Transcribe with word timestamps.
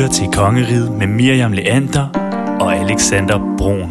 lytter 0.00 0.14
til 0.14 0.32
Kongeriget 0.32 0.92
med 0.92 1.06
Miriam 1.06 1.52
Leander 1.52 2.08
og 2.60 2.76
Alexander 2.76 3.38
Brun. 3.58 3.90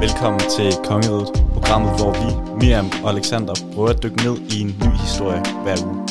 Velkommen 0.00 0.40
til 0.56 0.72
Kongeriget, 0.84 1.28
programmet, 1.52 1.90
hvor 1.98 2.12
vi, 2.12 2.66
Miriam 2.66 2.90
og 3.04 3.10
Alexander, 3.10 3.54
prøver 3.74 3.88
at 3.88 4.02
dykke 4.02 4.16
ned 4.16 4.36
i 4.50 4.60
en 4.60 4.66
ny 4.68 4.90
historie 4.90 5.42
hver 5.62 5.76
uge. 5.86 6.08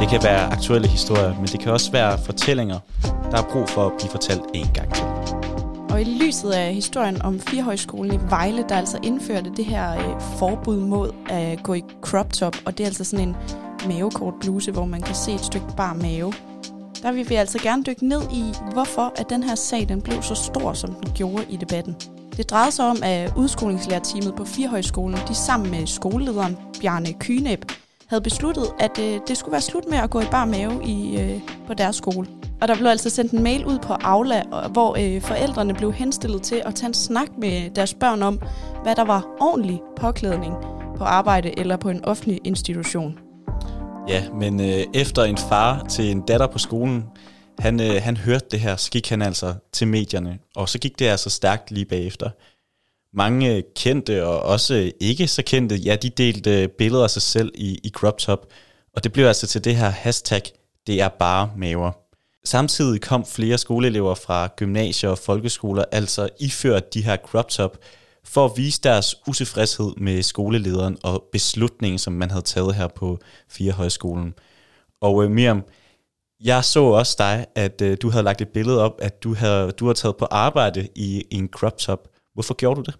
Det 0.00 0.08
kan 0.08 0.20
være 0.22 0.52
aktuelle 0.52 0.88
historier, 0.88 1.34
men 1.34 1.46
det 1.46 1.60
kan 1.60 1.72
også 1.72 1.92
være 1.92 2.18
fortællinger, 2.26 2.78
der 3.30 3.38
er 3.38 3.46
brug 3.52 3.68
for 3.68 3.86
at 3.86 3.92
blive 3.98 4.10
fortalt 4.10 4.42
en 4.54 4.68
gang 4.74 4.94
til. 4.94 5.13
Og 5.94 6.00
i 6.00 6.04
lyset 6.04 6.50
af 6.50 6.74
historien 6.74 7.22
om 7.22 7.40
Firehøjskolen 7.40 8.14
i 8.14 8.18
Vejle, 8.30 8.64
der 8.68 8.76
altså 8.76 8.98
indførte 9.02 9.52
det 9.56 9.64
her 9.64 9.92
øh, 9.92 10.20
forbud 10.38 10.80
mod 10.80 11.10
at 11.28 11.62
gå 11.62 11.74
i 11.74 11.82
crop 12.00 12.32
top, 12.32 12.56
og 12.64 12.78
det 12.78 12.84
er 12.84 12.88
altså 12.88 13.04
sådan 13.04 13.28
en 13.28 13.36
mavekort 13.86 14.34
bluse, 14.40 14.72
hvor 14.72 14.84
man 14.84 15.02
kan 15.02 15.14
se 15.14 15.32
et 15.32 15.40
stykke 15.40 15.66
bar 15.76 15.94
mave. 15.94 16.32
Der 17.02 17.12
vil 17.12 17.28
vi 17.30 17.34
altså 17.34 17.58
gerne 17.58 17.82
dykke 17.82 18.08
ned 18.08 18.22
i, 18.32 18.44
hvorfor 18.72 19.12
at 19.16 19.30
den 19.30 19.42
her 19.42 19.54
sag 19.54 19.88
den 19.88 20.02
blev 20.02 20.22
så 20.22 20.34
stor, 20.34 20.72
som 20.72 20.94
den 20.94 21.12
gjorde 21.14 21.44
i 21.50 21.56
debatten. 21.56 21.96
Det 22.36 22.50
drejede 22.50 22.72
sig 22.72 22.84
om, 22.84 22.96
at 23.02 23.32
udskolingslærerteamet 23.36 24.34
på 24.36 24.44
Firehøjskolen, 24.44 25.18
de 25.28 25.34
sammen 25.34 25.70
med 25.70 25.86
skolelederen 25.86 26.56
Bjarne 26.80 27.12
Kynæb, 27.12 27.64
havde 28.06 28.22
besluttet, 28.22 28.64
at 28.78 28.98
øh, 28.98 29.20
det 29.28 29.36
skulle 29.36 29.52
være 29.52 29.60
slut 29.60 29.84
med 29.90 29.98
at 29.98 30.10
gå 30.10 30.20
i 30.20 30.26
bar 30.30 30.44
mave 30.44 30.84
i, 30.84 31.20
øh, 31.20 31.40
på 31.66 31.74
deres 31.74 31.96
skole. 31.96 32.26
Og 32.60 32.68
der 32.68 32.76
blev 32.76 32.86
altså 32.86 33.10
sendt 33.10 33.32
en 33.32 33.42
mail 33.42 33.66
ud 33.66 33.78
på 33.78 33.92
Aula, 33.92 34.42
hvor 34.70 34.96
øh, 34.98 35.22
forældrene 35.22 35.74
blev 35.74 35.92
henstillet 35.92 36.42
til 36.42 36.62
at 36.64 36.74
tage 36.74 36.88
en 36.88 36.94
snak 36.94 37.28
med 37.38 37.70
deres 37.70 37.94
børn 37.94 38.22
om, 38.22 38.40
hvad 38.82 38.94
der 38.94 39.04
var 39.04 39.26
ordentlig 39.40 39.80
påklædning 39.96 40.54
på 40.96 41.04
arbejde 41.04 41.58
eller 41.58 41.76
på 41.76 41.88
en 41.88 42.04
offentlig 42.04 42.40
institution. 42.44 43.18
Ja, 44.08 44.24
men 44.30 44.60
øh, 44.60 44.84
efter 44.94 45.24
en 45.24 45.36
far 45.36 45.86
til 45.90 46.10
en 46.10 46.20
datter 46.20 46.46
på 46.46 46.58
skolen, 46.58 47.04
han, 47.58 47.80
øh, 47.80 48.02
han 48.02 48.16
hørte 48.16 48.46
det 48.50 48.60
her, 48.60 48.76
så 48.76 48.90
gik 48.90 49.08
han 49.08 49.22
altså 49.22 49.54
til 49.72 49.88
medierne, 49.88 50.38
og 50.56 50.68
så 50.68 50.78
gik 50.78 50.98
det 50.98 51.04
altså 51.04 51.30
stærkt 51.30 51.70
lige 51.70 51.86
bagefter. 51.86 52.30
Mange 53.16 53.62
kendte 53.76 54.26
og 54.26 54.42
også 54.42 54.92
ikke 55.00 55.26
så 55.26 55.42
kendte, 55.42 55.76
ja, 55.76 55.96
de 55.96 56.10
delte 56.10 56.62
øh, 56.62 56.68
billeder 56.68 57.04
af 57.04 57.10
sig 57.10 57.22
selv 57.22 57.52
i, 57.54 57.78
i 57.84 57.90
crop 57.90 58.18
top, 58.18 58.46
og 58.96 59.04
det 59.04 59.12
blev 59.12 59.26
altså 59.26 59.46
til 59.46 59.64
det 59.64 59.76
her 59.76 59.88
hashtag, 59.88 60.42
det 60.86 61.00
er 61.00 61.08
bare 61.08 61.50
maver. 61.56 62.03
Samtidig 62.46 63.00
kom 63.00 63.24
flere 63.26 63.58
skoleelever 63.58 64.14
fra 64.14 64.48
gymnasier 64.56 65.10
og 65.10 65.18
folkeskoler 65.18 65.84
altså 65.92 66.28
iført 66.40 66.94
de 66.94 67.02
her 67.02 67.16
crop 67.16 67.48
top 67.48 67.78
for 68.24 68.44
at 68.44 68.52
vise 68.56 68.80
deres 68.82 69.14
utilfredshed 69.28 69.92
med 69.96 70.22
skolelederen 70.22 70.98
og 71.02 71.24
beslutningen, 71.32 71.98
som 71.98 72.12
man 72.12 72.30
havde 72.30 72.44
taget 72.44 72.74
her 72.74 72.88
på 72.88 73.18
Fire 73.48 73.72
Højskolen. 73.72 74.34
Og 75.00 75.24
øh, 75.24 75.30
Miriam, 75.30 75.62
jeg 76.44 76.64
så 76.64 76.82
også 76.82 77.16
dig, 77.18 77.46
at 77.54 77.80
øh, 77.82 77.96
du 78.02 78.10
havde 78.10 78.24
lagt 78.24 78.40
et 78.40 78.48
billede 78.48 78.82
op, 78.82 78.98
at 78.98 79.22
du 79.22 79.34
havde, 79.34 79.70
du 79.70 79.84
havde 79.84 79.98
taget 79.98 80.16
på 80.16 80.24
arbejde 80.24 80.88
i, 80.94 81.24
i 81.30 81.36
en 81.36 81.48
crop 81.48 81.78
top. 81.78 82.08
Hvorfor 82.34 82.54
gjorde 82.54 82.76
du 82.76 82.82
det? 82.90 82.94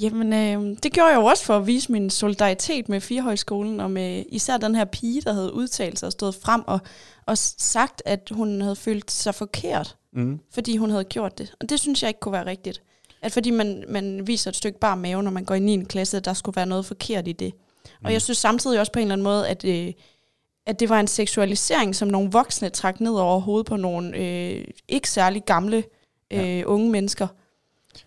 Jamen, 0.00 0.32
øh, 0.32 0.76
det 0.82 0.92
gjorde 0.92 1.08
jeg 1.08 1.16
jo 1.16 1.24
også 1.24 1.44
for 1.44 1.56
at 1.56 1.66
vise 1.66 1.92
min 1.92 2.10
solidaritet 2.10 2.88
med 2.88 3.00
Firehøjskolen, 3.00 3.80
og 3.80 3.90
med 3.90 4.24
især 4.28 4.56
den 4.56 4.74
her 4.74 4.84
pige, 4.84 5.20
der 5.20 5.32
havde 5.32 5.52
udtalt 5.52 5.98
sig 5.98 6.06
og 6.06 6.12
stået 6.12 6.34
frem 6.34 6.62
og, 6.66 6.80
og 7.26 7.38
sagt, 7.38 8.02
at 8.04 8.30
hun 8.30 8.60
havde 8.60 8.76
følt 8.76 9.10
sig 9.10 9.34
forkert, 9.34 9.96
mm. 10.12 10.40
fordi 10.54 10.76
hun 10.76 10.90
havde 10.90 11.04
gjort 11.04 11.38
det. 11.38 11.54
Og 11.60 11.68
det 11.68 11.80
synes 11.80 12.02
jeg 12.02 12.08
ikke 12.08 12.20
kunne 12.20 12.32
være 12.32 12.46
rigtigt. 12.46 12.82
At 13.22 13.32
fordi 13.32 13.50
man, 13.50 13.84
man 13.88 14.26
viser 14.26 14.50
et 14.50 14.56
stykke 14.56 14.78
bare 14.78 14.96
mave, 14.96 15.22
når 15.22 15.30
man 15.30 15.44
går 15.44 15.54
i 15.54 15.60
9. 15.60 15.84
klasse, 15.84 16.16
at 16.16 16.24
der 16.24 16.32
skulle 16.32 16.56
være 16.56 16.66
noget 16.66 16.86
forkert 16.86 17.28
i 17.28 17.32
det. 17.32 17.54
Mm. 17.54 18.04
Og 18.04 18.12
jeg 18.12 18.22
synes 18.22 18.38
samtidig 18.38 18.80
også 18.80 18.92
på 18.92 18.98
en 18.98 19.02
eller 19.02 19.12
anden 19.12 19.24
måde, 19.24 19.48
at, 19.48 19.64
øh, 19.64 19.92
at 20.66 20.80
det 20.80 20.88
var 20.88 21.00
en 21.00 21.06
seksualisering, 21.06 21.96
som 21.96 22.08
nogle 22.08 22.30
voksne 22.30 22.68
trak 22.68 23.00
ned 23.00 23.12
over 23.12 23.40
hovedet 23.40 23.66
på 23.66 23.76
nogle 23.76 24.16
øh, 24.16 24.64
ikke 24.88 25.10
særlig 25.10 25.42
gamle 25.44 25.84
øh, 26.30 26.58
ja. 26.58 26.64
unge 26.64 26.90
mennesker. 26.90 27.26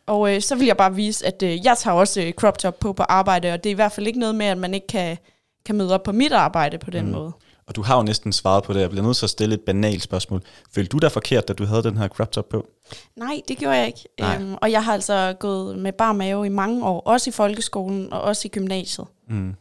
Og 0.05 0.35
øh, 0.35 0.41
så 0.41 0.55
vil 0.55 0.67
jeg 0.67 0.77
bare 0.77 0.95
vise, 0.95 1.25
at 1.25 1.43
øh, 1.43 1.65
jeg 1.65 1.77
tager 1.77 1.95
også 1.95 2.21
øh, 2.21 2.31
crop 2.31 2.57
top 2.57 2.79
på 2.79 2.93
på 2.93 3.03
arbejde, 3.03 3.53
og 3.53 3.63
det 3.63 3.69
er 3.69 3.73
i 3.73 3.75
hvert 3.75 3.91
fald 3.91 4.07
ikke 4.07 4.19
noget 4.19 4.35
med, 4.35 4.45
at 4.45 4.57
man 4.57 4.73
ikke 4.73 4.87
kan, 4.87 5.17
kan 5.65 5.75
møde 5.75 5.93
op 5.93 6.03
på 6.03 6.11
mit 6.11 6.31
arbejde 6.31 6.77
på 6.77 6.91
den 6.91 7.05
mm. 7.05 7.11
måde. 7.11 7.31
Og 7.67 7.75
du 7.75 7.81
har 7.81 7.97
jo 7.97 8.03
næsten 8.03 8.33
svaret 8.33 8.63
på 8.63 8.73
det. 8.73 8.81
Jeg 8.81 8.89
bliver 8.89 9.05
nødt 9.05 9.17
til 9.17 9.25
at 9.25 9.29
stille 9.29 9.55
et 9.55 9.61
banalt 9.61 10.03
spørgsmål. 10.03 10.41
Følte 10.75 10.89
du 10.89 10.97
dig 10.97 11.11
forkert, 11.11 11.47
da 11.47 11.53
du 11.53 11.65
havde 11.65 11.83
den 11.83 11.97
her 11.97 12.07
crop 12.07 12.31
top 12.31 12.49
på? 12.49 12.67
Nej, 13.15 13.41
det 13.47 13.57
gjorde 13.57 13.75
jeg 13.75 13.87
ikke. 13.87 14.09
Øhm, 14.21 14.55
og 14.61 14.71
jeg 14.71 14.83
har 14.83 14.93
altså 14.93 15.35
gået 15.39 15.79
med 15.79 15.91
bar 15.91 16.13
mave 16.13 16.45
i 16.45 16.49
mange 16.49 16.85
år, 16.85 16.99
også 16.99 17.29
i 17.29 17.33
folkeskolen 17.33 18.13
og 18.13 18.21
også 18.21 18.41
i 18.45 18.49
gymnasiet. 18.49 19.07
Mm. 19.29 19.55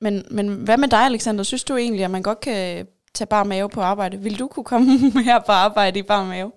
Men, 0.00 0.24
men 0.30 0.48
hvad 0.48 0.76
med 0.76 0.88
dig, 0.88 1.00
Alexander? 1.00 1.44
Synes 1.44 1.64
du 1.64 1.76
egentlig, 1.76 2.04
at 2.04 2.10
man 2.10 2.22
godt 2.22 2.40
kan 2.40 2.86
tage 3.14 3.26
bar 3.26 3.44
mave 3.44 3.68
på 3.68 3.80
arbejde? 3.80 4.16
Vil 4.16 4.38
du 4.38 4.46
kunne 4.46 4.64
komme 4.64 4.98
her 5.24 5.38
på 5.38 5.52
arbejde 5.52 5.98
i 5.98 6.02
bar 6.02 6.24
mave? 6.24 6.52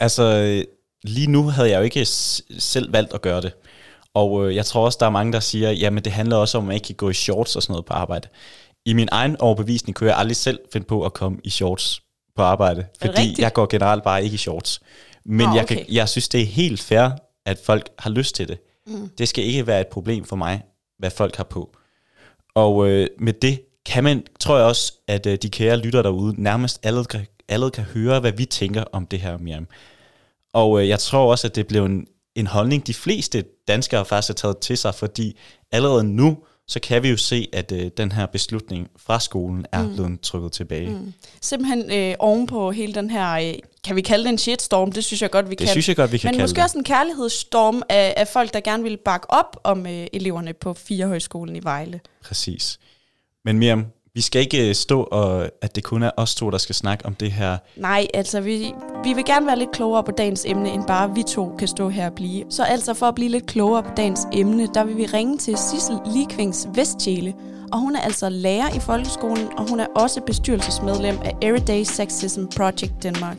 Altså, 0.00 0.64
lige 1.04 1.30
nu 1.30 1.42
havde 1.42 1.70
jeg 1.70 1.78
jo 1.78 1.82
ikke 1.82 2.04
selv 2.04 2.92
valgt 2.92 3.14
at 3.14 3.22
gøre 3.22 3.40
det. 3.40 3.52
Og 4.14 4.48
øh, 4.48 4.56
jeg 4.56 4.66
tror 4.66 4.84
også, 4.84 4.96
der 5.00 5.06
er 5.06 5.10
mange, 5.10 5.32
der 5.32 5.40
siger, 5.40 5.70
jamen 5.70 6.04
det 6.04 6.12
handler 6.12 6.36
også 6.36 6.58
om, 6.58 6.64
at 6.64 6.66
man 6.66 6.74
ikke 6.74 6.86
kan 6.86 6.94
gå 6.94 7.10
i 7.10 7.14
shorts 7.14 7.56
og 7.56 7.62
sådan 7.62 7.72
noget 7.72 7.86
på 7.86 7.92
arbejde. 7.92 8.28
I 8.86 8.92
min 8.92 9.08
egen 9.12 9.36
overbevisning 9.40 9.96
kunne 9.96 10.10
jeg 10.10 10.18
aldrig 10.18 10.36
selv 10.36 10.58
finde 10.72 10.86
på 10.86 11.04
at 11.04 11.12
komme 11.12 11.38
i 11.44 11.50
shorts 11.50 12.02
på 12.36 12.42
arbejde, 12.42 12.86
fordi 13.00 13.18
rigtigt? 13.18 13.38
jeg 13.38 13.52
går 13.52 13.66
generelt 13.66 14.04
bare 14.04 14.24
ikke 14.24 14.34
i 14.34 14.38
shorts. 14.38 14.80
Men 15.24 15.46
oh, 15.46 15.52
okay. 15.52 15.58
jeg, 15.58 15.66
kan, 15.68 15.84
jeg 15.88 16.08
synes, 16.08 16.28
det 16.28 16.40
er 16.40 16.46
helt 16.46 16.80
fair, 16.80 17.08
at 17.46 17.58
folk 17.64 17.88
har 17.98 18.10
lyst 18.10 18.34
til 18.34 18.48
det. 18.48 18.58
Mm. 18.86 19.08
Det 19.18 19.28
skal 19.28 19.44
ikke 19.44 19.66
være 19.66 19.80
et 19.80 19.86
problem 19.86 20.24
for 20.24 20.36
mig, 20.36 20.62
hvad 20.98 21.10
folk 21.10 21.36
har 21.36 21.44
på. 21.44 21.76
Og 22.54 22.88
øh, 22.88 23.06
med 23.18 23.32
det 23.32 23.60
kan 23.86 24.04
man, 24.04 24.22
tror 24.40 24.56
jeg 24.56 24.66
også, 24.66 24.92
at 25.08 25.26
øh, 25.26 25.38
de 25.42 25.50
kære 25.50 25.76
lytter 25.76 26.02
derude 26.02 26.42
nærmest 26.42 26.80
alle 26.82 27.04
alle 27.48 27.70
kan 27.70 27.84
høre, 27.84 28.20
hvad 28.20 28.32
vi 28.32 28.44
tænker 28.44 28.84
om 28.92 29.06
det 29.06 29.20
her, 29.20 29.38
Miriam. 29.38 29.66
Og 30.52 30.82
øh, 30.82 30.88
jeg 30.88 30.98
tror 30.98 31.30
også, 31.30 31.46
at 31.46 31.54
det 31.54 31.66
blev 31.66 31.84
en, 31.84 32.06
en 32.34 32.46
holdning, 32.46 32.86
de 32.86 32.94
fleste 32.94 33.44
danskere 33.68 34.04
faktisk 34.04 34.28
har 34.28 34.34
taget 34.34 34.58
til 34.58 34.78
sig, 34.78 34.94
fordi 34.94 35.38
allerede 35.72 36.04
nu, 36.04 36.38
så 36.68 36.80
kan 36.80 37.02
vi 37.02 37.10
jo 37.10 37.16
se, 37.16 37.48
at 37.52 37.72
øh, 37.72 37.90
den 37.96 38.12
her 38.12 38.26
beslutning 38.26 38.88
fra 38.96 39.20
skolen 39.20 39.66
er 39.72 39.82
mm. 39.82 39.94
blevet 39.94 40.20
trykket 40.20 40.52
tilbage. 40.52 40.90
Mm. 40.90 41.12
Simpelthen 41.42 41.92
øh, 41.92 42.14
ovenpå 42.18 42.70
hele 42.70 42.94
den 42.94 43.10
her, 43.10 43.32
øh, 43.32 43.54
kan 43.84 43.96
vi 43.96 44.00
kalde 44.00 44.24
det 44.24 44.30
en 44.30 44.38
shitstorm? 44.38 44.92
Det 44.92 45.04
synes 45.04 45.22
jeg 45.22 45.30
godt, 45.30 45.46
vi 45.46 45.50
det 45.50 45.58
kan. 45.58 45.64
Det 45.64 45.70
synes 45.70 45.88
jeg 45.88 45.96
godt, 45.96 46.12
vi 46.12 46.18
kan 46.18 46.30
Men 46.34 46.40
måske 46.40 46.56
det. 46.56 46.64
også 46.64 46.78
en 46.78 46.84
kærlighedsstorm 46.84 47.82
af, 47.88 48.14
af 48.16 48.28
folk, 48.28 48.54
der 48.54 48.60
gerne 48.60 48.82
vil 48.82 48.98
bakke 49.04 49.30
op 49.30 49.56
om 49.64 49.86
øh, 49.86 50.06
eleverne 50.12 50.52
på 50.52 50.74
Firehøjskolen 50.74 51.56
i 51.56 51.60
Vejle. 51.62 52.00
Præcis. 52.24 52.78
Men 53.44 53.58
Miriam, 53.58 53.86
vi 54.18 54.22
skal 54.22 54.40
ikke 54.40 54.68
øh, 54.68 54.74
stå, 54.74 55.02
og 55.02 55.50
at 55.62 55.76
det 55.76 55.84
kun 55.84 56.02
er 56.02 56.10
os 56.16 56.34
to, 56.34 56.50
der 56.50 56.58
skal 56.58 56.74
snakke 56.74 57.06
om 57.06 57.14
det 57.14 57.32
her. 57.32 57.56
Nej, 57.76 58.06
altså 58.14 58.40
vi, 58.40 58.72
vi 59.04 59.12
vil 59.12 59.24
gerne 59.24 59.46
være 59.46 59.58
lidt 59.58 59.72
klogere 59.72 60.04
på 60.04 60.10
dagens 60.10 60.44
emne, 60.46 60.70
end 60.70 60.84
bare 60.86 61.14
vi 61.14 61.22
to 61.22 61.56
kan 61.58 61.68
stå 61.68 61.88
her 61.88 62.06
og 62.06 62.12
blive. 62.12 62.44
Så 62.50 62.62
altså 62.62 62.94
for 62.94 63.06
at 63.06 63.14
blive 63.14 63.30
lidt 63.30 63.46
klogere 63.46 63.82
på 63.82 63.90
dagens 63.96 64.20
emne, 64.32 64.68
der 64.74 64.84
vil 64.84 64.96
vi 64.96 65.06
ringe 65.06 65.38
til 65.38 65.56
Sissel 65.56 65.98
Likvings 66.14 66.68
Vestjæle. 66.74 67.34
Og 67.72 67.78
hun 67.78 67.96
er 67.96 68.00
altså 68.00 68.28
lærer 68.28 68.76
i 68.76 68.80
folkeskolen, 68.80 69.48
og 69.58 69.70
hun 69.70 69.80
er 69.80 69.86
også 69.96 70.20
bestyrelsesmedlem 70.20 71.18
af 71.24 71.36
Everyday 71.42 71.82
Sexism 71.82 72.44
Project 72.56 73.02
Denmark. 73.02 73.36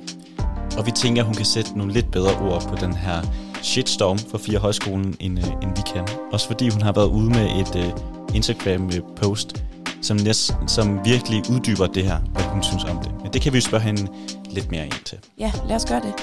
Og 0.78 0.86
vi 0.86 0.92
tænker, 0.92 1.22
at 1.22 1.26
hun 1.26 1.36
kan 1.36 1.46
sætte 1.46 1.78
nogle 1.78 1.94
lidt 1.94 2.12
bedre 2.12 2.52
ord 2.52 2.62
på 2.62 2.76
den 2.76 2.94
her 2.94 3.22
shitstorm 3.64 4.18
for 4.18 4.38
fire 4.38 4.60
højskolen, 4.60 5.16
end, 5.20 5.40
uh, 5.40 5.64
end 5.64 5.72
vi 5.76 5.82
kan. 5.94 6.08
Også 6.32 6.48
fordi 6.48 6.70
hun 6.70 6.82
har 6.82 6.92
været 6.92 7.10
ude 7.10 7.30
med 7.30 7.46
et 7.46 7.76
uh, 7.76 8.36
Instagram-post, 8.36 9.64
som, 10.02 10.18
næst, 10.18 10.54
som 10.68 11.06
virkelig 11.06 11.44
uddyber 11.52 11.88
det 11.88 12.04
her, 12.04 12.20
hvad 12.20 12.44
hun 12.44 12.64
synes 12.64 12.84
om 12.84 12.98
det. 12.98 13.12
Men 13.22 13.34
det 13.34 13.42
kan 13.42 13.54
vi 13.54 13.58
jo 13.58 13.62
spørge 13.62 13.84
hende 13.84 14.08
lidt 14.50 14.72
mere 14.72 14.86
ind 14.86 15.04
til. 15.06 15.18
Ja, 15.40 15.52
lad 15.68 15.76
os 15.76 15.86
gøre 15.86 16.02
det. 16.02 16.14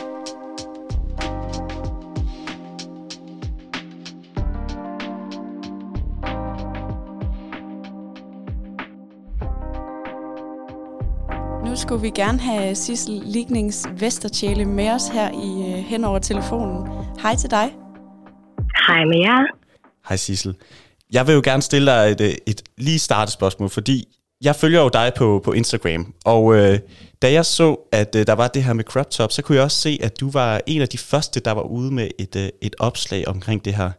Nu 11.65 11.77
skulle 11.77 12.03
vi 12.03 12.11
gerne 12.11 12.39
have 12.39 12.75
Sissel 12.75 13.23
Lignings 13.25 13.87
Vestertjæle 13.99 14.65
med 14.65 14.91
os 14.91 15.09
her 15.09 15.31
i 15.31 15.73
uh, 15.73 15.85
hen 15.85 16.05
over 16.05 16.19
telefonen. 16.19 16.89
Hej 17.23 17.37
til 17.37 17.51
dig. 17.51 17.75
Hej 18.89 19.05
med 19.05 19.19
jer. 19.19 19.47
Hej 20.09 20.17
Sissel. 20.17 20.55
Jeg 21.13 21.27
vil 21.27 21.35
jo 21.35 21.43
gerne 21.45 21.63
stille 21.63 21.87
dig 21.93 22.11
et, 22.15 22.21
øh, 22.21 22.35
et 22.47 22.63
lige 22.79 22.99
startespørgsmål, 22.99 23.71
fordi 23.71 23.99
jeg 24.45 24.55
følger 24.63 24.81
jo 24.83 24.91
dig 25.01 25.09
på, 25.19 25.41
på 25.45 25.53
Instagram, 25.53 26.15
og 26.25 26.43
øh, 26.57 26.79
da 27.23 27.27
jeg 27.33 27.45
så, 27.59 27.69
at 27.93 28.11
øh, 28.19 28.23
der 28.31 28.37
var 28.43 28.49
det 28.49 28.63
her 28.67 28.75
med 28.81 28.85
crop 28.85 29.11
top, 29.11 29.31
så 29.33 29.41
kunne 29.43 29.57
jeg 29.57 29.65
også 29.65 29.81
se, 29.87 29.93
at 30.07 30.21
du 30.21 30.31
var 30.31 30.61
en 30.67 30.83
af 30.83 30.89
de 30.95 30.99
første, 31.11 31.39
der 31.47 31.53
var 31.59 31.67
ude 31.79 31.91
med 31.99 32.09
et, 32.25 32.35
øh, 32.43 32.49
et 32.67 32.75
opslag 32.89 33.23
omkring 33.35 33.65
det 33.65 33.75
her. 33.81 33.91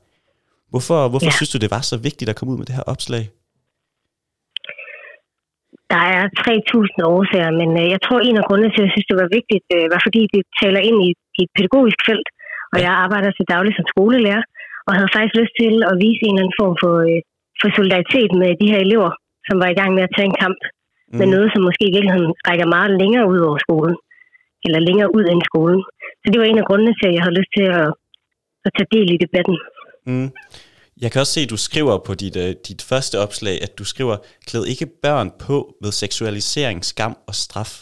Hvorfor, 0.71 0.99
hvorfor 1.11 1.31
ja. 1.31 1.37
synes 1.37 1.51
du, 1.53 1.57
det 1.63 1.71
var 1.75 1.83
så 1.91 1.97
vigtigt 2.07 2.29
at 2.29 2.35
komme 2.35 2.51
ud 2.53 2.59
med 2.61 2.67
det 2.69 2.75
her 2.79 2.87
opslag? 2.93 3.23
Der 5.93 6.03
er 6.15 6.23
3.000 6.43 7.15
årsager, 7.15 7.51
men 7.61 7.69
øh, 7.81 7.85
jeg 7.93 8.01
tror, 8.05 8.19
en 8.19 8.37
af 8.41 8.45
grundene 8.47 8.71
til, 8.71 8.81
at 8.81 8.87
jeg 8.87 8.93
synes, 8.95 9.09
det 9.11 9.19
var 9.23 9.29
vigtigt, 9.37 9.65
øh, 9.75 9.85
var 9.93 10.01
fordi 10.07 10.21
det 10.33 10.41
taler 10.61 10.81
ind 10.89 10.97
i, 11.07 11.09
i 11.39 11.41
et 11.45 11.51
pædagogisk 11.57 11.99
felt, 12.07 12.29
Og 12.73 12.77
jeg 12.85 12.93
arbejder 13.03 13.31
til 13.33 13.45
daglig 13.53 13.73
som 13.75 13.85
skolelærer, 13.93 14.43
og 14.87 14.93
havde 14.97 15.13
faktisk 15.15 15.35
lyst 15.41 15.55
til 15.61 15.73
at 15.89 15.95
vise 16.03 16.21
en 16.23 16.33
eller 16.33 16.43
anden 16.43 16.59
form 16.61 16.75
for, 16.83 16.93
øh, 17.07 17.19
for 17.59 17.67
solidaritet 17.77 18.31
med 18.41 18.49
de 18.61 18.71
her 18.71 18.79
elever, 18.87 19.11
som 19.47 19.55
var 19.61 19.69
i 19.71 19.77
gang 19.79 19.91
med 19.97 20.03
at 20.07 20.13
tage 20.15 20.29
en 20.31 20.39
kamp 20.43 20.59
mm. 20.65 21.17
med 21.19 21.27
noget, 21.33 21.47
som 21.51 21.61
måske 21.67 21.83
i 21.87 21.93
virkeligheden 21.95 22.31
rækker 22.47 22.67
meget 22.75 22.91
længere 23.01 23.25
ud 23.33 23.39
over 23.47 23.57
skolen, 23.65 23.95
eller 24.65 24.79
længere 24.87 25.09
ud 25.17 25.25
end 25.31 25.41
skolen. 25.49 25.81
Så 26.21 26.27
det 26.31 26.37
var 26.39 26.47
en 26.47 26.61
af 26.61 26.67
grundene 26.69 26.93
til, 26.99 27.07
at 27.09 27.15
jeg 27.15 27.23
havde 27.23 27.39
lyst 27.39 27.51
til 27.57 27.65
at, 27.79 27.87
at 28.65 28.71
tage 28.75 28.91
del 28.95 29.07
i 29.15 29.17
debatten. 29.25 29.55
Mm. 30.09 30.29
Jeg 31.03 31.09
kan 31.11 31.21
også 31.21 31.33
se, 31.33 31.41
at 31.45 31.49
du 31.55 31.57
skriver 31.57 31.95
på 32.07 32.13
dit, 32.21 32.35
uh, 32.43 32.51
dit 32.69 32.81
første 32.89 33.15
opslag, 33.25 33.55
at 33.65 33.71
du 33.79 33.83
skriver, 33.93 34.15
klæd 34.47 34.63
ikke 34.73 34.87
børn 35.03 35.29
på 35.45 35.57
med 35.81 35.91
seksualisering, 36.03 36.85
skam 36.85 37.13
og 37.29 37.35
straf. 37.35 37.73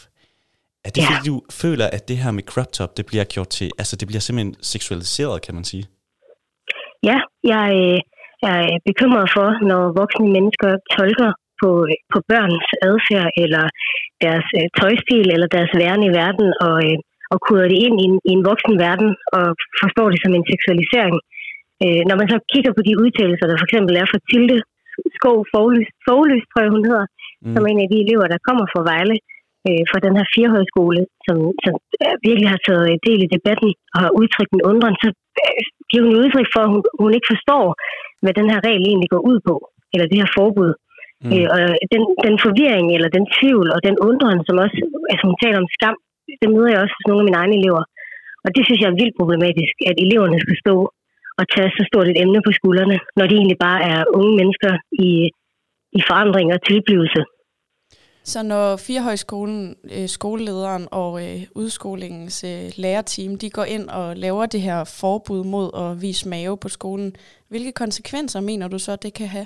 Er 0.86 0.90
det 0.90 1.02
Ja. 1.02 1.08
fordi, 1.08 1.28
du 1.30 1.42
føler, 1.62 1.88
at 1.88 2.08
det 2.08 2.18
her 2.18 2.32
med 2.32 2.44
crop 2.44 2.72
top, 2.72 2.98
det 2.98 3.06
bliver 3.06 3.24
gjort 3.24 3.50
til, 3.50 3.72
altså 3.78 3.96
det 3.96 4.08
bliver 4.08 4.20
simpelthen 4.20 4.56
seksualiseret, 4.62 5.42
kan 5.42 5.56
man 5.56 5.64
sige? 5.64 5.86
Ja, 7.10 7.18
jeg 7.54 7.68
øh, 7.84 8.00
er 8.52 8.62
bekymret 8.90 9.28
for, 9.36 9.48
når 9.70 9.84
voksne 10.02 10.28
mennesker 10.36 10.72
tolker 10.96 11.32
på, 11.62 11.70
på 12.12 12.18
børns 12.32 12.68
adfærd 12.90 13.30
eller 13.44 13.64
deres 14.26 14.48
øh, 14.60 14.68
tøjstil 14.78 15.28
eller 15.36 15.48
deres 15.56 15.72
væren 15.80 16.04
i 16.10 16.16
verden 16.22 16.48
og, 16.68 16.78
øh, 16.88 16.98
og 17.34 17.38
koder 17.48 17.68
det 17.72 17.80
ind 17.86 17.96
i 18.04 18.06
en, 18.10 18.18
i 18.30 18.32
en 18.38 18.46
voksen 18.50 18.76
verden 18.86 19.10
og 19.38 19.46
forstår 19.82 20.08
det 20.14 20.20
som 20.22 20.34
en 20.34 20.50
seksualisering. 20.52 21.18
Øh, 21.84 22.02
når 22.10 22.16
man 22.22 22.28
så 22.34 22.38
kigger 22.52 22.72
på 22.76 22.82
de 22.88 22.94
udtalelser, 23.04 23.46
der 23.48 23.58
for 23.60 23.68
eksempel 23.70 23.94
er 23.96 24.08
fra 24.12 24.24
Tilde 24.30 24.58
Skov 25.18 25.38
Fogløs, 25.52 26.44
tror 26.52 26.62
jeg, 26.64 26.76
hun 26.76 26.88
hedder, 26.90 27.08
mm. 27.12 27.54
som 27.54 27.64
er 27.66 27.72
en 27.72 27.84
af 27.86 27.90
de 27.94 28.04
elever, 28.06 28.28
der 28.34 28.46
kommer 28.48 28.66
fra 28.74 28.86
Vejle, 28.90 29.16
øh, 29.68 29.84
fra 29.92 30.00
den 30.06 30.14
her 30.18 30.28
firehøjskole, 30.36 31.02
som, 31.26 31.38
som 31.64 31.74
øh, 32.04 32.16
virkelig 32.28 32.50
har 32.54 32.62
taget 32.68 33.04
del 33.08 33.20
i 33.24 33.34
debatten 33.36 33.70
og 33.94 34.00
har 34.06 34.12
udtrykt 34.20 34.54
en 34.54 34.66
undren, 34.72 34.96
så 35.04 35.08
øh, 35.46 35.62
giver 35.90 36.04
hun 36.08 36.20
udtryk 36.22 36.50
for, 36.54 36.62
at 36.66 36.72
hun, 36.74 36.82
hun 37.04 37.12
ikke 37.18 37.32
forstår, 37.34 37.66
hvad 38.24 38.34
den 38.40 38.48
her 38.52 38.60
regel 38.68 38.84
egentlig 38.86 39.10
går 39.16 39.24
ud 39.32 39.38
på, 39.48 39.56
eller 39.94 40.08
det 40.08 40.22
her 40.22 40.30
forbud. 40.40 40.72
Mm. 41.24 41.32
Øh, 41.36 41.48
og 41.54 41.60
den, 41.94 42.04
den 42.26 42.36
forvirring, 42.46 42.88
eller 42.96 43.10
den 43.18 43.26
tvivl, 43.38 43.68
og 43.76 43.80
den 43.88 43.96
undren, 44.08 44.40
som 44.48 44.56
også, 44.66 44.78
altså 45.12 45.24
hun 45.30 45.38
taler 45.44 45.60
om 45.64 45.72
skam, 45.76 45.98
det 46.42 46.50
møder 46.54 46.72
jeg 46.72 46.82
også 46.84 46.96
hos 46.98 47.08
nogle 47.08 47.22
af 47.22 47.28
mine 47.28 47.40
egne 47.42 47.56
elever. 47.62 47.84
Og 48.46 48.50
det 48.56 48.62
synes 48.64 48.80
jeg 48.82 48.90
er 48.90 49.00
vildt 49.02 49.20
problematisk, 49.20 49.76
at 49.90 49.98
eleverne 50.06 50.40
skal 50.44 50.58
stå 50.64 50.76
og 51.40 51.46
tage 51.54 51.72
så 51.78 51.84
stort 51.90 52.08
et 52.08 52.22
emne 52.24 52.42
på 52.46 52.52
skuldrene, 52.60 52.98
når 53.18 53.26
de 53.28 53.36
egentlig 53.36 53.60
bare 53.68 53.82
er 53.92 54.00
unge 54.20 54.34
mennesker 54.40 54.72
i, 55.08 55.10
i 55.98 56.02
forandring 56.10 56.48
og 56.56 56.60
tilblivelse. 56.70 57.22
Så 58.32 58.44
når 58.44 58.78
Firehøjskolen, 58.88 59.76
øh, 59.96 60.08
skolelederen 60.08 60.88
og 60.92 61.12
øh, 61.26 61.40
udskolingens 61.56 62.44
øh, 62.44 62.72
lærerteam, 62.84 63.36
de 63.38 63.50
går 63.50 63.64
ind 63.76 63.90
og 63.90 64.18
laver 64.18 64.46
det 64.46 64.62
her 64.62 64.80
forbud 65.02 65.44
mod 65.44 65.68
at 65.84 66.02
vise 66.02 66.30
mave 66.30 66.58
på 66.58 66.70
skolen, 66.70 67.16
hvilke 67.50 67.72
konsekvenser 67.72 68.40
mener 68.42 68.68
du 68.68 68.80
så, 68.80 68.96
det 68.96 69.14
kan 69.14 69.28
have? 69.28 69.46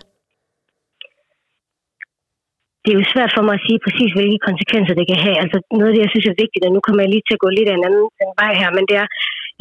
det 2.84 2.90
er 2.92 3.02
jo 3.02 3.12
svært 3.14 3.32
for 3.36 3.44
mig 3.48 3.56
at 3.58 3.66
sige 3.68 3.80
præcis, 3.86 4.12
hvilke 4.18 4.40
konsekvenser 4.50 4.94
det 5.00 5.06
kan 5.12 5.20
have. 5.26 5.38
Altså 5.44 5.58
noget 5.78 5.90
af 5.90 5.94
det, 5.94 6.04
jeg 6.06 6.12
synes 6.14 6.28
er 6.28 6.42
vigtigt, 6.44 6.66
og 6.68 6.72
nu 6.76 6.80
kommer 6.86 7.02
jeg 7.04 7.12
lige 7.12 7.26
til 7.26 7.38
at 7.38 7.44
gå 7.46 7.50
lidt 7.58 7.70
af 7.70 7.76
en 7.76 7.88
anden 7.88 8.06
en 8.26 8.34
vej 8.42 8.52
her, 8.62 8.70
men 8.78 8.86
det 8.90 8.96
er, 9.04 9.08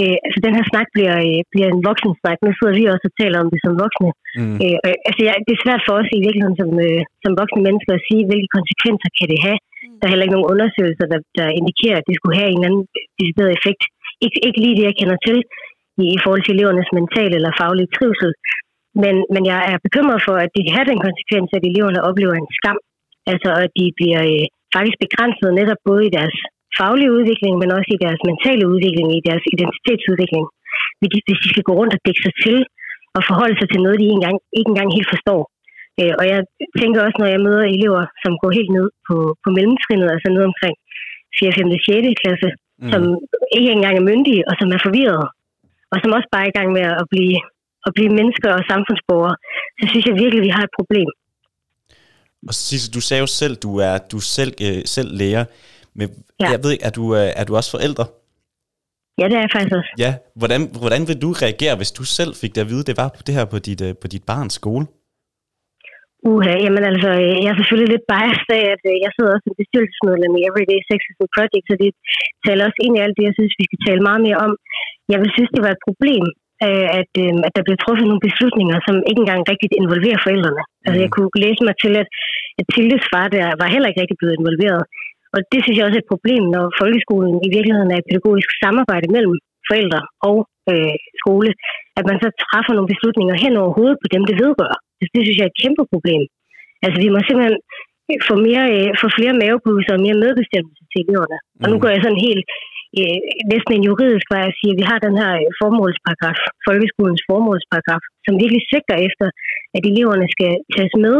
øh, 0.02 0.16
altså 0.26 0.38
den 0.46 0.56
her 0.56 0.64
snak 0.72 0.88
bliver, 0.94 1.16
øh, 1.28 1.40
bliver 1.52 1.68
en 1.70 1.82
voksen 1.88 2.12
snak. 2.20 2.38
Nu 2.40 2.50
sidder 2.54 2.74
vi 2.78 2.84
også 2.92 3.06
og 3.10 3.14
taler 3.20 3.38
om 3.42 3.48
det 3.52 3.60
som 3.62 3.74
voksne. 3.84 4.10
Mm. 4.38 4.56
Øh, 4.64 4.76
og, 4.84 4.90
altså 5.08 5.22
ja, 5.28 5.34
det 5.46 5.52
er 5.54 5.64
svært 5.64 5.82
for 5.86 5.94
os 6.00 6.10
i 6.18 6.20
virkeligheden 6.26 6.58
som, 6.62 6.70
øh, 6.86 7.00
som 7.24 7.32
voksne 7.40 7.62
mennesker 7.68 7.92
at 7.94 8.06
sige, 8.08 8.28
hvilke 8.28 8.50
konsekvenser 8.56 9.10
kan 9.18 9.28
det 9.32 9.40
have. 9.46 9.58
Der 9.98 10.04
er 10.04 10.12
heller 10.12 10.26
ikke 10.26 10.36
nogen 10.36 10.50
undersøgelser, 10.52 11.06
der, 11.12 11.20
der 11.38 11.56
indikerer, 11.60 11.96
at 11.98 12.08
det 12.08 12.16
skulle 12.16 12.38
have 12.40 12.50
en 12.50 12.58
eller 12.58 12.70
anden 12.70 12.84
decideret 13.20 13.52
effekt. 13.58 13.82
Ikke, 14.24 14.38
ikke 14.46 14.60
lige 14.64 14.76
det, 14.78 14.84
jeg 14.88 14.98
kender 15.00 15.18
til 15.26 15.38
i, 16.02 16.04
i 16.16 16.18
forhold 16.24 16.42
til 16.44 16.54
elevernes 16.56 16.90
mentale 16.98 17.34
eller 17.38 17.58
faglige 17.60 17.92
trivsel. 17.96 18.30
Men, 19.02 19.14
men 19.34 19.42
jeg 19.52 19.60
er 19.72 19.78
bekymret 19.86 20.20
for, 20.26 20.36
at 20.44 20.50
det 20.54 20.62
kan 20.64 20.76
have 20.78 20.90
den 20.92 21.00
konsekvens, 21.06 21.48
at 21.56 21.64
eleverne 21.70 22.00
oplever 22.08 22.34
en 22.36 22.50
skam 22.58 22.78
Altså 23.32 23.50
at 23.64 23.70
de 23.78 23.86
bliver 23.98 24.22
øh, 24.32 24.46
faktisk 24.74 24.98
begrænset 25.04 25.48
netop 25.60 25.80
både 25.88 26.02
i 26.08 26.14
deres 26.18 26.36
faglige 26.80 27.14
udvikling, 27.16 27.54
men 27.62 27.70
også 27.76 27.90
i 27.96 28.02
deres 28.04 28.20
mentale 28.30 28.64
udvikling, 28.72 29.08
i 29.18 29.22
deres 29.28 29.44
identitetsudvikling. 29.54 30.44
Hvis 30.98 31.10
de, 31.28 31.50
skal 31.52 31.66
gå 31.68 31.72
rundt 31.80 31.94
og 31.96 32.00
dække 32.06 32.22
sig 32.26 32.34
til 32.44 32.56
og 33.16 33.22
forholde 33.28 33.56
sig 33.58 33.68
til 33.70 33.80
noget, 33.84 33.98
de 34.00 34.06
ikke 34.06 34.18
engang, 34.20 34.36
ikke 34.58 34.70
engang 34.72 34.90
helt 34.96 35.12
forstår. 35.14 35.42
Øh, 36.00 36.14
og 36.20 36.24
jeg 36.32 36.40
tænker 36.80 37.00
også, 37.06 37.18
når 37.20 37.30
jeg 37.34 37.44
møder 37.46 37.64
elever, 37.74 38.02
som 38.22 38.32
går 38.42 38.50
helt 38.58 38.72
ned 38.78 38.88
på, 39.08 39.16
på 39.42 39.48
mellemtrinnet, 39.56 40.08
altså 40.14 40.28
ned 40.36 40.44
omkring 40.50 40.74
4. 41.38 41.52
5. 41.58 41.70
6. 41.86 42.22
klasse, 42.22 42.48
mm. 42.82 42.90
som 42.92 43.02
ikke 43.58 43.70
engang 43.76 43.94
er 43.96 44.08
myndige, 44.10 44.42
og 44.48 44.54
som 44.60 44.68
er 44.76 44.80
forvirrede, 44.86 45.26
og 45.92 45.96
som 46.02 46.10
også 46.16 46.28
bare 46.34 46.44
er 46.46 46.52
i 46.52 46.56
gang 46.58 46.68
med 46.78 46.84
at 47.02 47.06
blive, 47.12 47.36
at 47.86 47.92
blive 47.96 48.12
mennesker 48.18 48.50
og 48.58 48.62
samfundsborgere, 48.72 49.36
så 49.78 49.84
synes 49.90 50.04
jeg 50.08 50.14
virkelig, 50.22 50.40
at 50.42 50.48
vi 50.48 50.56
har 50.58 50.64
et 50.68 50.76
problem. 50.80 51.08
Og 52.48 52.54
Sisse, 52.54 52.88
du 52.96 53.00
sagde 53.08 53.20
jo 53.24 53.30
selv, 53.40 53.54
du 53.66 53.70
er, 53.88 53.94
du 54.10 54.16
er 54.22 54.26
selv, 54.38 54.52
øh, 54.66 54.80
selv 54.96 55.10
lærer, 55.20 55.44
men 55.98 56.06
ja. 56.42 56.48
Jeg 56.54 56.60
ved 56.62 56.70
ikke, 56.74 56.86
er 56.88 56.94
du, 56.98 57.04
øh, 57.18 57.40
er 57.40 57.44
du 57.48 57.52
også 57.58 57.70
forældre? 57.76 58.04
Ja, 59.20 59.24
det 59.30 59.36
er 59.38 59.44
jeg 59.46 59.52
faktisk 59.56 59.74
også. 59.80 59.92
Ja. 60.04 60.12
Hvordan, 60.40 60.60
hvordan 60.82 61.02
vil 61.08 61.18
du 61.24 61.30
reagere, 61.44 61.74
hvis 61.80 61.92
du 61.98 62.04
selv 62.18 62.32
fik 62.42 62.52
det 62.54 62.64
at 62.64 62.70
vide, 62.72 62.84
det 62.88 62.96
var 63.02 63.08
på 63.16 63.22
det 63.26 63.34
her 63.38 63.46
på 63.52 63.58
dit, 63.66 63.80
øh, 63.86 63.92
på 64.02 64.06
dit 64.12 64.24
barns 64.30 64.54
skole? 64.60 64.84
Uha, 66.30 66.54
jamen 66.64 66.84
altså, 66.90 67.10
øh, 67.22 67.34
jeg 67.44 67.50
er 67.52 67.58
selvfølgelig 67.58 67.92
lidt 67.94 68.06
biased 68.12 68.50
af, 68.60 68.64
at 68.74 68.82
jeg 69.04 69.10
sidder 69.12 69.30
også 69.34 69.46
som 69.46 69.58
bestyrelsesmedlem 69.60 70.32
i 70.38 70.42
Everyday 70.48 70.80
Sexism 70.88 71.24
Project, 71.36 71.64
så 71.68 71.74
det 71.82 71.90
taler 72.46 72.62
også 72.68 72.80
ind 72.84 72.94
i 72.94 73.02
alt 73.04 73.16
det, 73.18 73.24
jeg 73.28 73.36
synes, 73.38 73.52
vi 73.60 73.66
skal 73.68 73.80
tale 73.86 74.02
meget 74.08 74.22
mere 74.26 74.38
om. 74.46 74.52
Jeg 75.12 75.18
vil 75.22 75.30
synes, 75.36 75.50
det 75.54 75.62
var 75.66 75.72
et 75.74 75.86
problem, 75.88 76.24
at, 76.70 77.12
at 77.46 77.52
der 77.56 77.66
blev 77.66 77.76
truffet 77.84 78.06
nogle 78.08 78.26
beslutninger, 78.28 78.76
som 78.86 78.96
ikke 79.10 79.20
engang 79.24 79.42
rigtigt 79.52 79.74
involverer 79.82 80.20
forældrene. 80.26 80.62
Altså, 80.86 80.98
jeg 81.04 81.10
kunne 81.14 81.30
læse 81.44 81.62
mig 81.68 81.76
til, 81.82 81.92
at, 82.02 82.08
at 82.60 82.64
Tildes 82.72 83.04
far 83.12 83.26
der 83.36 83.46
var 83.60 83.68
heller 83.74 83.88
ikke 83.88 84.02
rigtig 84.02 84.18
blevet 84.20 84.38
involveret. 84.40 84.82
Og 85.34 85.40
det 85.52 85.60
synes 85.60 85.76
jeg 85.76 85.86
også 85.86 85.98
er 85.98 86.04
et 86.04 86.12
problem, 86.14 86.42
når 86.54 86.64
folkeskolen 86.80 87.34
i 87.46 87.48
virkeligheden 87.56 87.90
er 87.92 87.98
et 88.00 88.08
pædagogisk 88.10 88.48
samarbejde 88.62 89.08
mellem 89.14 89.34
forældre 89.68 90.00
og 90.28 90.38
øh, 90.70 90.96
skole, 91.20 91.50
at 91.98 92.04
man 92.10 92.18
så 92.22 92.28
træffer 92.44 92.72
nogle 92.74 92.92
beslutninger 92.92 93.36
hen 93.44 93.54
over 93.60 93.70
hovedet 93.78 93.98
på 94.02 94.08
dem, 94.14 94.22
det 94.28 94.36
vedrører. 94.42 94.78
Altså, 94.98 95.10
det 95.14 95.22
synes 95.22 95.36
jeg 95.38 95.46
er 95.46 95.52
et 95.52 95.62
kæmpe 95.62 95.84
problem. 95.92 96.22
Altså, 96.84 96.98
vi 97.04 97.08
må 97.12 97.18
simpelthen 97.22 97.58
få, 98.28 98.34
mere, 98.46 98.64
øh, 98.74 98.90
få 99.02 99.06
flere 99.18 99.34
mavepuser 99.40 99.92
og 99.96 100.04
mere 100.06 100.22
medbestemmelse 100.24 100.82
til 100.90 100.98
eleverne. 101.04 101.38
Og 101.62 101.66
nu 101.70 101.76
går 101.82 101.90
jeg 101.92 102.02
sådan 102.02 102.24
helt 102.28 102.44
øh, 102.98 103.18
næsten 103.52 103.72
en 103.74 103.86
juridisk 103.88 104.26
vej 104.34 104.44
at 104.50 104.56
sige, 104.58 104.72
at 104.72 104.78
vi 104.80 104.84
har 104.90 104.98
den 105.06 105.14
her 105.20 105.32
øh, 105.42 105.50
formålsparagraf, 105.60 106.40
folkeskolens 106.66 107.22
formålsparagraf, 107.28 108.04
som 108.24 108.34
virkelig 108.42 108.62
sigter 108.72 108.96
efter, 109.08 109.26
at 109.76 109.82
eleverne 109.90 110.26
skal 110.34 110.52
tages 110.74 110.94
med 111.04 111.16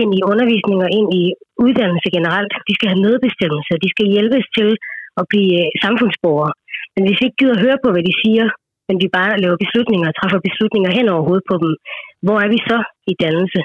ind 0.00 0.10
i 0.18 0.26
undervisning 0.30 0.78
og 0.86 0.90
ind 0.98 1.08
i 1.22 1.24
uddannelse 1.64 2.08
generelt. 2.16 2.52
De 2.68 2.72
skal 2.76 2.88
have 2.92 3.04
medbestemmelse, 3.08 3.82
de 3.84 3.90
skal 3.94 4.06
hjælpes 4.14 4.46
til 4.58 4.70
at 5.20 5.24
blive 5.30 5.54
øh, 5.62 5.68
samfundsborgere. 5.84 6.52
Men 6.94 7.02
hvis 7.04 7.18
vi 7.18 7.24
ikke 7.26 7.40
gider 7.42 7.62
høre 7.64 7.78
på, 7.84 7.88
hvad 7.92 8.04
de 8.08 8.14
siger, 8.24 8.46
men 8.88 8.96
vi 9.02 9.08
bare 9.18 9.40
laver 9.42 9.62
beslutninger 9.64 10.06
og 10.08 10.16
træffer 10.18 10.40
beslutninger 10.48 10.90
hen 10.98 11.06
over 11.12 11.22
hovedet 11.26 11.46
på 11.50 11.56
dem, 11.62 11.72
hvor 12.26 12.38
er 12.44 12.48
vi 12.54 12.58
så 12.70 12.78
i 13.12 13.14
dannelse? 13.24 13.60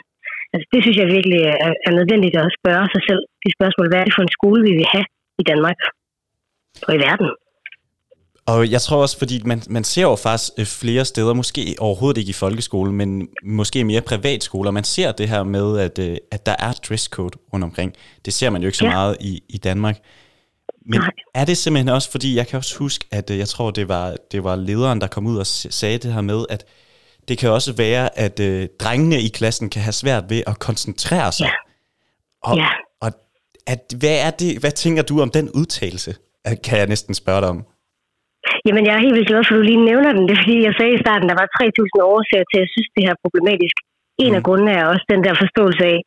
Altså, 0.54 0.66
det 0.74 0.80
synes 0.82 0.98
jeg 1.02 1.14
virkelig 1.16 1.42
øh, 1.50 1.66
er, 1.66 1.72
er 1.88 1.94
nødvendigt 2.00 2.36
at 2.38 2.56
spørge 2.60 2.88
sig 2.94 3.02
selv. 3.10 3.22
Det 3.44 3.52
spørgsmål, 3.58 3.88
hvad 3.90 4.00
er 4.00 4.08
det 4.08 4.16
for 4.18 4.26
en 4.26 4.36
skole, 4.38 4.62
vi 4.70 4.74
vil 4.80 4.94
have 4.96 5.08
i 5.42 5.44
Danmark 5.52 5.80
og 6.88 6.92
i 6.98 7.04
verden? 7.08 7.30
Og 8.52 8.72
jeg 8.72 8.82
tror 8.82 9.02
også, 9.02 9.18
fordi 9.18 9.42
man, 9.46 9.62
man 9.70 9.84
ser 9.84 10.02
jo 10.02 10.16
faktisk 10.16 10.52
øh, 10.58 10.66
flere 10.66 11.06
steder, 11.06 11.34
måske 11.34 11.76
overhovedet 11.80 12.18
ikke 12.20 12.30
i 12.30 12.34
folkeskolen, 12.34 12.96
men 12.96 13.28
måske 13.44 13.84
mere 13.84 14.02
privatskoler, 14.02 14.72
man 14.72 14.84
ser 14.84 15.12
det 15.12 15.30
her 15.30 15.44
med, 15.44 15.80
at, 15.80 16.00
øh, 16.00 16.18
at 16.32 16.46
der 16.46 16.56
er 16.60 16.74
dresscode 16.90 17.38
rundt 17.54 17.64
omkring. 17.64 17.94
Det 18.26 18.34
ser 18.34 18.50
man 18.50 18.62
jo 18.62 18.68
ikke 18.68 18.78
så 18.78 18.86
Ja. 18.86 18.92
meget 18.92 19.18
i, 19.20 19.44
i 19.50 19.58
Danmark. 19.58 20.00
Men 20.86 21.00
Nej. 21.00 21.10
er 21.36 21.46
det 21.46 21.58
simpelthen 21.58 21.90
også, 21.90 22.12
fordi 22.12 22.36
jeg 22.36 22.48
kan 22.48 22.58
også 22.58 22.78
huske, 22.78 23.06
at 23.12 23.30
øh, 23.30 23.38
jeg 23.38 23.48
tror, 23.48 23.72
det 23.72 23.88
var, 23.88 24.16
det 24.32 24.44
var 24.44 24.56
lederen, 24.56 25.02
der 25.02 25.08
kom 25.08 25.28
ud 25.28 25.38
og 25.38 25.48
sagde 25.48 25.98
det 25.98 26.14
her 26.14 26.22
med, 26.22 26.46
at 26.50 26.66
det 27.28 27.38
kan 27.38 27.50
også 27.50 27.74
være, 27.74 28.20
at 28.20 28.40
øh, 28.40 28.68
drengene 28.80 29.22
i 29.22 29.28
klassen 29.28 29.70
kan 29.70 29.82
have 29.82 29.94
svært 29.94 30.24
ved 30.30 30.44
at 30.48 30.60
koncentrere 30.60 31.32
sig. 31.32 31.46
Ja. 31.46 31.52
Og, 32.44 32.58
Ja. 32.58 32.68
og 33.02 33.12
at, 33.68 33.94
hvad, 33.98 34.18
er 34.20 34.30
det, 34.32 34.58
hvad 34.58 34.72
tænker 34.72 35.04
du 35.04 35.22
om 35.22 35.32
den 35.32 35.50
udtalelse? 35.50 36.16
Kan 36.64 36.78
jeg 36.78 36.88
næsten 36.88 37.14
spørge 37.14 37.42
dig 37.42 37.50
om. 37.50 37.66
Jamen, 38.66 38.84
jeg 38.88 38.94
er 38.96 39.04
helt 39.06 39.16
vildt 39.18 39.32
glad 39.32 39.42
for, 39.44 39.54
at 39.54 39.60
du 39.60 39.64
lige 39.70 39.88
nævner 39.90 40.12
den. 40.16 40.24
Det 40.28 40.34
er 40.36 40.42
fordi, 40.44 40.58
jeg 40.68 40.76
sagde 40.80 40.96
i 40.96 41.04
starten, 41.06 41.28
der 41.32 41.38
var 41.42 41.48
3.000 41.48 42.14
årsager 42.14 42.46
til, 42.48 42.58
at 42.60 42.64
jeg 42.66 42.74
synes, 42.76 42.90
det 42.96 43.04
her 43.06 43.14
er 43.16 43.24
problematisk. 43.26 43.76
En 44.26 44.34
af 44.38 44.44
grundene 44.48 44.74
er 44.80 44.86
også 44.94 45.06
den 45.14 45.22
der 45.26 45.34
forståelse 45.44 45.84
af, 45.94 46.00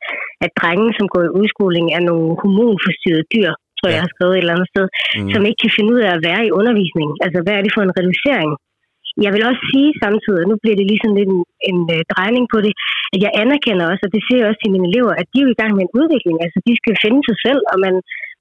at 0.44 0.50
drenge, 0.60 0.88
som 0.98 1.06
går 1.14 1.22
i 1.26 1.34
udskoling, 1.40 1.86
er 1.96 2.02
nogle 2.10 2.28
hormonforstyrrede 2.40 3.26
dyr, 3.34 3.50
tror 3.76 3.86
jeg, 3.88 3.96
jeg 3.96 4.04
har 4.06 4.14
skrevet 4.14 4.34
et 4.34 4.42
eller 4.42 4.56
andet 4.56 4.70
sted, 4.74 4.86
Mm. 4.90 5.22
mm. 5.22 5.30
som 5.32 5.42
ikke 5.48 5.60
kan 5.64 5.74
finde 5.76 5.90
ud 5.94 6.00
af 6.06 6.10
at 6.14 6.24
være 6.28 6.42
i 6.48 6.54
undervisning. 6.60 7.10
Altså, 7.24 7.38
hvad 7.44 7.54
er 7.56 7.62
det 7.64 7.72
for 7.74 7.82
en 7.84 7.96
reducering? 7.98 8.50
Jeg 9.24 9.30
vil 9.34 9.46
også 9.50 9.62
sige 9.72 9.90
samtidig, 10.04 10.40
og 10.42 10.48
nu 10.50 10.56
bliver 10.62 10.76
det 10.78 10.86
ligesom 10.92 11.12
lidt 11.18 11.30
en, 11.36 11.42
en 11.70 11.78
uh, 11.94 12.00
drejning 12.12 12.44
på 12.54 12.58
det, 12.66 12.72
at 13.14 13.20
jeg 13.24 13.32
anerkender 13.42 13.84
også, 13.92 14.02
og 14.06 14.12
det 14.14 14.22
siger 14.24 14.38
jeg 14.40 14.48
også 14.50 14.60
til 14.62 14.74
mine 14.74 14.88
elever, 14.90 15.12
at 15.20 15.26
de 15.30 15.36
er 15.38 15.46
jo 15.46 15.54
i 15.54 15.60
gang 15.60 15.72
med 15.74 15.82
en 15.84 15.94
udvikling. 16.00 16.36
Altså, 16.44 16.58
de 16.68 16.72
skal 16.80 16.94
finde 17.04 17.20
sig 17.28 17.36
selv, 17.46 17.60
og 17.72 17.76
man, 17.84 17.94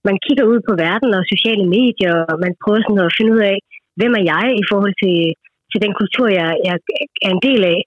man 0.08 0.18
kigger 0.26 0.46
ud 0.52 0.60
på 0.68 0.74
verden 0.86 1.10
og 1.18 1.24
sociale 1.34 1.66
medier, 1.78 2.14
og 2.32 2.36
man 2.46 2.54
prøver 2.62 2.82
sådan 2.82 3.08
at 3.10 3.16
finde 3.18 3.32
ud 3.38 3.44
af, 3.52 3.58
hvem 4.00 4.14
er 4.20 4.24
jeg 4.34 4.46
i 4.62 4.64
forhold 4.72 4.96
til, 5.04 5.18
til 5.72 5.80
den 5.86 5.94
kultur, 6.02 6.28
jeg, 6.40 6.50
jeg 6.68 6.76
er 7.28 7.32
en 7.38 7.44
del 7.50 7.62
af, 7.74 7.80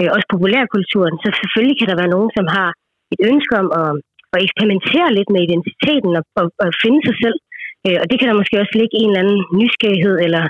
øh, 0.00 0.08
også 0.16 0.26
populærkulturen, 0.34 1.16
så 1.22 1.28
selvfølgelig 1.40 1.76
kan 1.78 1.88
der 1.90 2.00
være 2.02 2.14
nogen, 2.16 2.30
som 2.38 2.46
har 2.56 2.68
et 3.14 3.20
ønske 3.30 3.54
om 3.62 3.68
at, 3.82 3.92
at 4.34 4.38
eksperimentere 4.46 5.08
lidt 5.18 5.30
med 5.34 5.40
identiteten 5.42 6.12
og, 6.18 6.24
og, 6.40 6.46
og 6.64 6.68
finde 6.84 7.00
sig 7.08 7.16
selv. 7.22 7.38
Øh, 7.86 7.98
og 8.02 8.06
det 8.08 8.16
kan 8.18 8.28
der 8.28 8.40
måske 8.40 8.60
også 8.62 8.74
ligge 8.80 8.96
en 8.98 9.10
eller 9.10 9.22
anden 9.22 9.40
nysgerrighed, 9.60 10.16
eller 10.26 10.44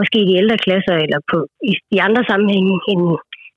måske 0.00 0.16
i 0.20 0.28
de 0.30 0.38
ældre 0.42 0.58
klasser, 0.66 0.96
eller 1.04 1.18
på, 1.30 1.38
i, 1.70 1.72
i 1.96 1.98
andre 2.06 2.22
sammenhænge. 2.30 2.74
En, 2.92 3.00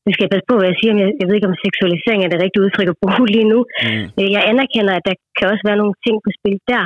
nu 0.06 0.10
skal 0.12 0.26
jeg 0.26 0.34
passe 0.34 0.50
på, 0.52 0.56
hvad 0.58 0.70
jeg 0.70 0.80
siger, 0.80 0.92
men 0.94 1.02
jeg, 1.06 1.12
jeg 1.20 1.26
ved 1.28 1.36
ikke, 1.38 1.52
om 1.52 1.64
seksualisering 1.66 2.20
er 2.22 2.32
det 2.32 2.42
rigtige 2.44 2.64
udtryk 2.66 2.90
at 2.92 3.00
bruge 3.02 3.26
lige 3.36 3.52
nu. 3.54 3.60
Mm. 3.86 4.06
Øh, 4.20 4.30
jeg 4.36 4.44
anerkender, 4.52 4.94
at 4.96 5.06
der 5.10 5.16
kan 5.38 5.48
også 5.52 5.64
være 5.70 5.82
nogle 5.82 5.96
ting 6.06 6.16
på 6.26 6.30
spil 6.38 6.58
der, 6.72 6.84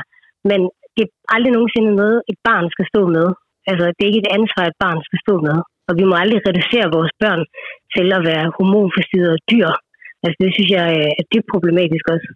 men 0.50 0.60
det 0.96 1.02
er 1.06 1.12
aldrig 1.36 1.52
nogensinde 1.54 1.92
noget, 2.02 2.18
et 2.32 2.40
barn 2.48 2.66
skal 2.74 2.86
stå 2.92 3.02
med. 3.18 3.28
Altså, 3.70 3.86
det 3.96 4.02
er 4.04 4.12
ikke 4.12 4.24
et 4.26 4.36
ansvar, 4.38 4.64
et 4.66 4.82
barn 4.84 5.00
skal 5.08 5.20
stå 5.26 5.36
med. 5.48 5.58
Og 5.88 5.94
vi 6.00 6.04
må 6.10 6.16
aldrig 6.24 6.42
reducere 6.50 6.94
vores 6.98 7.14
børn 7.24 7.44
til 7.94 8.08
at 8.18 8.22
være 8.30 8.54
hormonforstyrrede 8.58 9.40
dyr. 9.52 9.70
Altså, 10.24 10.38
det 10.44 10.50
synes 10.56 10.70
jeg 10.78 10.88
øh, 11.00 11.12
er 11.20 11.26
dybt 11.34 11.48
problematisk 11.54 12.06
også. 12.16 12.30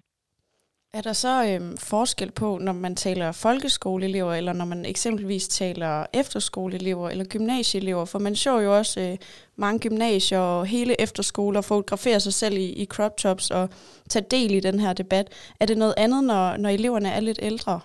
Er 0.97 1.01
der 1.01 1.13
så 1.13 1.33
øhm, 1.49 1.77
forskel 1.77 2.31
på, 2.31 2.57
når 2.61 2.73
man 2.73 2.95
taler 2.95 3.31
folkeskoleelever, 3.31 4.33
eller 4.33 4.53
når 4.53 4.65
man 4.65 4.85
eksempelvis 4.85 5.47
taler 5.47 6.05
efterskoleelever 6.13 7.09
eller 7.09 7.25
gymnasieelever? 7.25 8.05
For 8.05 8.19
man 8.19 8.35
så 8.35 8.59
jo 8.59 8.77
også 8.77 9.01
øh, 9.01 9.17
mange 9.55 9.79
gymnasier 9.79 10.39
og 10.39 10.65
hele 10.65 11.01
efterskoler 11.01 11.61
fotografere 11.61 12.19
sig 12.19 12.33
selv 12.33 12.57
i, 12.57 12.67
i 12.83 12.85
crop 12.85 13.17
tops 13.17 13.51
og 13.51 13.69
tage 14.09 14.25
del 14.31 14.53
i 14.53 14.59
den 14.59 14.79
her 14.79 14.93
debat. 14.93 15.53
Er 15.59 15.65
det 15.65 15.77
noget 15.77 15.93
andet, 15.97 16.23
når, 16.23 16.57
når 16.57 16.69
eleverne 16.69 17.09
er 17.09 17.19
lidt 17.19 17.39
ældre? 17.41 17.79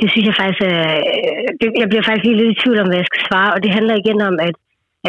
Det 0.00 0.08
synes 0.10 0.26
jeg 0.30 0.36
faktisk, 0.40 0.62
øh, 0.70 0.98
jeg 1.82 1.88
bliver 1.90 2.04
faktisk 2.06 2.24
lige 2.26 2.38
lidt 2.40 2.54
i 2.54 2.60
tvivl 2.62 2.78
om, 2.82 2.88
hvad 2.88 3.00
jeg 3.00 3.10
skal 3.10 3.22
svare, 3.28 3.50
og 3.54 3.58
det 3.64 3.76
handler 3.76 3.94
igen 4.02 4.20
om, 4.30 4.34
at 4.48 4.56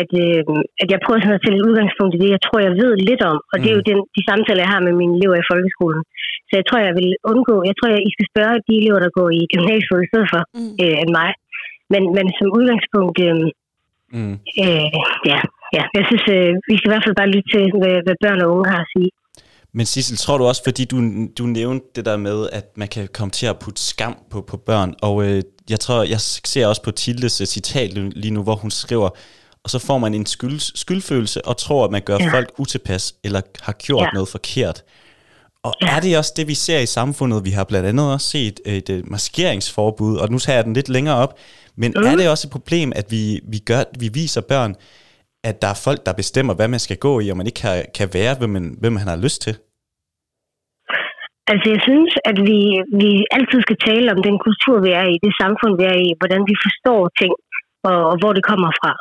at, 0.02 0.10
øh, 0.24 0.42
at 0.82 0.88
jeg 0.94 1.00
prøver 1.04 1.20
sådan 1.22 1.38
at 1.38 1.44
tage 1.44 1.58
et 1.58 1.68
udgangspunkt 1.70 2.14
i 2.16 2.22
det, 2.24 2.30
jeg 2.36 2.44
tror, 2.46 2.60
jeg 2.68 2.74
ved 2.82 2.92
lidt 3.10 3.24
om. 3.32 3.38
Og 3.52 3.56
mm. 3.56 3.62
det 3.62 3.68
er 3.70 3.78
jo 3.78 3.84
mm. 3.84 3.90
den, 3.90 4.00
de 4.16 4.22
samtaler, 4.30 4.64
jeg 4.64 4.74
har 4.74 4.82
med 4.88 4.94
mine 5.02 5.14
elever 5.18 5.38
i 5.40 5.50
folkeskolen. 5.52 6.02
Så 6.48 6.54
jeg 6.60 6.66
tror, 6.66 6.80
jeg 6.88 6.96
vil 7.00 7.10
undgå, 7.32 7.56
jeg 7.70 7.76
tror, 7.78 7.88
jeg, 7.94 8.02
I 8.10 8.12
skal 8.16 8.28
spørge 8.32 8.64
de 8.68 8.74
elever, 8.82 9.00
der 9.06 9.12
går 9.20 9.30
i 9.40 9.42
gymnasiet 9.54 10.04
i 10.06 10.10
stedet 10.12 10.30
for, 10.34 10.42
mm. 10.58 10.74
øh, 10.84 10.96
end 11.02 11.12
mig. 11.20 11.32
Men, 11.94 12.04
men 12.18 12.26
som 12.38 12.48
udgangspunkt, 12.58 13.18
øh, 13.28 13.36
mm. 14.16 14.36
øh, 14.64 14.90
ja, 15.32 15.40
ja, 15.78 15.84
jeg 15.98 16.04
synes, 16.10 16.26
øh, 16.36 16.52
vi 16.70 16.76
skal 16.76 16.90
i 16.90 16.94
hvert 16.94 17.06
fald 17.06 17.20
bare 17.20 17.34
lytte 17.34 17.50
til, 17.54 17.64
hvad, 17.82 17.98
hvad 18.06 18.18
børn 18.24 18.44
og 18.44 18.50
unge 18.56 18.68
har 18.74 18.82
at 18.86 18.92
sige. 18.96 19.10
Men 19.74 19.86
Sissel, 19.86 20.18
tror 20.18 20.38
du 20.38 20.46
også, 20.46 20.64
fordi 20.64 20.86
du, 20.86 21.28
du 21.38 21.46
nævnte 21.46 21.86
det 21.96 22.06
der 22.06 22.18
med, 22.18 22.50
at 22.52 22.78
man 22.78 22.88
kan 22.88 23.08
komme 23.14 23.32
til 23.32 23.46
at 23.46 23.60
putte 23.60 23.82
skam 23.82 24.18
på, 24.30 24.42
på 24.42 24.58
børn, 24.58 24.94
og 25.02 25.24
øh, 25.24 25.44
jeg 25.70 25.80
tror, 25.80 26.04
jeg 26.04 26.22
ser 26.22 26.68
også 26.68 26.82
på 26.82 26.92
Tildes 26.92 27.42
citat 27.46 27.94
lige 27.94 28.32
nu, 28.32 28.44
hvor 28.44 28.56
hun 28.56 28.72
skriver, 28.72 29.10
og 29.64 29.70
så 29.70 29.80
får 29.80 29.98
man 29.98 30.14
en 30.14 30.26
skyld, 30.26 30.60
skyldfølelse 30.60 31.46
og 31.46 31.58
tror, 31.58 31.86
at 31.86 31.92
man 31.92 32.02
gør 32.02 32.18
ja. 32.20 32.34
folk 32.34 32.52
utilpas 32.58 33.16
eller 33.24 33.42
har 33.62 33.74
gjort 33.74 34.04
ja. 34.04 34.10
noget 34.14 34.30
forkert. 34.30 34.84
Og 35.64 35.74
ja. 35.82 35.96
er 35.96 36.00
det 36.00 36.18
også 36.18 36.34
det, 36.36 36.48
vi 36.48 36.56
ser 36.56 36.80
i 36.80 36.86
samfundet? 36.86 37.46
Vi 37.46 37.52
har 37.52 37.64
blandt 37.64 37.90
andet 37.90 38.14
også 38.14 38.30
set 38.30 38.60
et, 38.66 38.90
et 38.90 39.10
maskeringsforbud, 39.10 40.18
og 40.18 40.32
nu 40.32 40.40
tager 40.40 40.58
jeg 40.58 40.66
den 40.66 40.74
lidt 40.74 40.90
længere 40.90 41.16
op. 41.16 41.38
Men 41.76 41.94
mm. 41.96 42.04
er 42.04 42.16
det 42.16 42.30
også 42.30 42.48
et 42.48 42.52
problem, 42.52 42.92
at 42.96 43.12
vi, 43.12 43.40
vi, 43.44 43.60
gør, 43.60 43.84
vi 44.00 44.08
viser 44.08 44.42
børn, 44.42 44.76
at 45.50 45.56
der 45.62 45.70
er 45.74 45.82
folk, 45.86 46.00
der 46.06 46.22
bestemmer, 46.22 46.54
hvad 46.56 46.70
man 46.74 46.82
skal 46.86 46.98
gå 47.08 47.14
i, 47.24 47.30
og 47.32 47.38
man 47.38 47.48
ikke 47.48 47.62
kan, 47.66 47.78
kan 47.98 48.08
være, 48.18 48.34
hvem 48.40 48.52
man, 48.58 48.66
hvem 48.82 48.94
man 48.94 49.08
har 49.12 49.24
lyst 49.26 49.40
til? 49.46 49.56
Altså 51.52 51.68
jeg 51.74 51.82
synes, 51.88 52.12
at 52.30 52.38
vi, 52.50 52.60
vi 53.02 53.12
altid 53.38 53.60
skal 53.64 53.80
tale 53.88 54.08
om 54.16 54.20
den 54.28 54.38
kultur, 54.46 54.76
vi 54.86 54.92
er 55.02 55.06
i, 55.14 55.16
det 55.24 55.34
samfund, 55.44 55.74
vi 55.82 55.86
er 55.94 55.98
i, 56.08 56.10
hvordan 56.20 56.42
vi 56.50 56.56
forstår 56.66 57.02
ting, 57.22 57.34
og, 57.90 58.00
og 58.12 58.16
hvor 58.20 58.32
det 58.38 58.44
kommer 58.52 58.72
fra. 58.80 58.94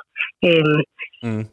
Øhm, 0.49 0.81
mm. 1.27 1.45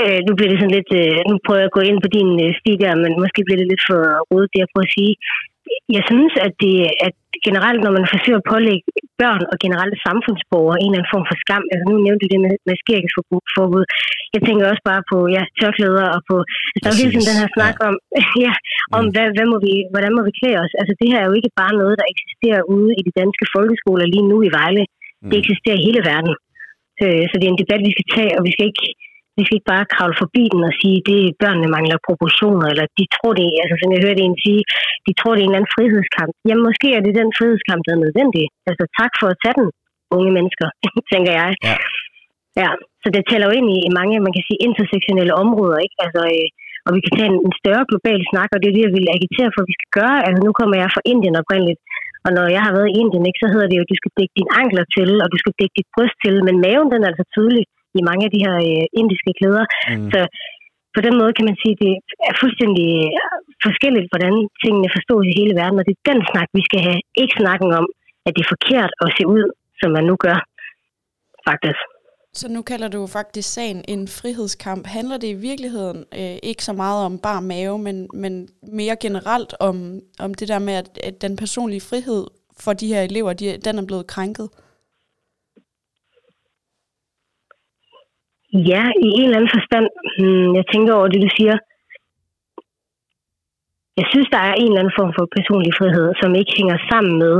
øh, 0.00 0.20
nu 0.26 0.32
bliver 0.34 0.50
det 0.50 0.58
sådan 0.60 0.76
lidt, 0.78 0.92
øh, 1.02 1.18
nu 1.28 1.34
prøver 1.44 1.60
jeg 1.60 1.70
at 1.70 1.76
gå 1.78 1.82
ind 1.90 1.98
på 2.02 2.08
din 2.16 2.30
øh, 2.44 2.50
sti 2.58 2.72
der, 2.84 2.92
men 3.02 3.12
måske 3.22 3.40
bliver 3.44 3.60
det 3.60 3.70
lidt 3.70 3.84
for 3.88 4.00
rodet, 4.28 4.50
det 4.52 4.58
jeg 4.60 4.70
prøver 4.72 4.88
at 4.88 4.96
sige. 4.98 5.12
Jeg 5.96 6.02
synes, 6.10 6.32
at, 6.46 6.52
det, 6.64 6.76
at 7.06 7.14
generelt, 7.46 7.80
når 7.84 7.92
man 7.98 8.06
forsøger 8.14 8.40
at 8.40 8.50
pålægge 8.52 8.88
børn 9.22 9.42
og 9.52 9.56
generelt 9.64 9.96
samfundsborgere 10.06 10.78
en 10.78 10.90
eller 10.90 10.98
anden 10.98 11.14
form 11.14 11.26
for 11.30 11.36
skam, 11.44 11.64
altså 11.72 11.84
nu 11.86 11.94
nævnte 12.06 12.22
du 12.24 12.28
det 12.34 12.40
med, 12.46 12.54
med 12.68 12.76
skæringsforbud, 12.82 13.84
jeg 14.34 14.40
tænker 14.46 14.64
også 14.72 14.84
bare 14.90 15.02
på 15.10 15.18
ja, 15.36 15.42
tørklæder 15.58 16.06
og 16.16 16.20
på, 16.30 16.36
altså 16.72 16.84
der 16.84 16.90
er 16.92 17.00
hele 17.00 17.12
tiden 17.12 17.30
den 17.30 17.40
her 17.42 17.50
snak 17.56 17.76
ja. 17.78 17.84
om, 17.88 17.94
ja, 18.46 18.54
om 18.98 19.02
mm. 19.04 19.10
hvad, 19.14 19.26
hvad 19.36 19.46
må 19.52 19.56
vi, 19.66 19.74
hvordan 19.92 20.12
må 20.16 20.22
vi 20.28 20.32
klæde 20.40 20.58
os. 20.64 20.72
Altså 20.80 20.92
det 21.00 21.08
her 21.12 21.20
er 21.20 21.28
jo 21.30 21.38
ikke 21.38 21.52
bare 21.60 21.74
noget, 21.80 21.94
der 22.00 22.12
eksisterer 22.14 22.62
ude 22.74 22.90
i 22.98 23.02
de 23.08 23.12
danske 23.20 23.44
folkeskoler 23.54 24.06
lige 24.14 24.28
nu 24.32 24.36
i 24.48 24.50
Vejle. 24.58 24.84
Mm. 24.88 25.28
Det 25.30 25.36
eksisterer 25.42 25.78
i 25.78 25.86
hele 25.88 26.02
verden. 26.10 26.34
Øh, 27.02 27.24
så 27.28 27.34
det 27.36 27.46
er 27.46 27.52
en 27.54 27.62
debat, 27.62 27.82
vi 27.88 27.94
skal 27.96 28.08
tage, 28.16 28.32
og 28.38 28.42
vi 28.46 28.52
skal 28.54 28.66
ikke, 28.70 28.86
vi 29.38 29.44
skal 29.44 29.56
ikke 29.58 29.72
bare 29.74 29.90
kravle 29.94 30.16
forbi 30.22 30.44
den 30.54 30.62
og 30.68 30.74
sige, 30.80 30.98
at 31.00 31.36
børnene 31.42 31.68
mangler 31.76 31.98
proportioner, 32.08 32.66
eller 32.72 32.86
de 32.98 33.04
tror 33.16 33.32
det, 33.40 33.48
altså 33.62 33.74
som 33.78 33.90
jeg 33.94 34.00
hørte 34.06 34.22
en 34.22 34.38
sige, 34.44 34.62
de 35.06 35.12
tror 35.18 35.32
det 35.32 35.40
er 35.40 35.46
en 35.46 35.50
eller 35.50 35.60
anden 35.60 35.74
frihedskamp. 35.76 36.32
Jamen 36.48 36.66
måske 36.68 36.88
er 36.98 37.02
det 37.04 37.18
den 37.20 37.30
frihedskamp, 37.38 37.80
der 37.86 37.92
er 37.94 38.04
nødvendig. 38.06 38.44
Altså 38.68 38.84
tak 39.00 39.12
for 39.20 39.26
at 39.30 39.40
tage 39.42 39.56
den, 39.60 39.68
unge 40.16 40.30
mennesker, 40.36 40.68
tænker 41.12 41.32
jeg. 41.40 41.50
Ja. 41.68 41.76
ja. 42.62 42.70
Så 43.02 43.08
det 43.14 43.22
tæller 43.24 43.46
jo 43.48 43.56
ind 43.58 43.68
i, 43.76 43.78
i 43.88 43.90
mange, 43.98 44.24
man 44.26 44.34
kan 44.36 44.44
sige, 44.48 44.64
intersektionelle 44.68 45.34
områder, 45.44 45.78
ikke? 45.86 45.96
Altså, 46.04 46.22
øh, 46.34 46.48
og 46.86 46.90
vi 46.96 47.00
kan 47.04 47.14
tage 47.16 47.30
en, 47.32 47.38
en 47.48 47.54
større 47.60 47.84
global 47.90 48.20
snak, 48.30 48.50
og 48.52 48.58
det 48.60 48.68
er 48.68 48.76
det, 48.76 48.86
jeg 48.86 48.94
vil 48.98 49.14
agitere 49.18 49.50
for, 49.52 49.60
at 49.62 49.70
vi 49.70 49.76
skal 49.78 49.92
gøre. 50.00 50.16
Altså 50.26 50.40
nu 50.46 50.50
kommer 50.58 50.76
jeg 50.82 50.88
fra 50.94 51.06
Indien 51.12 51.40
oprindeligt, 51.42 51.80
og 52.26 52.30
når 52.36 52.46
jeg 52.56 52.62
har 52.66 52.72
været 52.76 52.90
i 52.90 52.98
Indien, 53.02 53.24
ikke, 53.28 53.42
så 53.42 53.48
hedder 53.52 53.68
det 53.68 53.78
jo, 53.78 53.84
at 53.86 53.92
du 53.92 53.98
skal 54.00 54.12
dække 54.18 54.34
dine 54.38 54.52
ankler 54.62 54.86
til, 54.96 55.10
og 55.22 55.28
du 55.32 55.38
skal 55.42 55.54
dække 55.60 55.74
dit 55.78 55.90
bryst 55.94 56.16
til, 56.24 56.34
men 56.46 56.56
maven 56.64 56.88
den 56.92 57.00
er 57.02 57.10
altså 57.12 57.26
tydelig 57.34 57.64
i 57.98 58.00
mange 58.08 58.22
af 58.26 58.32
de 58.34 58.42
her 58.46 58.56
øh, 58.68 58.84
indiske 59.00 59.32
klæder. 59.38 59.64
Mm. 59.90 60.10
Så 60.12 60.20
på 60.96 61.00
den 61.06 61.14
måde 61.20 61.32
kan 61.36 61.46
man 61.48 61.56
sige, 61.62 61.74
at 61.76 61.82
det 61.84 61.92
er 62.30 62.34
fuldstændig 62.42 62.88
forskelligt, 63.66 64.10
hvordan 64.12 64.34
tingene 64.62 64.88
forstås 64.96 65.24
i 65.30 65.38
hele 65.40 65.54
verden, 65.60 65.80
og 65.80 65.84
det 65.86 65.94
er 65.94 66.08
den 66.10 66.20
snak, 66.30 66.48
vi 66.58 66.62
skal 66.68 66.80
have. 66.88 67.00
Ikke 67.20 67.34
snakken 67.40 67.70
om, 67.80 67.86
at 68.26 68.32
det 68.34 68.42
er 68.42 68.52
forkert 68.54 68.90
at 69.04 69.08
se 69.16 69.22
ud, 69.36 69.44
som 69.80 69.90
man 69.96 70.04
nu 70.10 70.14
gør, 70.26 70.38
faktisk. 71.48 71.82
Så 72.32 72.46
nu 72.48 72.62
kalder 72.62 72.88
du 72.88 73.06
faktisk 73.06 73.48
sagen 73.52 73.84
en 73.88 74.08
frihedskamp. 74.08 74.86
Handler 74.86 75.18
det 75.18 75.28
i 75.28 75.42
virkeligheden 75.48 75.98
øh, 76.20 76.36
ikke 76.42 76.64
så 76.64 76.72
meget 76.72 77.04
om 77.04 77.18
bare 77.18 77.42
mave, 77.42 77.78
men, 77.78 78.08
men 78.14 78.48
mere 78.62 78.96
generelt 79.00 79.54
om, 79.60 80.00
om 80.18 80.34
det 80.34 80.48
der 80.48 80.58
med, 80.58 80.74
at, 80.74 80.88
at 81.02 81.22
den 81.22 81.36
personlige 81.36 81.80
frihed 81.80 82.26
for 82.60 82.72
de 82.72 82.86
her 82.86 83.02
elever, 83.02 83.32
de, 83.32 83.56
den 83.56 83.78
er 83.78 83.86
blevet 83.86 84.06
krænket? 84.06 84.48
Ja, 88.52 88.84
i 89.06 89.08
en 89.18 89.24
eller 89.24 89.38
anden 89.38 89.56
forstand. 89.58 89.86
Hmm, 90.18 90.50
jeg 90.58 90.64
tænker 90.72 90.92
over 90.98 91.08
det, 91.12 91.20
du 91.26 91.30
siger. 91.38 91.56
Jeg 94.00 94.06
synes, 94.12 94.28
der 94.34 94.42
er 94.50 94.54
en 94.56 94.70
eller 94.70 94.82
anden 94.82 94.98
form 95.00 95.12
for 95.16 95.24
personlig 95.38 95.72
frihed, 95.80 96.08
som 96.20 96.30
ikke 96.40 96.52
hænger 96.58 96.78
sammen 96.90 97.14
med, 97.24 97.36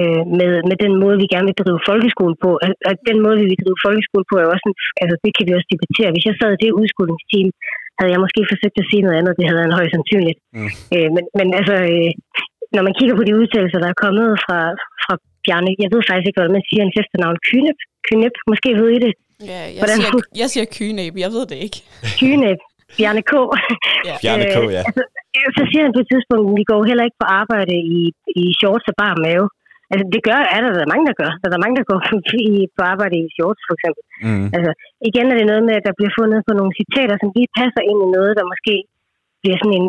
øh, 0.00 0.22
med, 0.38 0.50
med 0.70 0.76
den 0.84 0.92
måde, 1.02 1.16
vi 1.22 1.32
gerne 1.32 1.48
vil 1.48 1.60
drive 1.62 1.80
folkeskole 1.90 2.34
på. 2.44 2.50
Og 2.88 2.92
den 3.10 3.18
måde, 3.24 3.36
vi 3.42 3.46
vil 3.50 3.62
drive 3.62 3.82
folkeskole 3.86 4.24
på, 4.30 4.34
er 4.38 4.52
også 4.54 4.66
en, 4.70 4.76
altså, 5.02 5.16
det 5.24 5.30
kan 5.36 5.44
vi 5.46 5.52
også 5.56 5.68
debattere. 5.74 6.14
Hvis 6.14 6.26
jeg 6.28 6.36
sad 6.36 6.50
i 6.52 6.62
det 6.64 6.76
udskolingsteam, 6.80 7.48
havde 7.98 8.12
jeg 8.12 8.22
måske 8.24 8.50
forsøgt 8.52 8.80
at 8.82 8.88
sige 8.90 9.04
noget 9.04 9.18
andet, 9.18 9.36
det 9.38 9.46
havde 9.46 9.60
været 9.60 9.78
højst 9.78 9.94
sandsynligt. 9.94 10.38
Mm. 10.56 10.70
Øh, 10.94 11.08
men, 11.14 11.24
men 11.38 11.48
altså, 11.58 11.74
øh, 11.92 12.10
når 12.74 12.82
man 12.86 12.96
kigger 12.98 13.14
på 13.16 13.24
de 13.26 13.38
udtalelser, 13.40 13.78
der 13.82 13.90
er 13.90 14.02
kommet 14.04 14.28
fra, 14.44 14.60
fra 15.04 15.14
Bjarne, 15.44 15.82
jeg 15.84 15.90
ved 15.94 16.02
faktisk 16.08 16.28
ikke, 16.28 16.40
hvad 16.40 16.56
man 16.58 16.68
siger 16.68 16.82
en 16.82 16.96
efternavn, 17.00 17.38
Kynep, 17.48 17.78
Kynep, 18.06 18.34
måske 18.50 18.70
ved 18.80 18.90
I 18.96 18.98
det? 19.06 19.12
Ja, 19.50 19.60
jeg, 19.74 19.80
Hvordan? 19.82 19.98
siger, 19.98 20.12
jeg 20.42 20.48
siger 20.52 20.66
Kynep, 20.76 21.14
jeg 21.24 21.30
ved 21.36 21.44
det 21.50 21.58
ikke. 21.66 21.78
Kynep, 22.20 22.60
Bjarne 22.96 23.22
K. 23.30 23.32
ja. 24.08 24.14
Bjarne 24.22 24.46
K, 24.54 24.56
ja. 24.76 24.80
Øh, 24.80 24.86
altså, 24.88 25.02
så 25.56 25.62
siger 25.70 25.82
han 25.86 25.92
på 25.96 26.02
et 26.04 26.10
tidspunkt, 26.12 26.44
at 26.50 26.54
vi 26.60 26.64
går 26.72 26.80
heller 26.90 27.04
ikke 27.08 27.20
på 27.22 27.28
arbejde 27.42 27.74
i, 27.96 28.00
i 28.40 28.44
shorts 28.60 28.86
og 28.90 28.96
bare 29.04 29.16
mave. 29.26 29.46
Altså, 29.92 30.04
det 30.14 30.20
gør, 30.28 30.40
er 30.54 30.60
der, 30.62 30.70
der 30.76 30.84
er 30.86 30.92
mange, 30.94 31.06
der 31.10 31.16
gør. 31.22 31.32
Der 31.40 31.56
er 31.58 31.64
mange, 31.64 31.76
der 31.80 31.86
går 31.90 32.00
i, 32.52 32.54
på 32.76 32.82
arbejde 32.92 33.16
i 33.24 33.26
shorts, 33.36 33.62
for 33.68 33.74
eksempel. 33.76 34.02
Mm. 34.26 34.46
Altså, 34.56 34.70
igen 35.08 35.26
er 35.32 35.36
det 35.38 35.46
noget 35.50 35.64
med, 35.68 35.74
at 35.78 35.86
der 35.88 35.94
bliver 35.98 36.12
fundet 36.18 36.40
på 36.48 36.52
nogle 36.58 36.72
citater, 36.80 37.16
som 37.18 37.28
lige 37.36 37.54
passer 37.58 37.82
ind 37.90 37.98
i 38.06 38.08
noget, 38.16 38.32
der 38.38 38.50
måske 38.52 38.74
bliver 39.42 39.58
sådan 39.60 39.78
en, 39.80 39.88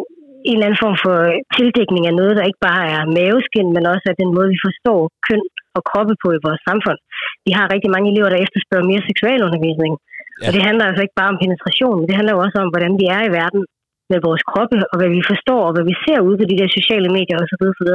en 0.50 0.56
eller 0.56 0.68
anden 0.68 0.84
form 0.86 0.98
for 1.06 1.18
tildækning 1.56 2.04
af 2.10 2.14
noget, 2.20 2.34
der 2.38 2.50
ikke 2.50 2.64
bare 2.70 2.84
er 2.96 3.02
maveskin, 3.20 3.68
men 3.76 3.84
også 3.94 4.06
er 4.10 4.22
den 4.22 4.32
måde, 4.36 4.50
vi 4.56 4.60
forstår 4.68 5.00
køn 5.28 5.44
og 5.78 5.84
kroppe 5.90 6.14
på 6.24 6.28
i 6.38 6.44
vores 6.48 6.62
samfund. 6.70 7.00
Vi 7.48 7.52
har 7.58 7.74
rigtig 7.74 7.90
mange 7.96 8.08
elever, 8.12 8.30
der 8.32 8.40
efterspørger 8.46 8.90
mere 8.92 9.08
seksualundervisning. 9.10 9.94
Ja. 9.98 10.46
Og 10.46 10.52
det 10.56 10.62
handler 10.68 10.86
altså 10.90 11.02
ikke 11.06 11.20
bare 11.20 11.32
om 11.34 11.42
penetration, 11.44 11.96
men 11.98 12.06
det 12.10 12.16
handler 12.18 12.34
jo 12.36 12.44
også 12.46 12.58
om, 12.64 12.70
hvordan 12.74 12.94
vi 13.02 13.06
er 13.18 13.22
i 13.26 13.34
verden 13.40 13.62
med 14.12 14.20
vores 14.28 14.44
kroppe, 14.52 14.78
og 14.92 14.96
hvad 15.00 15.10
vi 15.16 15.22
forstår, 15.32 15.62
og 15.68 15.74
hvad 15.76 15.86
vi 15.90 15.96
ser 16.06 16.20
ude 16.28 16.38
på 16.40 16.46
de 16.52 16.60
der 16.62 16.70
sociale 16.78 17.10
medier 17.18 17.38
osv. 17.44 17.64
osv. 17.74 17.92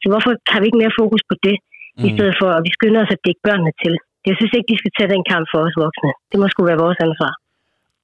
Så 0.00 0.06
hvorfor 0.10 0.30
har 0.52 0.58
vi 0.60 0.66
ikke 0.68 0.82
mere 0.82 0.98
fokus 1.00 1.22
på 1.30 1.34
det, 1.46 1.56
mm. 1.62 2.04
i 2.08 2.10
stedet 2.14 2.34
for 2.40 2.48
at 2.56 2.62
vi 2.66 2.70
skynder 2.76 3.00
os 3.04 3.14
at 3.16 3.22
dække 3.26 3.42
børnene 3.46 3.72
til? 3.82 3.94
Jeg 4.28 4.34
synes 4.38 4.52
ikke, 4.56 4.70
de 4.72 4.80
skal 4.80 4.92
tage 4.96 5.12
den 5.14 5.24
kamp 5.32 5.44
for 5.52 5.60
os 5.66 5.76
voksne. 5.84 6.12
Det 6.30 6.36
må 6.40 6.46
sgu 6.48 6.60
være 6.70 6.84
vores 6.84 7.00
ansvar. 7.06 7.32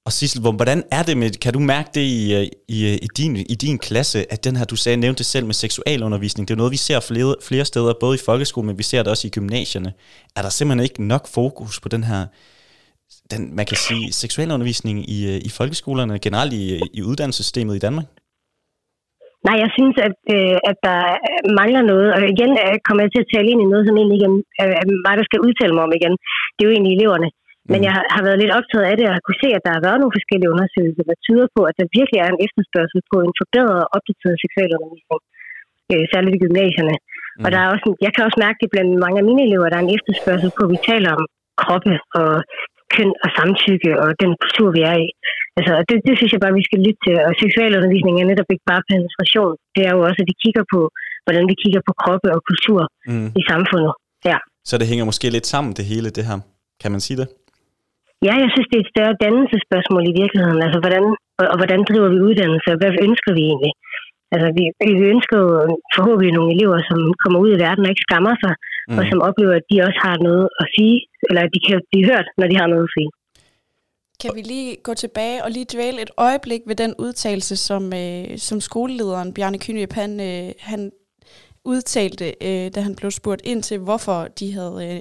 Og 0.07 0.13
Sissel, 0.13 0.41
hvordan 0.43 0.81
er 0.99 1.03
det 1.09 1.17
med, 1.23 1.31
kan 1.45 1.53
du 1.53 1.61
mærke 1.75 1.91
det 1.97 2.07
i, 2.21 2.23
øh, 2.39 2.47
i, 2.77 2.79
øh, 2.91 2.97
i, 3.07 3.09
din, 3.19 3.33
i 3.55 3.57
din 3.65 3.79
klasse, 3.87 4.19
at 4.35 4.45
den 4.47 4.55
her, 4.57 4.65
du 4.73 4.77
sagde, 4.77 4.97
nævnte 5.05 5.25
selv 5.25 5.47
med 5.47 5.57
seksualundervisning, 5.65 6.43
det 6.49 6.55
er 6.55 6.63
noget, 6.63 6.77
vi 6.79 6.83
ser 6.89 7.01
flere, 7.11 7.35
flere 7.49 7.67
steder, 7.73 7.93
både 8.05 8.15
i 8.19 8.25
folkeskolen, 8.29 8.67
men 8.69 8.79
vi 8.79 8.87
ser 8.91 9.03
det 9.03 9.11
også 9.13 9.27
i 9.29 9.35
gymnasierne. 9.37 9.91
Er 10.37 10.43
der 10.43 10.53
simpelthen 10.53 10.85
ikke 10.89 11.03
nok 11.15 11.25
fokus 11.39 11.75
på 11.81 11.89
den 11.95 12.05
her, 12.11 12.23
den, 13.33 13.41
man 13.59 13.67
kan 13.71 13.79
sige, 13.87 14.05
seksualundervisning 14.23 14.97
i, 15.17 15.19
øh, 15.31 15.39
i 15.49 15.51
folkeskolerne, 15.59 16.15
generelt 16.27 16.53
i, 16.61 16.65
i 16.99 17.01
uddannelsessystemet 17.11 17.75
i 17.77 17.85
Danmark? 17.87 18.09
Nej, 19.47 19.57
jeg 19.65 19.71
synes, 19.77 19.97
at, 20.09 20.19
øh, 20.37 20.57
at 20.71 20.77
der 20.89 21.01
mangler 21.61 21.83
noget. 21.93 22.09
Og 22.15 22.21
igen 22.35 22.51
kommer 22.87 23.01
jeg 23.03 23.13
til 23.13 23.25
at 23.25 23.31
tale 23.35 23.49
ind 23.53 23.61
i 23.63 23.71
noget, 23.73 23.85
som 23.87 23.97
egentlig 23.97 24.17
ikke 24.19 24.31
er 24.63 24.87
mig, 25.07 25.15
der 25.21 25.27
skal 25.29 25.45
udtale 25.47 25.75
mig 25.75 25.83
om 25.87 25.97
igen. 25.99 26.15
Det 26.55 26.61
er 26.61 26.69
jo 26.69 26.75
egentlig 26.77 26.95
eleverne. 26.97 27.29
Men 27.71 27.79
mm. 27.79 27.85
jeg 27.87 27.93
har, 27.97 28.05
har 28.17 28.23
været 28.27 28.41
lidt 28.43 28.57
optaget 28.59 28.87
af 28.91 28.95
det, 28.99 29.07
og 29.09 29.15
kunne 29.27 29.43
se, 29.45 29.49
at 29.57 29.65
der 29.67 29.73
har 29.77 29.85
været 29.87 30.01
nogle 30.01 30.17
forskellige 30.19 30.53
undersøgelser, 30.55 31.05
der 31.11 31.25
tyder 31.27 31.47
på, 31.57 31.61
at 31.71 31.77
der 31.81 31.95
virkelig 31.99 32.19
er 32.25 32.31
en 32.31 32.43
efterspørgsel 32.47 33.01
på 33.11 33.17
en 33.25 33.33
forbedret 33.41 33.81
og 33.85 33.91
opdateret 33.97 34.37
seksualundervisning, 34.45 35.21
øh, 35.93 36.05
særligt 36.13 36.37
i 36.37 36.43
gymnasierne. 36.45 36.95
Mm. 36.99 37.45
Og 37.45 37.49
der 37.53 37.61
er 37.61 37.69
også 37.75 37.85
en, 37.89 37.97
jeg 38.07 38.13
kan 38.15 38.27
også 38.27 38.39
mærke 38.45 38.59
det 38.63 38.73
blandt 38.75 38.93
mange 39.05 39.19
af 39.21 39.27
mine 39.29 39.43
elever, 39.47 39.67
der 39.69 39.79
er 39.79 39.85
en 39.87 39.97
efterspørgsel 39.97 40.51
på, 40.57 40.63
at 40.67 40.73
vi 40.75 40.79
taler 40.91 41.11
om 41.19 41.25
kroppe 41.63 41.93
og 42.21 42.33
køn 42.95 43.13
og 43.25 43.31
samtykke 43.37 43.91
og 44.03 44.09
den 44.23 44.33
kultur, 44.43 44.69
vi 44.77 44.83
er 44.93 44.97
i. 45.07 45.09
Altså, 45.59 45.73
det, 45.89 45.97
det 46.07 46.15
synes 46.19 46.33
jeg 46.33 46.43
bare, 46.45 46.59
vi 46.61 46.69
skal 46.69 46.81
lytte 46.87 47.01
til. 47.07 47.17
Og 47.27 47.33
seksualundervisning 47.43 48.15
er 48.17 48.27
netop 48.33 48.51
ikke 48.55 48.67
bare 48.73 48.83
penetration. 48.93 49.53
Det 49.77 49.83
er 49.89 49.93
jo 49.97 50.01
også, 50.09 50.21
at 50.23 50.29
vi 50.31 50.37
kigger 50.45 50.65
på, 50.75 50.81
hvordan 51.25 51.45
vi 51.51 51.57
kigger 51.63 51.83
på 51.89 51.93
kroppe 52.03 52.29
og 52.35 52.41
kultur 52.51 52.81
mm. 53.11 53.29
i 53.41 53.43
samfundet. 53.51 53.93
Ja. 54.31 54.39
Så 54.71 54.75
det 54.81 54.87
hænger 54.91 55.05
måske 55.11 55.27
lidt 55.37 55.49
sammen, 55.53 55.71
det 55.79 55.85
hele, 55.93 56.09
det 56.19 56.25
her. 56.29 56.39
Kan 56.83 56.91
man 56.95 57.01
sige 57.07 57.19
det? 57.21 57.29
Ja, 58.27 58.35
jeg 58.43 58.51
synes, 58.53 58.69
det 58.69 58.77
er 58.79 58.85
et 58.85 58.95
større 58.95 59.21
dannelsespørgsmål 59.25 60.05
i 60.11 60.19
virkeligheden. 60.23 60.61
Altså, 60.67 60.79
hvordan, 60.85 61.05
og, 61.41 61.47
og 61.53 61.57
hvordan 61.61 61.81
driver 61.89 62.09
vi 62.15 62.19
uddannelse, 62.29 62.69
og 62.73 62.79
hvad 62.81 62.93
ønsker 63.07 63.33
vi 63.39 63.43
egentlig? 63.51 63.73
Altså, 64.35 64.49
vi, 64.59 64.65
vi 65.01 65.05
ønsker 65.15 65.37
jo 65.45 65.51
forhåbentlig 65.97 66.33
nogle 66.39 66.53
elever, 66.57 66.79
som 66.91 67.01
kommer 67.23 67.39
ud 67.45 67.51
i 67.53 67.63
verden 67.65 67.85
og 67.85 67.91
ikke 67.93 68.07
skammer 68.09 68.35
sig, 68.43 68.55
mm. 68.89 68.99
og 68.99 69.03
som 69.11 69.19
oplever, 69.29 69.55
at 69.57 69.69
de 69.71 69.77
også 69.89 70.01
har 70.07 70.17
noget 70.29 70.47
at 70.63 70.67
sige, 70.77 70.97
eller 71.29 71.43
at 71.45 71.51
de 71.55 71.61
kan 71.67 71.79
blive 71.91 72.07
hørt, 72.11 72.27
når 72.39 72.47
de 72.51 72.57
har 72.61 72.69
noget 72.73 72.87
at 72.89 72.95
sige. 72.97 73.11
Kan 74.23 74.31
vi 74.39 74.43
lige 74.55 74.71
gå 74.87 74.93
tilbage 74.95 75.39
og 75.45 75.51
lige 75.51 75.73
dvæle 75.75 76.03
et 76.07 76.13
øjeblik 76.29 76.63
ved 76.69 76.77
den 76.85 76.93
udtalelse, 77.05 77.57
som, 77.69 77.83
øh, 78.03 78.25
som 78.49 78.59
skolelederen 78.69 79.35
Bjarne 79.35 79.59
Kynøb, 79.65 79.93
han, 80.03 80.13
øh, 80.31 80.49
han 80.71 80.81
udtalte, 81.73 82.27
øh, 82.49 82.67
da 82.75 82.79
han 82.87 82.95
blev 82.97 83.11
spurgt 83.11 83.43
ind 83.45 83.63
til, 83.63 83.79
hvorfor 83.79 84.21
de 84.39 84.47
havde 84.59 84.77
øh, 84.89 85.01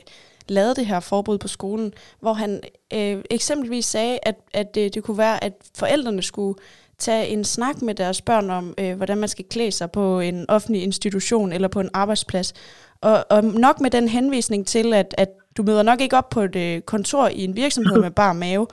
lavede 0.50 0.76
det 0.76 0.86
her 0.86 1.00
forbud 1.00 1.38
på 1.38 1.48
skolen, 1.48 1.94
hvor 2.20 2.34
han 2.34 2.62
øh, 2.94 3.24
eksempelvis 3.30 3.86
sagde, 3.86 4.20
at, 4.24 4.36
at 4.54 4.76
det, 4.76 4.94
det 4.94 5.04
kunne 5.04 5.18
være, 5.18 5.44
at 5.44 5.54
forældrene 5.78 6.22
skulle 6.22 6.56
tage 6.98 7.28
en 7.28 7.44
snak 7.44 7.82
med 7.82 7.96
deres 7.96 8.22
børn 8.22 8.50
om, 8.50 8.74
øh, 8.80 8.98
hvordan 8.98 9.18
man 9.18 9.30
skal 9.30 9.46
klæde 9.46 9.72
sig 9.72 9.92
på 9.92 10.20
en 10.20 10.46
offentlig 10.50 10.84
institution 10.84 11.54
eller 11.54 11.68
på 11.68 11.80
en 11.80 11.90
arbejdsplads. 11.94 12.54
Og, 13.02 13.26
og 13.30 13.44
nok 13.44 13.82
med 13.82 13.90
den 13.90 14.08
henvisning 14.08 14.68
til, 14.68 14.94
at, 14.94 15.16
at 15.18 15.30
du 15.58 15.64
møder 15.64 15.84
nok 15.84 16.02
ikke 16.02 16.18
op 16.18 16.30
på 16.30 16.42
et 16.42 16.56
øh, 16.56 16.82
kontor 16.82 17.28
i 17.28 17.44
en 17.44 17.56
virksomhed 17.56 18.02
med 18.06 18.12
bare 18.12 18.36
mave. 18.36 18.68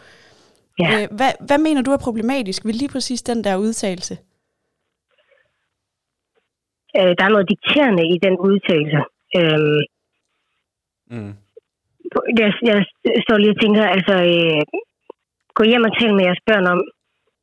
Ja. 0.79 1.03
Øh, 1.03 1.09
hvad, 1.17 1.33
hvad 1.47 1.59
mener 1.59 1.83
du 1.83 1.91
er 1.91 1.97
problematisk 1.97 2.65
ved 2.65 2.73
lige 2.73 2.89
præcis 2.89 3.23
den 3.23 3.45
der 3.45 3.57
udtalelse? 3.57 4.19
Øh, 6.97 7.15
der 7.19 7.25
er 7.25 7.29
noget 7.29 7.49
dikterende 7.49 8.05
i 8.15 8.19
den 8.23 8.37
udtalelse. 8.39 9.01
Øh, 9.37 9.83
mm 11.11 11.35
jeg, 12.41 12.51
jeg 12.71 13.23
står 13.27 13.37
lige 13.39 13.55
og 13.55 13.61
tænker, 13.63 13.85
altså, 13.97 14.15
øh, 14.33 14.63
gå 15.59 15.63
hjem 15.71 15.89
og 15.89 15.93
tale 15.99 16.15
med 16.17 16.25
jeres 16.29 16.47
børn 16.51 16.67
om, 16.75 16.81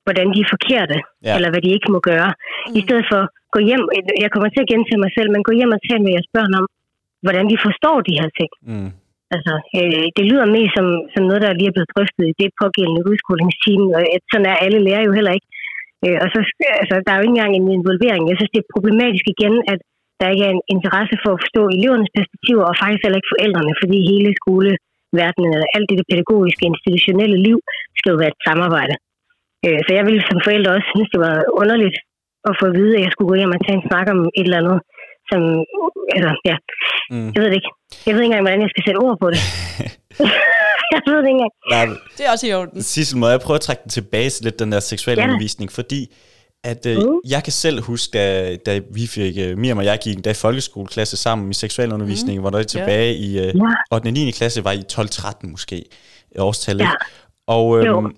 hvordan 0.06 0.28
de 0.34 0.40
er 0.46 0.54
forkerte, 0.56 0.98
ja. 1.28 1.34
eller 1.36 1.50
hvad 1.52 1.62
de 1.66 1.76
ikke 1.76 1.90
må 1.96 2.00
gøre. 2.10 2.32
Mm. 2.36 2.76
I 2.78 2.82
stedet 2.86 3.06
for, 3.12 3.22
gå 3.56 3.60
hjem, 3.70 3.84
jeg 4.24 4.30
kommer 4.34 4.50
til 4.50 4.64
at 4.64 4.72
gentage 4.74 5.04
mig 5.04 5.12
selv, 5.18 5.30
men 5.32 5.48
gå 5.48 5.52
hjem 5.60 5.76
og 5.78 5.82
tale 5.88 6.02
med 6.04 6.12
jeres 6.16 6.32
børn 6.36 6.52
om, 6.60 6.66
hvordan 7.26 7.46
de 7.52 7.58
forstår 7.66 7.98
de 8.08 8.18
her 8.20 8.30
ting. 8.40 8.52
Mm. 8.72 8.92
Altså, 9.36 9.54
øh, 9.80 10.06
det 10.16 10.24
lyder 10.30 10.54
mest 10.56 10.74
som, 10.78 10.88
som 11.14 11.24
noget, 11.30 11.42
der 11.46 11.58
lige 11.58 11.70
er 11.72 11.76
blevet 11.76 11.94
drøftet 11.96 12.26
i 12.28 12.38
det 12.42 12.50
pågældende 12.62 13.06
udskolingsteam, 13.10 13.84
og 13.98 14.02
sådan 14.32 14.50
er 14.52 14.64
alle 14.66 14.80
lærer 14.88 15.04
jo 15.08 15.14
heller 15.18 15.34
ikke. 15.38 15.50
Øh, 16.06 16.18
og 16.24 16.28
så, 16.34 16.40
altså, 16.82 16.96
der 17.04 17.12
er 17.12 17.18
jo 17.18 17.26
ikke 17.26 17.36
engang 17.36 17.54
en 17.56 17.68
involvering. 17.78 18.24
Jeg 18.30 18.38
synes, 18.38 18.54
det 18.54 18.62
er 18.62 18.74
problematisk 18.76 19.26
igen, 19.36 19.56
at 19.74 19.80
der 20.20 20.34
ikke 20.34 20.46
er 20.48 20.54
en 20.54 20.66
interesse 20.76 21.16
for 21.24 21.32
at 21.34 21.42
forstå 21.44 21.62
elevernes 21.78 22.12
perspektiver, 22.18 22.64
og 22.70 22.76
faktisk 22.82 23.02
heller 23.04 23.20
ikke 23.20 23.34
forældrene, 23.36 23.74
fordi 23.82 23.98
hele 24.12 24.30
skoleverdenen, 24.42 25.52
eller 25.56 25.70
alt 25.76 25.88
det, 25.90 25.98
det 26.00 26.10
pædagogiske, 26.12 26.64
institutionelle 26.72 27.38
liv, 27.48 27.58
skal 28.00 28.12
jo 28.14 28.18
være 28.22 28.34
et 28.36 28.46
samarbejde. 28.48 28.96
Øh, 29.66 29.80
så 29.86 29.92
jeg 29.98 30.04
ville 30.08 30.24
som 30.30 30.40
forældre 30.48 30.76
også 30.78 30.90
synes, 30.94 31.10
det 31.14 31.22
var 31.28 31.36
underligt 31.62 31.98
at 32.50 32.54
få 32.60 32.66
at 32.70 32.76
vide, 32.80 32.94
at 32.98 33.04
jeg 33.06 33.12
skulle 33.12 33.30
gå 33.32 33.36
hjem 33.40 33.56
og 33.58 33.62
tage 33.66 33.78
en 33.80 33.88
snak 33.90 34.08
om 34.14 34.20
et 34.40 34.48
eller 34.48 34.62
andet, 34.62 34.80
som, 35.30 35.42
altså, 36.16 36.32
ja, 36.50 36.56
mm. 37.14 37.30
jeg 37.34 37.40
ved 37.42 37.50
det 37.52 37.58
ikke. 37.62 37.72
Jeg 38.06 38.12
ved 38.14 38.22
ikke 38.22 38.30
engang, 38.32 38.46
hvordan 38.46 38.64
jeg 38.66 38.72
skal 38.74 38.84
sætte 38.86 39.00
ord 39.06 39.18
på 39.24 39.28
det. 39.34 39.42
jeg 40.94 41.02
ved 41.08 41.18
det 41.22 41.30
ikke 41.30 41.38
engang. 41.40 41.54
Nej, 41.76 41.86
det 42.16 42.22
er 42.26 42.32
også 42.36 42.46
i 42.50 42.54
orden. 42.60 42.82
Sissel, 42.92 43.18
må 43.22 43.28
jeg 43.34 43.40
prøve 43.46 43.60
at 43.62 43.66
trække 43.68 43.84
den 43.86 43.94
tilbage 43.98 44.30
lidt, 44.46 44.58
den 44.64 44.72
der 44.74 44.80
seksuelle 44.80 45.22
ja. 45.22 45.28
undervisning, 45.28 45.70
fordi 45.80 46.02
at 46.66 46.86
øh, 46.86 46.98
mm. 46.98 47.20
jeg 47.28 47.44
kan 47.44 47.54
selv 47.54 47.82
huske, 47.82 48.18
da, 48.18 48.56
da 48.56 48.82
vi 48.92 49.08
fik, 49.08 49.38
uh, 49.38 49.58
Miriam 49.58 49.78
og 49.78 49.86
jeg 49.86 50.00
gik 50.04 50.28
i 50.28 50.34
folkeskoleklasse 50.34 51.18
sammen 51.18 51.52
i 51.52 51.54
seksualundervisning, 51.54 52.38
mm. 52.38 52.42
hvor 52.42 52.50
der 52.50 52.64
tilbage 52.64 53.14
ja. 53.14 53.20
i 53.20 53.32
ja. 53.32 53.52
8. 53.92 54.08
og 54.08 54.14
9. 54.14 54.32
klasse 54.32 54.64
var 54.64 54.72
i 54.72 54.84
12-13 54.94 55.50
måske, 55.50 55.86
årstallet. 56.38 56.84
Ja. 56.84 56.92
Og, 57.48 57.80
øhm, 57.80 58.16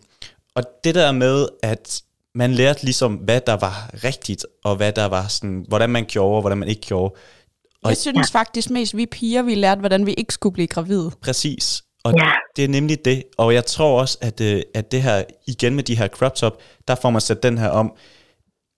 og 0.55 0.63
det 0.83 0.95
der 0.95 1.11
med, 1.11 1.47
at 1.63 2.01
man 2.35 2.53
lærte 2.53 2.83
ligesom, 2.83 3.13
hvad 3.13 3.41
der 3.41 3.57
var 3.57 3.89
rigtigt, 4.03 4.45
og 4.63 4.75
hvad 4.75 4.91
der 4.91 5.05
var 5.05 5.27
sådan, 5.27 5.65
hvordan 5.67 5.89
man 5.89 6.05
gjorde, 6.05 6.35
og 6.35 6.41
hvordan 6.41 6.57
man 6.57 6.67
ikke 6.67 6.81
gjorde. 6.81 7.13
Og 7.83 7.89
jeg 7.89 7.97
synes 7.97 8.29
ja. 8.33 8.39
faktisk 8.39 8.69
mest, 8.69 8.97
vi 8.97 9.05
piger, 9.05 9.41
vi 9.41 9.55
lærte, 9.55 9.79
hvordan 9.79 10.05
vi 10.05 10.13
ikke 10.13 10.33
skulle 10.33 10.53
blive 10.53 10.67
gravide. 10.67 11.11
Præcis. 11.21 11.83
Og 12.03 12.13
ja. 12.17 12.31
det 12.55 12.63
er 12.63 12.67
nemlig 12.67 13.05
det. 13.05 13.23
Og 13.37 13.53
jeg 13.53 13.65
tror 13.65 14.01
også, 14.01 14.17
at, 14.21 14.41
øh, 14.41 14.61
at 14.73 14.91
det 14.91 15.01
her, 15.01 15.23
igen 15.47 15.75
med 15.75 15.83
de 15.83 15.97
her 15.97 16.07
crop 16.07 16.35
top, 16.35 16.61
der 16.87 16.95
får 16.95 17.09
man 17.09 17.21
sat 17.21 17.43
den 17.43 17.57
her 17.57 17.69
om, 17.69 17.93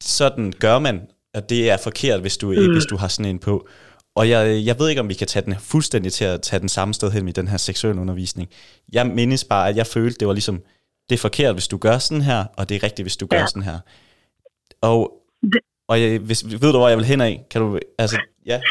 sådan 0.03 0.53
gør 0.59 0.79
man, 0.79 1.01
og 1.33 1.49
det 1.49 1.69
er 1.69 1.77
forkert, 1.77 2.21
hvis 2.21 2.37
du, 2.37 2.51
mm. 2.51 2.71
hvis 2.71 2.85
du 2.85 2.97
har 2.97 3.07
sådan 3.07 3.29
en 3.29 3.39
på. 3.39 3.67
Og 4.15 4.29
jeg, 4.29 4.65
jeg 4.65 4.79
ved 4.79 4.89
ikke, 4.89 5.01
om 5.01 5.09
vi 5.09 5.13
kan 5.13 5.27
tage 5.27 5.45
den 5.45 5.55
fuldstændig 5.59 6.13
til 6.13 6.25
at 6.25 6.41
tage 6.41 6.59
den 6.59 6.69
samme 6.69 6.93
sted 6.93 7.11
hen 7.11 7.27
i 7.27 7.31
den 7.31 7.47
her 7.47 7.57
seksuelle 7.57 8.01
undervisning. 8.01 8.49
Jeg 8.93 9.07
mindes 9.07 9.43
bare, 9.43 9.69
at 9.69 9.75
jeg 9.75 9.87
følte, 9.87 10.17
det 10.19 10.27
var 10.27 10.33
ligesom, 10.33 10.63
det 11.09 11.15
er 11.15 11.19
forkert, 11.19 11.55
hvis 11.55 11.67
du 11.67 11.77
gør 11.77 11.97
sådan 11.97 12.21
her, 12.21 12.45
og 12.57 12.69
det 12.69 12.75
er 12.75 12.83
rigtigt, 12.83 13.03
hvis 13.03 13.17
du 13.17 13.27
ja. 13.31 13.37
gør 13.37 13.45
sådan 13.45 13.63
her. 13.63 13.79
Og, 14.81 15.11
og 15.87 16.01
jeg, 16.01 16.19
hvis, 16.19 16.45
ved 16.45 16.59
du, 16.59 16.77
hvor 16.77 16.87
jeg 16.89 16.97
vil 16.97 17.05
hen 17.05 17.21
af? 17.21 17.45
Kan 17.51 17.61
du, 17.61 17.79
altså, 17.97 18.19
ja. 18.45 18.61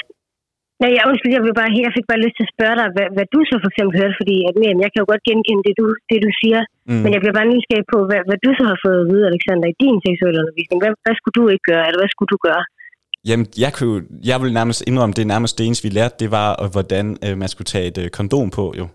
Nej, 0.80 0.90
jeg, 0.96 1.02
undskyld, 1.10 1.32
jeg, 1.36 1.44
vil 1.46 1.58
bare, 1.60 1.70
jeg 1.86 1.92
fik 1.98 2.06
bare 2.10 2.22
lyst 2.24 2.36
til 2.38 2.46
at 2.48 2.54
spørge 2.56 2.76
dig, 2.80 2.88
hvad, 2.94 3.08
hvad 3.16 3.26
du 3.34 3.40
så 3.50 3.54
for 3.62 3.70
eksempel 3.70 3.94
hørte, 4.00 4.16
fordi 4.20 4.36
at, 4.48 4.54
jamen, 4.64 4.82
jeg 4.84 4.90
kan 4.90 5.00
jo 5.02 5.08
godt 5.12 5.24
genkende 5.28 5.62
det, 5.66 5.74
du, 5.80 5.84
det, 6.10 6.18
du 6.26 6.30
siger, 6.40 6.60
mm. 6.88 7.00
men 7.02 7.10
jeg 7.14 7.20
bliver 7.22 7.36
bare 7.38 7.50
nysgerrig 7.52 7.86
på, 7.94 7.98
hvad, 8.08 8.20
hvad 8.28 8.38
du 8.44 8.50
så 8.58 8.64
har 8.70 8.78
fået 8.84 8.98
at 9.02 9.08
vide, 9.12 9.24
Alexander, 9.30 9.66
i 9.72 9.76
din 9.84 9.96
seksuelle 10.06 10.38
undervisning. 10.42 10.78
Hvad, 10.82 10.92
hvad 11.04 11.14
skulle 11.18 11.36
du 11.40 11.44
ikke 11.54 11.66
gøre, 11.72 11.84
eller 11.88 12.00
hvad 12.02 12.10
skulle 12.14 12.30
du 12.34 12.40
gøre? 12.48 12.62
Jamen, 13.28 13.46
jeg, 13.64 13.72
kunne, 13.78 13.98
jeg 14.30 14.36
vil 14.42 14.52
nærmest 14.58 14.80
indrømme, 14.90 15.14
det 15.16 15.22
er 15.26 15.32
nærmest 15.34 15.54
det 15.58 15.64
eneste, 15.66 15.84
vi 15.88 15.92
lærte, 15.98 16.14
det 16.22 16.30
var, 16.38 16.48
hvordan 16.74 17.06
øh, 17.24 17.34
man 17.42 17.48
skulle 17.52 17.68
tage 17.74 17.86
et 17.92 17.98
øh, 18.02 18.08
kondom 18.18 18.48
på, 18.58 18.64
jo. 18.80 18.86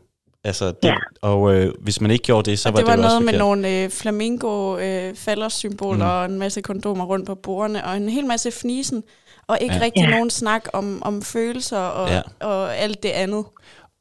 Altså, 0.49 0.65
det, 0.81 0.89
ja. 0.91 0.97
Og 1.21 1.39
øh, 1.53 1.65
hvis 1.85 2.01
man 2.01 2.11
ikke 2.11 2.25
gjorde 2.29 2.45
det, 2.49 2.59
så 2.59 2.69
og 2.69 2.73
var 2.73 2.79
det, 2.79 2.87
var 2.87 2.95
det 2.95 3.01
noget 3.01 3.15
også 3.15 3.25
med 3.29 3.39
nogle 3.45 3.83
øh, 3.83 3.89
flamingo 4.01 4.77
øh, 4.85 5.15
faldersymboler 5.25 6.05
mm. 6.05 6.17
og 6.17 6.25
en 6.25 6.39
masse 6.39 6.61
kondomer 6.61 7.05
rundt 7.05 7.25
på 7.27 7.35
bordene, 7.35 7.85
og 7.85 7.97
en 7.97 8.09
hel 8.09 8.25
masse 8.25 8.51
fnisen 8.61 9.03
og 9.47 9.57
ikke 9.61 9.75
ja. 9.75 9.81
rigtig 9.81 10.01
ja. 10.01 10.09
nogen 10.09 10.29
snak 10.29 10.67
om, 10.73 11.03
om 11.03 11.21
følelser 11.21 11.77
og, 11.77 12.09
ja. 12.09 12.21
og 12.39 12.77
alt 12.77 13.03
det 13.03 13.09
andet. 13.09 13.45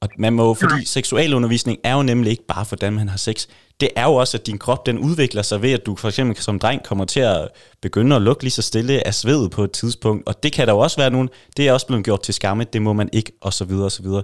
Og 0.03 0.09
man 0.19 0.33
må, 0.33 0.55
fordi 0.55 0.85
seksualundervisning 0.85 1.79
er 1.85 1.95
jo 1.95 2.03
nemlig 2.03 2.31
ikke 2.31 2.47
bare, 2.47 2.65
hvordan 2.69 2.93
man 2.93 3.09
har 3.09 3.17
sex. 3.17 3.47
Det 3.81 3.89
er 3.97 4.05
jo 4.05 4.15
også, 4.15 4.37
at 4.37 4.47
din 4.47 4.59
krop 4.59 4.87
den 4.87 4.99
udvikler 4.99 5.43
sig 5.43 5.63
ved, 5.63 5.73
at 5.73 5.87
du 5.87 5.97
for 5.97 6.09
eksempel 6.09 6.37
som 6.37 6.59
dreng 6.59 6.83
kommer 6.83 7.05
til 7.05 7.21
at 7.21 7.49
begynde 7.83 8.17
at 8.17 8.23
lukke 8.23 8.43
lige 8.43 8.51
så 8.51 8.63
stille 8.63 9.07
af 9.07 9.15
svedet 9.15 9.51
på 9.51 9.65
et 9.65 9.73
tidspunkt. 9.73 10.29
Og 10.29 10.43
det 10.43 10.53
kan 10.53 10.67
der 10.67 10.73
jo 10.73 10.79
også 10.79 10.97
være 10.97 11.11
nogen, 11.11 11.29
det 11.57 11.69
er 11.69 11.73
også 11.73 11.87
blevet 11.87 12.05
gjort 12.05 12.23
til 12.23 12.35
skamme, 12.35 12.65
det 12.65 12.83
må 12.83 12.93
man 12.93 13.09
ikke, 13.13 13.33
og 13.41 13.53
så 13.53 13.65
videre, 13.65 13.85
og 13.85 13.93
så 13.93 14.03
videre. 14.03 14.23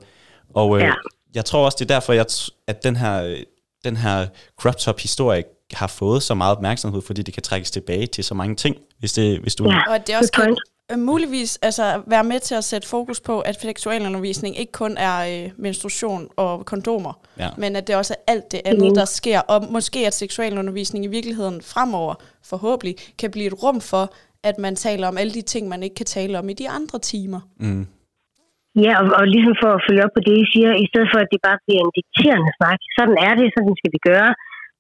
Og 0.55 0.77
øh, 0.77 0.83
ja. 0.83 0.93
jeg 1.35 1.45
tror 1.45 1.65
også, 1.65 1.77
det 1.81 1.91
er 1.91 1.95
derfor, 1.95 2.13
jeg, 2.13 2.27
at 2.67 2.85
den 2.85 2.97
her, 2.97 3.37
den 3.85 3.97
her 3.97 4.27
crop 4.61 4.77
top 4.77 5.01
historie 5.01 5.45
har 5.73 5.87
fået 5.87 6.23
så 6.23 6.35
meget 6.35 6.57
opmærksomhed, 6.57 7.03
fordi 7.03 7.23
det 7.23 7.35
kan 7.35 7.43
trækkes 7.43 7.71
tilbage 7.71 8.07
til 8.07 8.25
så 8.25 8.35
mange 8.35 8.57
ting, 8.57 8.77
hvis, 8.99 9.13
det, 9.13 9.39
hvis 9.39 9.55
du... 9.55 9.71
Ja, 9.71 9.93
og 9.93 10.07
det 10.07 10.17
også 10.17 10.33
kan 10.33 10.57
Øh, 10.93 10.99
muligvis 10.99 11.59
altså, 11.63 12.03
være 12.07 12.25
med 12.25 12.41
til 12.41 12.55
at 12.55 12.65
sætte 12.65 12.89
fokus 12.89 13.21
på, 13.21 13.41
at 13.41 13.61
seksualundervisning 13.61 14.53
ikke 14.61 14.73
kun 14.73 14.97
er 14.97 15.17
øh, 15.31 15.51
menstruation 15.57 16.29
og 16.37 16.67
kondomer, 16.67 17.13
ja. 17.39 17.49
men 17.59 17.77
at 17.77 17.87
det 17.87 17.97
også 17.97 18.15
er 18.15 18.33
alt 18.33 18.53
det 18.53 18.61
andet, 18.65 18.97
der 19.01 19.05
sker. 19.05 19.41
Og 19.41 19.59
måske 19.77 20.07
at 20.07 20.15
seksualundervisning 20.15 21.05
i 21.05 21.09
virkeligheden 21.17 21.59
fremover 21.73 22.15
forhåbentlig 22.51 22.95
kan 23.21 23.31
blive 23.31 23.47
et 23.47 23.63
rum 23.63 23.81
for, 23.81 24.05
at 24.49 24.57
man 24.59 24.75
taler 24.87 25.07
om 25.09 25.17
alle 25.21 25.33
de 25.39 25.43
ting, 25.53 25.69
man 25.69 25.83
ikke 25.83 25.99
kan 26.01 26.07
tale 26.19 26.39
om 26.39 26.49
i 26.49 26.55
de 26.63 26.69
andre 26.79 26.99
timer. 26.99 27.41
Mm. 27.65 27.87
Ja, 28.85 28.93
og, 29.01 29.07
og 29.19 29.25
ligesom 29.35 29.55
for 29.63 29.71
at 29.77 29.85
følge 29.87 30.05
op 30.05 30.15
på 30.17 30.23
det, 30.27 30.37
I 30.45 30.47
siger, 30.53 30.71
i 30.85 30.87
stedet 30.91 31.09
for 31.13 31.19
at 31.25 31.31
det 31.33 31.41
bare 31.49 31.59
bliver 31.65 31.81
en 31.83 31.97
dikterende 31.99 32.51
snak, 32.59 32.81
sådan 32.99 33.19
er 33.29 33.35
det, 33.41 33.47
sådan 33.57 33.75
skal 33.81 33.93
vi 33.97 34.01
gøre, 34.11 34.31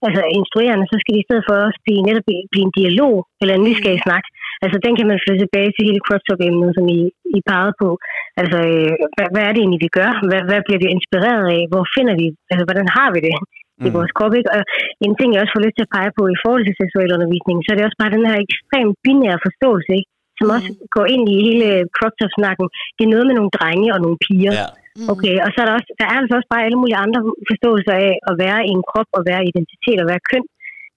altså 0.07 0.23
instruerende, 0.39 0.85
så 0.91 0.97
skal 1.01 1.13
det 1.15 1.23
i 1.23 1.29
stedet 1.29 1.45
for 1.47 1.55
også 1.69 1.81
blive, 1.87 2.01
netop 2.09 2.25
blive, 2.29 2.45
blive 2.53 2.67
en 2.69 2.77
dialog, 2.81 3.15
eller 3.41 3.55
en 3.55 3.67
nysgerrig 3.69 4.03
snak. 4.07 4.25
Altså 4.65 4.79
den 4.85 4.93
kan 4.99 5.07
man 5.11 5.23
flytte 5.23 5.43
tilbage 5.45 5.71
til 5.73 5.87
hele 5.89 6.05
crop 6.07 6.23
top 6.29 6.41
emnet 6.49 6.71
som 6.77 6.85
I, 6.99 7.01
I 7.37 7.39
pegede 7.51 7.75
på. 7.83 7.89
Altså, 8.41 8.59
øh, 8.73 8.93
hvad, 9.17 9.29
hvad 9.33 9.43
er 9.45 9.53
det 9.53 9.61
egentlig, 9.63 9.83
vi 9.87 9.91
gør? 9.99 10.11
Hvad, 10.29 10.43
hvad 10.49 10.61
bliver 10.67 10.81
vi 10.83 10.89
inspireret 10.97 11.45
af? 11.57 11.63
Hvor 11.73 11.85
finder 11.97 12.15
vi, 12.21 12.27
altså 12.53 12.65
hvordan 12.69 12.89
har 12.97 13.09
vi 13.15 13.21
det 13.29 13.35
i 13.87 13.89
Mm. 13.89 13.95
vores 13.97 14.13
krop? 14.19 14.33
Ikke? 14.39 14.51
Og 14.57 14.63
en 15.07 15.15
ting, 15.19 15.29
jeg 15.31 15.41
også 15.43 15.55
får 15.57 15.65
lyst 15.67 15.77
til 15.79 15.87
at 15.89 15.95
pege 15.97 16.11
på 16.19 16.23
i 16.35 16.39
forhold 16.43 16.63
til 16.65 16.79
seksuel 16.81 17.11
undervisning, 17.17 17.57
så 17.61 17.69
er 17.71 17.77
det 17.77 17.87
også 17.89 18.01
bare 18.03 18.15
den 18.17 18.29
her 18.31 18.39
ekstremt 18.47 18.95
binære 19.05 19.39
forståelse, 19.47 19.93
ikke? 20.01 20.11
som 20.39 20.47
Mhm. 20.49 20.55
også 20.57 20.71
går 20.97 21.07
ind 21.15 21.25
i 21.35 21.37
hele 21.47 21.67
crop 21.97 22.15
top-snakken. 22.21 22.67
Det 22.97 23.03
er 23.05 23.13
noget 23.15 23.27
med 23.29 23.37
nogle 23.39 23.53
drenge 23.59 23.89
og 23.95 24.01
nogle 24.05 24.19
piger. 24.27 24.55
Ja. 24.61 24.69
Okay, 25.13 25.35
og 25.45 25.49
så 25.53 25.59
er 25.63 25.67
der, 25.69 25.75
også, 25.79 25.91
der 26.01 26.07
er 26.13 26.17
altså 26.21 26.35
også 26.39 26.51
bare 26.55 26.65
alle 26.67 26.79
mulige 26.83 27.03
andre 27.05 27.21
forståelser 27.51 27.95
af 28.09 28.13
at 28.31 28.35
være 28.45 28.61
i 28.69 28.71
en 28.79 28.85
krop, 28.91 29.11
og 29.17 29.23
være 29.31 29.43
identitet 29.51 29.99
og 30.03 30.07
være 30.13 30.23
køn. 30.31 30.45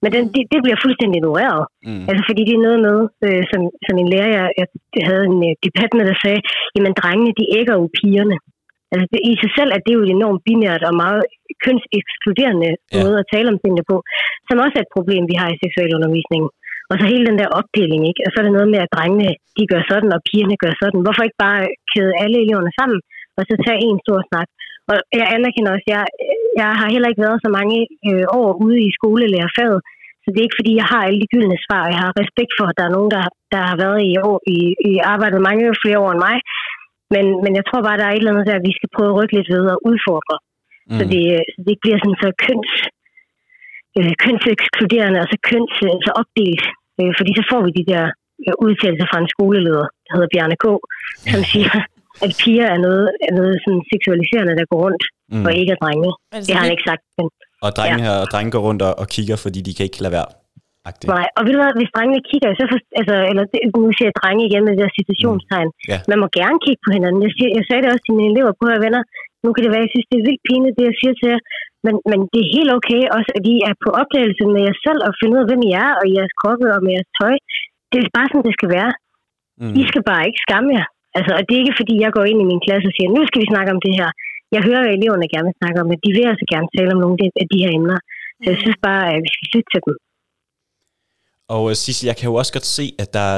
Men 0.02 0.10
den, 0.14 0.24
det, 0.34 0.42
det 0.52 0.60
bliver 0.64 0.78
fuldstændig 0.84 1.16
ignoreret. 1.18 1.62
Mm. 1.88 2.04
Altså 2.10 2.22
fordi 2.28 2.42
det 2.48 2.54
er 2.56 2.66
noget 2.68 2.80
med, 2.88 2.98
øh, 3.26 3.42
som, 3.50 3.60
som 3.86 3.94
en 4.02 4.08
lærer, 4.12 4.30
jeg, 4.38 4.46
jeg 4.98 5.04
havde 5.10 5.24
en 5.32 5.38
øh, 5.48 5.54
debat 5.66 5.90
med, 5.96 6.04
der 6.10 6.16
sagde, 6.24 6.40
jamen 6.74 6.92
drengene, 7.00 7.32
de 7.40 7.44
ægger 7.58 7.74
jo 7.80 7.86
pigerne. 8.00 8.36
Altså 8.92 9.06
det, 9.12 9.20
i 9.32 9.34
sig 9.42 9.50
selv 9.58 9.70
er 9.76 9.80
det 9.86 9.92
jo 9.96 10.02
et 10.04 10.12
enormt 10.18 10.44
binært 10.46 10.82
og 10.88 10.94
meget 11.04 11.22
kønsekskluderende 11.64 12.70
Ja. 12.94 13.00
måde 13.02 13.16
at 13.22 13.28
tale 13.34 13.48
om 13.52 13.58
tingene 13.62 13.84
på, 13.90 13.96
som 14.48 14.62
også 14.64 14.76
er 14.78 14.84
et 14.84 14.94
problem, 14.96 15.22
vi 15.32 15.36
har 15.40 15.48
i 15.50 15.60
seksualundervisningen. 15.64 16.50
Og 16.90 16.94
så 17.00 17.04
hele 17.12 17.24
den 17.30 17.38
der 17.40 17.54
opdeling, 17.60 18.02
ikke? 18.10 18.22
Og 18.26 18.30
så 18.30 18.36
er 18.38 18.46
det 18.46 18.56
noget 18.58 18.70
med, 18.72 18.80
at 18.84 18.92
drengene, 18.96 19.28
de 19.58 19.64
gør 19.72 19.82
sådan, 19.90 20.10
og 20.16 20.20
pigerne 20.28 20.56
gør 20.64 20.72
sådan. 20.82 21.04
Hvorfor 21.04 21.22
ikke 21.24 21.42
bare 21.46 21.60
kæde 21.92 22.12
alle 22.22 22.36
eleverne 22.44 22.72
sammen, 22.78 22.98
og 23.38 23.42
så 23.48 23.54
tage 23.66 23.80
en 23.88 23.98
stor 24.04 24.20
snak? 24.30 24.48
Og 24.90 24.96
jeg 25.20 25.26
anerkender 25.36 25.70
også, 25.74 25.88
jeg, 25.94 26.02
jeg 26.60 26.70
har 26.80 26.88
heller 26.94 27.08
ikke 27.10 27.24
været 27.26 27.42
så 27.44 27.50
mange 27.58 27.78
øh, 28.08 28.26
år 28.40 28.48
ude 28.64 28.78
i 28.88 28.90
skolelærerfaget, 28.98 29.80
så 30.22 30.28
det 30.30 30.38
er 30.38 30.48
ikke 30.48 30.60
fordi, 30.60 30.72
jeg 30.80 30.88
har 30.92 31.02
alle 31.04 31.20
de 31.22 31.30
gyldne 31.32 31.58
svar. 31.66 31.82
Jeg 31.94 32.00
har 32.04 32.12
respekt 32.22 32.52
for, 32.58 32.66
at 32.68 32.76
der 32.78 32.84
er 32.86 32.96
nogen, 32.96 33.10
der, 33.16 33.24
der 33.54 33.60
har 33.70 33.76
været 33.84 34.00
i, 34.10 34.12
år, 34.28 34.38
i, 34.56 34.58
i 34.90 34.92
arbejdet 35.12 35.46
mange 35.48 35.64
flere 35.82 35.98
år 36.04 36.10
end 36.12 36.22
mig. 36.28 36.36
Men, 37.14 37.24
men 37.44 37.52
jeg 37.58 37.64
tror 37.66 37.82
bare, 37.86 37.98
der 38.00 38.06
er 38.06 38.14
et 38.14 38.22
eller 38.22 38.32
andet 38.34 38.48
der, 38.50 38.56
at 38.58 38.68
vi 38.68 38.74
skal 38.78 38.90
prøve 38.96 39.10
at 39.12 39.16
rykke 39.18 39.34
lidt 39.36 39.50
ved 39.54 39.64
og 39.74 39.78
udfordre. 39.90 40.36
Mm. 40.90 40.96
Så, 40.98 41.02
det, 41.12 41.22
så 41.52 41.58
det 41.64 41.70
ikke 41.72 41.84
bliver 41.86 41.98
sådan 42.00 42.20
så 42.24 42.28
køns, 42.46 42.70
øh, 43.98 44.12
kønsekskluderende 44.24 45.18
og 45.24 45.28
så 45.32 45.38
køns 45.50 45.74
øh, 45.86 45.96
så 46.06 46.10
opdelt. 46.20 46.64
Øh, 47.00 47.12
fordi 47.18 47.30
så 47.38 47.44
får 47.50 47.60
vi 47.66 47.70
de 47.78 47.84
der 47.92 48.04
øh, 48.44 48.54
udtalelser 48.66 49.06
fra 49.10 49.18
en 49.22 49.32
skoleleder, 49.34 49.86
der 50.04 50.12
hedder 50.14 50.32
Bjarne 50.32 50.56
K., 50.62 50.66
som 51.32 51.42
siger, 51.52 51.74
at 52.24 52.30
piger 52.40 52.66
er 52.74 52.80
noget, 52.86 53.06
er 53.28 53.32
noget 53.40 53.54
sådan 53.64 53.82
seksualiserende, 53.92 54.58
der 54.60 54.66
går 54.72 54.80
rundt, 54.86 55.04
Mm. 55.34 55.44
og 55.46 55.52
ikke 55.60 55.72
er 55.76 55.80
drenge. 55.84 56.10
Altså, 56.34 56.46
Det 56.46 56.54
har 56.56 56.62
han 56.64 56.74
ikke 56.76 56.88
sagt, 56.90 57.04
men 57.18 57.26
Og 57.66 57.70
drenge, 57.78 58.00
her, 58.06 58.14
og 58.22 58.26
drenge 58.32 58.50
går 58.54 58.62
rundt 58.68 58.82
og, 58.88 58.92
og 59.02 59.06
kigger, 59.14 59.36
fordi 59.44 59.60
de 59.66 59.72
kan 59.76 59.84
ikke 59.88 60.02
lade 60.04 60.14
være. 60.18 60.28
Agtigt. 60.90 61.08
Nej, 61.16 61.26
og 61.36 61.40
ved 61.44 61.52
du 61.54 61.60
hvad, 61.62 61.72
hvis 61.80 61.94
drengene 61.96 62.22
kigger, 62.30 62.50
så 62.58 62.64
for, 62.70 62.78
altså, 63.00 63.14
eller 63.30 63.44
nu 63.84 63.90
siger 63.96 64.08
jeg 64.10 64.18
drenge 64.20 64.42
igen 64.48 64.62
med 64.64 64.72
det 64.72 64.82
der 64.82 64.96
citationstegn. 64.98 65.70
Mm. 65.72 65.90
Ja. 65.90 65.98
Man 66.10 66.18
må 66.22 66.26
gerne 66.40 66.58
kigge 66.64 66.82
på 66.86 66.90
hinanden. 66.96 67.20
Jeg, 67.26 67.32
siger, 67.36 67.50
jeg 67.58 67.64
sagde 67.66 67.82
det 67.82 67.90
også 67.92 68.04
til 68.06 68.16
mine 68.18 68.30
elever 68.32 68.52
på 68.60 68.64
at 68.76 68.82
venner. 68.86 69.02
Nu 69.44 69.48
kan 69.52 69.62
det 69.62 69.70
være, 69.72 69.84
jeg 69.86 69.92
synes, 69.94 70.08
det 70.10 70.18
er 70.18 70.26
vildt 70.28 70.46
pinligt, 70.48 70.76
det 70.78 70.84
jeg 70.90 70.96
siger 71.00 71.14
til 71.16 71.28
jer. 71.32 71.42
Men, 71.86 71.94
men 72.10 72.18
det 72.32 72.40
er 72.42 72.54
helt 72.56 72.70
okay 72.78 73.02
også, 73.16 73.30
at 73.38 73.44
I 73.54 73.56
er 73.68 73.74
på 73.84 73.90
opdagelse 74.00 74.44
med 74.54 74.62
jer 74.68 74.76
selv 74.86 75.00
og 75.06 75.12
finde 75.18 75.32
ud 75.34 75.42
af, 75.42 75.48
hvem 75.48 75.62
I 75.68 75.70
er, 75.84 75.90
og 76.00 76.06
jeres 76.16 76.34
kroppe 76.40 76.66
og 76.74 76.80
med 76.84 76.92
jeres 76.96 77.12
tøj. 77.18 77.34
Det 77.90 77.96
er 77.98 78.16
bare 78.18 78.28
sådan, 78.28 78.46
det 78.48 78.56
skal 78.58 78.70
være. 78.76 78.92
Mm. 79.60 79.74
I 79.80 79.82
skal 79.90 80.02
bare 80.10 80.26
ikke 80.28 80.44
skamme 80.46 80.70
jer. 80.78 80.86
Altså, 81.18 81.32
og 81.38 81.42
det 81.44 81.54
er 81.54 81.62
ikke, 81.62 81.80
fordi 81.80 81.94
jeg 82.04 82.10
går 82.16 82.24
ind 82.30 82.40
i 82.40 82.50
min 82.50 82.64
klasse 82.66 82.86
og 82.90 82.94
siger, 82.96 83.08
nu 83.16 83.22
skal 83.28 83.40
vi 83.42 83.52
snakke 83.52 83.72
om 83.74 83.80
det 83.86 83.94
her. 84.00 84.08
Jeg 84.54 84.60
hører, 84.66 84.82
hvad 84.84 84.94
eleverne 84.98 85.26
gerne 85.34 85.48
vil 85.50 85.60
snakke 85.62 85.78
om, 85.82 85.86
men 85.92 85.98
de 86.04 86.10
vil 86.16 86.24
altså 86.32 86.46
gerne 86.54 86.68
tale 86.76 86.90
om 86.94 87.00
nogle 87.04 87.16
af 87.42 87.46
de 87.52 87.58
her 87.62 87.70
emner. 87.78 87.98
Så 88.40 88.46
jeg 88.52 88.58
synes 88.62 88.78
bare, 88.88 89.04
at 89.14 89.20
vi 89.24 89.30
skal 89.34 89.48
lytte 89.54 89.70
til 89.72 89.80
dem. 89.86 89.94
Og 91.54 91.60
uh, 91.64 91.72
Sissel, 91.82 92.06
jeg 92.06 92.16
kan 92.16 92.26
jo 92.30 92.34
også 92.34 92.52
godt 92.52 92.66
se, 92.78 92.84
at 93.02 93.08
der, 93.18 93.28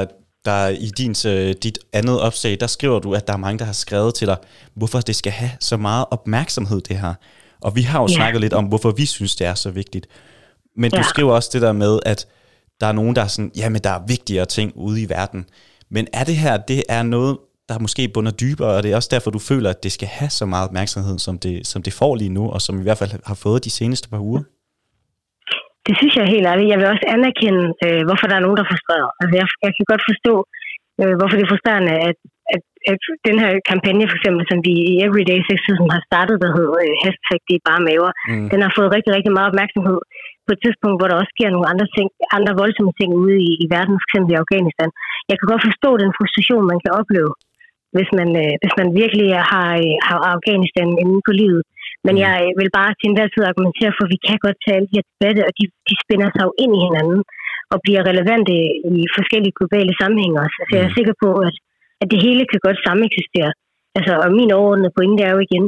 der 0.48 0.68
i 0.86 0.88
din, 1.00 1.14
uh, 1.32 1.50
dit 1.64 1.78
andet 1.98 2.16
opslag, 2.28 2.52
der 2.60 2.66
skriver 2.76 2.98
du, 3.04 3.08
at 3.18 3.26
der 3.26 3.32
er 3.32 3.42
mange, 3.46 3.58
der 3.58 3.64
har 3.72 3.78
skrevet 3.84 4.14
til 4.14 4.26
dig, 4.26 4.36
hvorfor 4.74 4.98
det 5.00 5.16
skal 5.16 5.32
have 5.32 5.50
så 5.60 5.76
meget 5.76 6.04
opmærksomhed, 6.10 6.80
det 6.80 6.96
her. 7.04 7.14
Og 7.60 7.76
vi 7.76 7.82
har 7.82 8.00
jo 8.02 8.06
Ja. 8.10 8.14
snakket 8.14 8.40
lidt 8.40 8.52
om, 8.52 8.64
hvorfor 8.64 8.90
vi 8.90 9.06
synes, 9.06 9.36
det 9.36 9.46
er 9.46 9.54
så 9.54 9.70
vigtigt. 9.70 10.06
Men 10.76 10.90
du 10.90 10.96
Ja. 10.96 11.02
skriver 11.02 11.32
også 11.32 11.50
det 11.52 11.62
der 11.62 11.72
med, 11.72 11.98
at 12.06 12.26
der 12.80 12.86
er 12.86 12.92
nogen, 12.92 13.16
der 13.16 13.22
er 13.22 13.26
sådan, 13.26 13.52
jamen 13.56 13.80
der 13.84 13.90
er 13.90 14.06
vigtigere 14.08 14.46
ting 14.46 14.72
ude 14.76 15.02
i 15.02 15.08
verden. 15.08 15.46
Men 15.90 16.06
er 16.12 16.24
det 16.24 16.36
her, 16.36 16.56
det 16.56 16.82
er 16.88 17.02
noget, 17.02 17.38
der 17.68 17.78
måske 17.84 18.02
bunder 18.14 18.32
dybere, 18.44 18.72
og 18.76 18.80
det 18.82 18.90
er 18.90 18.96
også 19.00 19.12
derfor, 19.14 19.30
du 19.30 19.42
føler, 19.50 19.68
at 19.74 19.82
det 19.84 19.92
skal 19.96 20.08
have 20.18 20.32
så 20.40 20.44
meget 20.52 20.68
opmærksomhed, 20.68 21.16
som 21.26 21.34
det, 21.44 21.54
som 21.72 21.80
det 21.86 21.92
får 22.00 22.12
lige 22.20 22.34
nu, 22.38 22.44
og 22.54 22.60
som 22.66 22.74
i 22.80 22.84
hvert 22.86 23.00
fald 23.00 23.12
har 23.30 23.38
fået 23.44 23.64
de 23.66 23.72
seneste 23.80 24.06
par 24.12 24.22
uger? 24.30 24.42
Det 25.86 25.94
synes 25.98 26.14
jeg 26.16 26.26
helt 26.34 26.46
ærligt. 26.52 26.70
Jeg 26.72 26.78
vil 26.80 26.92
også 26.94 27.06
anerkende, 27.16 27.64
øh, 27.86 28.02
hvorfor 28.08 28.26
der 28.28 28.36
er 28.36 28.44
nogen, 28.44 28.56
der 28.58 28.64
er 28.64 28.72
frustreret. 28.72 29.08
Altså, 29.20 29.34
jeg, 29.40 29.46
jeg 29.66 29.72
kan 29.76 29.86
godt 29.92 30.04
forstå, 30.10 30.34
øh, 31.00 31.14
hvorfor 31.18 31.34
det 31.36 31.44
er 31.44 31.52
frustrerende, 31.52 31.92
at, 32.08 32.18
at, 32.54 32.62
at 32.90 32.98
den 33.28 33.36
her 33.42 33.50
kampagne, 33.70 34.04
for 34.10 34.16
eksempel, 34.18 34.42
som 34.50 34.58
vi 34.66 34.74
i 34.90 34.94
Everyday 35.06 35.38
Sexism 35.48 35.86
har 35.94 36.02
startet, 36.08 36.36
der 36.44 36.50
hedder 36.56 36.76
øh, 36.84 36.94
hashtag 37.04 37.38
det 37.48 37.54
er 37.56 37.64
bare 37.70 37.82
maver, 37.88 38.12
Mm. 38.30 38.46
den 38.52 38.60
har 38.64 38.72
fået 38.78 38.94
rigtig, 38.96 39.12
rigtig 39.16 39.32
meget 39.36 39.50
opmærksomhed 39.52 40.00
på 40.46 40.50
et 40.54 40.60
tidspunkt, 40.64 40.96
hvor 40.98 41.08
der 41.08 41.16
også 41.20 41.32
sker 41.36 41.50
nogle 41.54 41.70
andre, 41.72 41.86
ting, 41.96 42.08
andre 42.38 42.52
voldsomme 42.62 42.92
ting 42.98 43.10
ude 43.22 43.36
i, 43.48 43.50
i 43.64 43.66
verden, 43.76 43.94
for 44.00 44.06
eksempel 44.08 44.30
i 44.32 44.40
Afghanistan. 44.42 44.90
Jeg 45.30 45.36
kan 45.36 45.46
godt 45.52 45.62
forstå 45.68 45.90
den 46.02 46.10
frustration, 46.18 46.62
man 46.72 46.80
kan 46.84 46.92
opleve, 47.00 47.30
hvis 47.96 48.10
man, 48.18 48.28
øh, 48.42 48.54
hvis 48.62 48.74
man 48.80 48.88
virkelig 49.02 49.28
har, 49.52 49.70
øh, 49.84 49.94
har 50.08 50.18
Afghanistan 50.34 50.88
inde 51.02 51.18
på 51.26 51.32
livet. 51.40 51.62
Men 52.06 52.14
jeg 52.24 52.36
øh, 52.44 52.50
vil 52.60 52.70
bare 52.78 52.92
til 52.94 53.08
enhver 53.08 53.28
tid 53.30 53.42
argumentere 53.50 53.92
for, 53.94 54.04
at 54.06 54.12
vi 54.14 54.18
kan 54.26 54.38
godt 54.46 54.58
tage 54.60 54.76
alle 54.76 54.88
de 54.90 54.98
her 54.98 55.08
debatter, 55.10 55.44
og 55.48 55.52
de, 55.58 55.64
de 55.88 55.94
spænder 56.02 56.28
sig 56.32 56.44
jo 56.48 56.52
ind 56.62 56.72
i 56.78 56.84
hinanden 56.86 57.20
og 57.72 57.78
bliver 57.84 58.02
relevante 58.10 58.54
i 58.96 58.98
forskellige 59.16 59.56
globale 59.58 59.92
sammenhænge 60.00 60.36
også. 60.44 60.56
Altså, 60.60 60.74
jeg 60.76 60.84
er 60.86 60.96
sikker 60.98 61.14
på, 61.24 61.28
at, 61.46 61.54
at 62.02 62.08
det 62.12 62.18
hele 62.26 62.42
kan 62.50 62.60
godt 62.66 62.78
sameksistere. 62.86 63.52
Altså, 63.98 64.12
og 64.24 64.28
min 64.38 64.50
overordnede 64.58 64.96
pointe 64.96 65.22
er 65.28 65.32
jo 65.36 65.40
igen, 65.48 65.64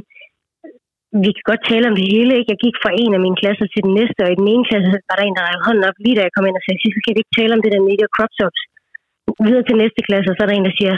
vi 1.25 1.31
kan 1.37 1.45
godt 1.51 1.62
tale 1.71 1.89
om 1.91 1.97
det 1.99 2.07
hele. 2.15 2.33
Ikke? 2.39 2.53
Jeg 2.53 2.61
gik 2.67 2.77
fra 2.83 2.93
en 3.03 3.12
af 3.17 3.21
mine 3.25 3.41
klasser 3.43 3.67
til 3.71 3.83
den 3.87 3.93
næste, 3.99 4.21
og 4.25 4.31
i 4.33 4.41
den 4.41 4.49
ene 4.53 4.65
klasse 4.71 4.89
var 5.09 5.17
der 5.17 5.25
en, 5.27 5.37
der 5.37 5.47
rækkede 5.47 5.67
hånden 5.69 5.89
op, 5.89 5.99
lige 6.05 6.17
da 6.17 6.23
jeg 6.25 6.35
kom 6.35 6.47
ind 6.49 6.59
og 6.61 6.65
sagde, 6.65 6.81
Sissel, 6.81 7.03
kan 7.03 7.15
vi 7.15 7.21
ikke 7.23 7.37
tale 7.39 7.55
om 7.57 7.62
det 7.62 7.73
der 7.73 7.83
med 7.83 7.93
de 7.93 8.01
der 8.03 8.15
crop 8.17 8.33
tops? 8.39 8.61
Videre 9.44 9.64
til 9.66 9.77
næste 9.83 10.01
klasse, 10.09 10.29
og 10.31 10.37
så 10.37 10.42
er 10.42 10.49
der 10.49 10.57
en, 10.59 10.68
der 10.68 10.77
siger, 10.81 10.94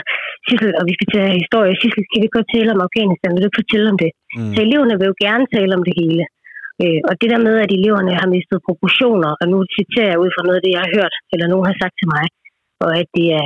Sissel, 0.47 0.71
og 0.79 0.83
vi 0.89 0.93
skal 0.95 1.07
til 1.11 1.21
historie, 1.41 1.73
Sissel, 1.81 2.03
kan 2.11 2.21
vi 2.23 2.35
godt 2.37 2.49
tale 2.55 2.69
om 2.75 2.85
Afghanistan? 2.87 3.31
Vil 3.31 3.43
du 3.43 3.49
ikke 3.49 3.61
fortælle 3.63 3.87
om 3.93 3.97
det? 4.03 4.11
Mm. 4.37 4.53
Så 4.53 4.59
eleverne 4.67 4.95
vil 4.99 5.11
jo 5.11 5.15
gerne 5.25 5.45
tale 5.55 5.71
om 5.77 5.83
det 5.87 5.95
hele. 6.01 6.23
Øh, 6.83 6.99
og 7.09 7.13
det 7.21 7.29
der 7.33 7.41
med, 7.47 7.55
at 7.63 7.71
eleverne 7.77 8.13
har 8.19 8.27
mistet 8.35 8.65
proportioner, 8.67 9.31
og 9.39 9.45
nu 9.51 9.57
citerer 9.77 10.09
jeg 10.11 10.21
ud 10.23 10.31
fra 10.35 10.45
noget 10.45 10.59
af 10.59 10.63
det, 10.65 10.71
jeg 10.75 10.83
har 10.85 10.91
hørt, 10.97 11.13
eller 11.33 11.47
nogen 11.53 11.69
har 11.69 11.77
sagt 11.81 11.95
til 11.99 12.09
mig, 12.15 12.25
og 12.85 12.91
at 13.01 13.07
det 13.17 13.27
er, 13.39 13.45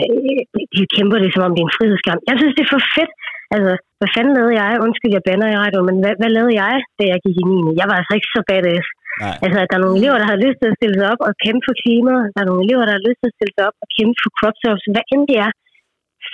de 0.77 0.83
kæmper 0.95 1.17
det, 1.23 1.31
som 1.33 1.45
om 1.45 1.53
det 1.53 1.61
er 1.61 1.69
en 1.69 1.77
frihedskamp. 1.77 2.19
Jeg 2.29 2.35
synes, 2.39 2.53
det 2.55 2.63
er 2.63 2.73
for 2.75 2.83
fedt. 2.97 3.13
Altså, 3.55 3.71
hvad 3.99 4.09
fanden 4.15 4.33
lavede 4.37 4.55
jeg? 4.61 4.71
Undskyld, 4.85 5.15
jeg 5.17 5.25
bander 5.27 5.47
i 5.49 5.59
radio, 5.63 5.79
men 5.87 5.95
hvad, 6.01 6.13
hvad 6.19 6.31
lavede 6.37 6.55
jeg, 6.63 6.75
da 6.97 7.03
jeg 7.11 7.19
gik 7.25 7.37
i 7.41 7.45
9. 7.49 7.79
Jeg 7.81 7.87
var 7.89 7.95
altså 7.99 8.13
ikke 8.17 8.33
så 8.35 8.41
badass. 8.49 8.87
Nej. 9.23 9.35
Altså, 9.45 9.57
at 9.63 9.67
der 9.69 9.77
er 9.79 9.83
nogle 9.85 9.97
elever, 9.99 10.17
der 10.21 10.27
har 10.33 10.39
lyst 10.45 10.57
til 10.61 10.69
at 10.71 10.77
stille 10.79 10.95
sig 10.99 11.07
op 11.13 11.21
og 11.27 11.33
kæmpe 11.43 11.63
for 11.67 11.75
klimaet. 11.81 12.25
Der 12.33 12.39
er 12.43 12.47
nogle 12.51 12.63
elever, 12.65 12.83
der 12.87 12.93
har 12.97 13.03
lyst 13.07 13.19
til 13.21 13.29
at 13.31 13.35
stille 13.37 13.53
sig 13.57 13.63
op 13.69 13.77
og 13.83 13.87
kæmpe 13.97 14.15
for 14.23 14.31
crop 14.39 14.55
tops. 14.63 14.83
Hvad 14.93 15.05
end 15.13 15.23
det 15.31 15.37
er. 15.45 15.51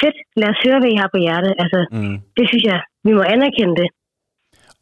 Fedt. 0.02 0.18
Lad 0.42 0.50
os 0.54 0.60
høre, 0.66 0.80
hvad 0.82 0.92
I 0.96 0.98
har 1.02 1.10
på 1.16 1.20
hjertet. 1.26 1.54
Altså, 1.64 1.80
Mm. 1.98 2.16
det 2.38 2.46
synes 2.52 2.64
jeg, 2.72 2.80
vi 3.08 3.12
må 3.18 3.24
anerkende 3.36 3.76
det. 3.82 3.90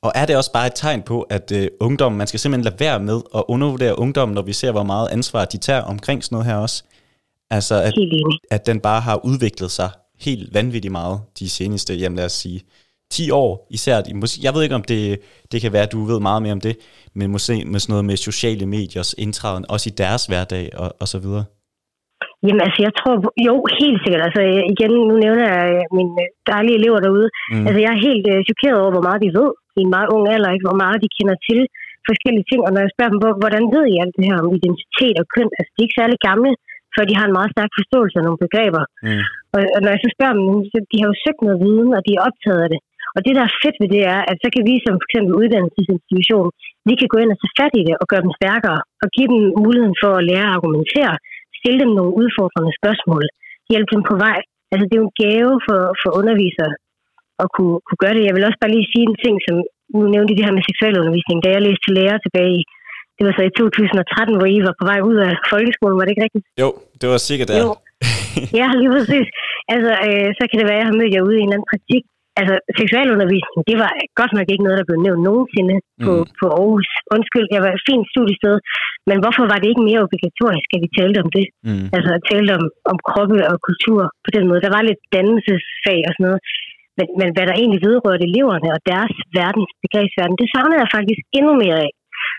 Og 0.06 0.12
er 0.20 0.26
det 0.28 0.36
også 0.42 0.52
bare 0.58 0.68
et 0.72 0.76
tegn 0.84 1.02
på, 1.12 1.18
at 1.38 1.48
øh, 1.60 1.68
ungdommen, 1.88 2.18
man 2.22 2.28
skal 2.28 2.40
simpelthen 2.40 2.68
lade 2.70 2.80
være 2.86 3.00
med 3.10 3.18
at 3.40 3.44
undervurdere 3.54 4.00
ungdommen, 4.04 4.34
når 4.36 4.42
vi 4.50 4.54
ser, 4.62 4.72
hvor 4.72 4.84
meget 4.94 5.08
ansvar 5.18 5.46
de 5.54 5.58
tager 5.68 5.84
omkring 5.94 6.24
sådan 6.24 6.34
noget 6.36 6.48
her 6.50 6.58
også? 6.66 6.78
Altså, 7.58 7.76
at, 7.88 7.94
at 8.52 8.62
den 8.70 8.80
bare 8.80 9.02
har 9.02 9.26
udviklet 9.30 9.72
sig 9.72 9.90
helt 10.28 10.54
vanvittigt 10.54 10.92
meget 10.92 11.18
de 11.40 11.50
seneste, 11.50 11.94
jamen 11.94 12.18
lad 12.18 12.26
os 12.26 12.32
sige, 12.44 12.60
10 13.12 13.32
år 13.32 13.52
især. 13.78 13.96
Måske, 14.22 14.38
jeg 14.46 14.54
ved 14.56 14.62
ikke, 14.64 14.76
om 14.82 14.86
det, 14.94 15.02
det 15.52 15.58
kan 15.64 15.74
være, 15.76 15.86
at 15.88 15.94
du 15.96 16.00
ved 16.12 16.20
meget 16.30 16.42
mere 16.46 16.56
om 16.58 16.64
det, 16.68 16.76
men 17.18 17.28
måske 17.36 17.54
med 17.72 17.80
sådan 17.80 17.92
noget 17.94 18.06
med 18.10 18.18
sociale 18.30 18.66
mediers 18.76 19.12
indtræden, 19.24 19.64
også 19.74 19.86
i 19.92 19.98
deres 20.04 20.24
hverdag 20.30 20.66
og, 20.82 20.90
og 21.02 21.08
så 21.14 21.20
videre. 21.26 21.46
Jamen 22.46 22.62
altså, 22.68 22.80
jeg 22.88 22.94
tror, 23.00 23.14
jo, 23.48 23.56
helt 23.82 24.00
sikkert. 24.04 24.24
Altså 24.28 24.42
igen, 24.74 24.92
nu 25.10 25.14
nævner 25.26 25.46
jeg 25.56 25.66
øh, 25.76 25.84
mine 25.98 26.14
øh, 26.26 26.30
dejlige 26.52 26.78
elever 26.82 27.00
derude. 27.06 27.28
Mm. 27.54 27.66
Altså 27.68 27.80
jeg 27.84 27.92
er 27.96 28.06
helt 28.10 28.26
uh, 28.34 28.40
chokeret 28.50 28.78
over, 28.84 28.92
hvor 28.96 29.06
meget 29.08 29.22
de 29.26 29.30
ved 29.40 29.50
i 29.80 29.82
en 29.86 29.92
meget 29.96 30.10
ung 30.16 30.24
alder, 30.36 30.50
ikke? 30.56 30.68
hvor 30.70 30.80
meget 30.84 30.98
de 31.04 31.10
kender 31.18 31.36
til 31.48 31.60
forskellige 32.10 32.48
ting. 32.52 32.62
Og 32.68 32.72
når 32.74 32.82
jeg 32.84 32.92
spørger 32.96 33.12
dem, 33.14 33.22
hvor- 33.24 33.40
hvordan 33.44 33.64
ved 33.76 33.84
I 33.94 33.96
alt 34.04 34.16
det 34.18 34.26
her 34.30 34.38
om 34.44 34.50
identitet 34.60 35.16
og 35.22 35.28
køn, 35.36 35.50
altså 35.58 35.72
de 35.74 35.80
er 35.82 35.86
ikke 35.88 36.00
særlig 36.02 36.18
gamle, 36.30 36.52
før 36.96 37.04
de 37.10 37.18
har 37.20 37.26
en 37.28 37.38
meget 37.38 37.52
stærk 37.56 37.72
forståelse 37.80 38.16
af 38.20 38.26
nogle 38.28 38.44
begreber. 38.46 38.84
Mm. 39.06 39.22
Og, 39.56 39.60
og 39.76 39.80
når 39.84 39.92
jeg 39.94 40.02
så 40.04 40.10
spørger 40.16 40.36
dem, 40.40 40.46
så 40.74 40.78
de 40.92 40.98
har 41.02 41.08
jo 41.12 41.16
søgt 41.26 41.42
noget 41.46 41.60
viden, 41.66 41.90
og 41.98 42.02
de 42.08 42.12
er 42.18 42.22
optaget 42.30 42.62
af 42.66 42.70
det. 42.74 42.80
Og 43.18 43.22
det, 43.26 43.34
der 43.38 43.44
er 43.46 43.58
fedt 43.64 43.78
ved 43.82 43.90
det, 43.96 44.04
er, 44.16 44.22
at 44.32 44.38
så 44.44 44.48
kan 44.54 44.64
vi 44.70 44.76
som 44.86 44.96
for 45.00 45.08
eksempel 45.10 45.34
uddannelsesinstitution, 45.42 46.50
vi 46.90 46.94
kan 47.00 47.10
gå 47.14 47.18
ind 47.22 47.32
og 47.34 47.40
tage 47.40 47.58
fat 47.60 47.74
i 47.82 47.84
det 47.88 47.96
og 48.02 48.06
gøre 48.12 48.26
dem 48.26 48.34
stærkere, 48.40 48.80
og 49.04 49.08
give 49.16 49.30
dem 49.34 49.42
muligheden 49.64 49.98
for 50.04 50.12
at 50.16 50.26
lære 50.30 50.48
at 50.50 50.56
argumentere, 50.58 51.14
stille 51.60 51.80
dem 51.84 51.92
nogle 51.98 52.14
udfordrende 52.22 52.74
spørgsmål, 52.80 53.24
hjælpe 53.72 53.92
dem 53.96 54.04
på 54.10 54.16
vej. 54.26 54.40
Altså 54.72 54.84
det 54.86 54.96
er 54.96 55.04
jo 55.04 55.10
en 55.10 55.20
gave 55.24 55.54
for, 55.68 55.82
for 56.02 56.10
undervisere 56.20 56.74
at 57.44 57.48
kunne, 57.56 57.78
kunne 57.86 58.02
gøre 58.04 58.16
det. 58.18 58.28
Jeg 58.28 58.36
vil 58.36 58.48
også 58.48 58.60
bare 58.62 58.76
lige 58.76 58.92
sige 58.94 59.06
en 59.10 59.18
ting, 59.24 59.36
som 59.46 59.56
nu 59.94 60.00
nævnte 60.14 60.32
I 60.32 60.38
det 60.38 60.46
her 60.48 60.58
med 60.58 60.68
seksualundervisning. 60.70 61.38
Da 61.40 61.50
jeg 61.52 61.62
læste 61.68 61.84
til 61.86 61.96
lærer 61.98 62.20
tilbage 62.26 62.54
i 62.60 62.64
det 63.18 63.24
var 63.28 63.34
så 63.38 63.44
i 63.50 63.54
2013, 63.58 64.38
hvor 64.38 64.50
I 64.56 64.58
var 64.68 64.76
på 64.80 64.86
vej 64.92 65.00
ud 65.10 65.18
af 65.28 65.34
folkeskolen, 65.54 65.98
var 65.98 66.06
det 66.06 66.14
ikke 66.14 66.26
rigtigt? 66.28 66.46
Jo, 66.64 66.70
det 67.02 67.08
var 67.12 67.20
sikkert 67.30 67.50
der. 67.52 67.60
Jo. 67.64 67.70
ja, 68.60 68.68
lige 68.80 68.92
præcis. 68.96 69.28
Altså, 69.74 69.92
øh, 70.08 70.30
så 70.38 70.44
kan 70.48 70.58
det 70.60 70.66
være, 70.70 70.80
at 70.80 70.82
jeg 70.84 70.90
har 70.92 71.00
mødt 71.00 71.14
jer 71.16 71.28
ude 71.28 71.38
i 71.38 71.42
en 71.42 71.48
eller 71.48 71.58
anden 71.58 71.72
praktik. 71.72 72.04
Altså, 72.40 72.56
seksualundervisning, 72.80 73.62
det 73.70 73.78
var 73.84 73.90
godt 74.20 74.34
nok 74.38 74.48
ikke 74.52 74.66
noget, 74.66 74.80
der 74.80 74.88
blev 74.90 75.00
nævnt 75.06 75.22
nogensinde 75.30 75.76
på, 76.06 76.12
Mm. 76.20 76.30
på 76.40 76.46
Aarhus. 76.60 76.90
Undskyld, 77.16 77.48
jeg 77.56 77.62
var 77.66 77.72
et 77.74 77.86
fint 77.90 78.06
studiested, 78.14 78.56
men 79.10 79.18
hvorfor 79.24 79.44
var 79.52 79.58
det 79.60 79.68
ikke 79.70 79.88
mere 79.90 80.06
obligatorisk, 80.08 80.68
at 80.76 80.82
vi 80.84 80.90
talte 81.00 81.20
om 81.26 81.30
det? 81.38 81.46
Mm. 81.68 81.86
Altså, 81.96 82.10
at 82.18 82.24
talte 82.32 82.52
om, 82.60 82.66
om 82.92 82.98
kroppe 83.10 83.38
og 83.52 83.58
kultur 83.68 84.00
på 84.26 84.30
den 84.36 84.44
måde. 84.50 84.64
Der 84.66 84.72
var 84.78 84.84
lidt 84.90 85.02
dannelsesfag 85.16 86.00
og 86.08 86.14
sådan 86.14 86.28
noget. 86.30 86.42
Men, 86.98 87.08
men 87.20 87.30
hvad 87.36 87.46
der 87.48 87.56
egentlig 87.58 87.82
vedrørte 87.88 88.24
eleverne 88.32 88.70
og 88.76 88.80
deres 88.92 89.16
verdens, 89.40 89.72
begrebsverden, 89.84 90.40
det 90.42 90.48
savner 90.54 90.78
jeg 90.82 90.90
faktisk 90.98 91.22
endnu 91.40 91.54
mere 91.64 91.78
af. 91.86 91.92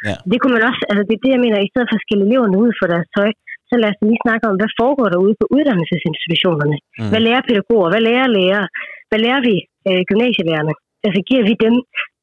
Ja. 0.08 0.14
Det 0.30 0.38
kunne 0.38 0.54
man 0.56 0.68
også, 0.70 0.82
altså 0.90 1.02
det 1.08 1.14
er 1.16 1.22
det, 1.24 1.32
jeg 1.34 1.42
mener, 1.44 1.58
i 1.60 1.70
stedet 1.72 1.88
for 1.90 1.96
at 1.98 2.04
skille 2.06 2.24
eleverne 2.28 2.56
ud 2.64 2.70
for 2.78 2.86
deres 2.92 3.08
tøj, 3.16 3.30
så 3.68 3.74
lad 3.82 3.90
os 3.92 4.00
lige 4.06 4.24
snakke 4.26 4.44
om, 4.50 4.54
hvad 4.60 4.70
foregår 4.80 5.08
der 5.12 5.24
ude 5.26 5.34
på 5.40 5.44
uddannelsesinstitutionerne? 5.56 6.76
Mm. 6.98 7.08
Hvad 7.10 7.20
lærer 7.26 7.42
pædagoger? 7.48 7.88
Hvad 7.92 8.02
lærer 8.08 8.28
lærere? 8.36 8.66
Hvad 9.08 9.20
lærer 9.24 9.42
vi 9.48 9.56
øh, 9.88 10.02
gymnasielærerne? 10.08 10.74
Altså 11.06 11.20
giver 11.28 11.44
vi 11.48 11.54
dem 11.64 11.74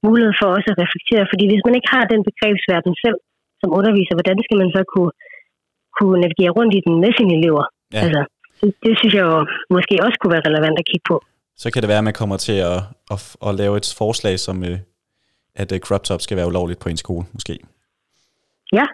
mulighed 0.08 0.34
for 0.40 0.48
også 0.56 0.70
at 0.74 0.80
reflektere? 0.84 1.24
Fordi 1.32 1.44
hvis 1.52 1.66
man 1.68 1.76
ikke 1.78 1.90
har 1.96 2.06
den 2.14 2.22
begrebsverden 2.30 2.94
selv 3.04 3.18
som 3.62 3.70
underviser, 3.80 4.14
hvordan 4.18 4.38
skal 4.46 4.58
man 4.62 4.70
så 4.76 4.82
kunne, 4.94 5.14
kunne 5.98 6.18
navigere 6.24 6.56
rundt 6.58 6.74
i 6.78 6.82
den 6.86 6.94
med 7.04 7.12
sine 7.18 7.34
elever? 7.40 7.64
Ja. 7.96 8.00
Altså, 8.04 8.22
det, 8.62 8.70
det 8.86 8.94
synes 9.00 9.14
jeg 9.18 9.26
jo 9.32 9.38
måske 9.76 9.96
også 10.06 10.18
kunne 10.20 10.34
være 10.36 10.48
relevant 10.50 10.78
at 10.82 10.88
kigge 10.92 11.06
på. 11.12 11.18
Så 11.62 11.68
kan 11.72 11.82
det 11.82 11.90
være, 11.92 12.04
at 12.04 12.10
man 12.10 12.20
kommer 12.22 12.38
til 12.48 12.58
at, 12.72 12.80
at, 13.14 13.20
at 13.48 13.52
lave 13.62 13.74
et 13.82 13.88
forslag, 14.02 14.36
som 14.48 14.58
øh, 14.70 14.78
at 15.62 15.70
uh, 15.72 15.80
crop 15.86 16.04
top 16.10 16.22
skal 16.22 16.38
være 16.38 16.48
ulovligt 16.52 16.80
på 16.84 16.90
en 16.90 16.98
skole, 17.04 17.26
måske. 17.36 17.54
Ja. 18.78 18.86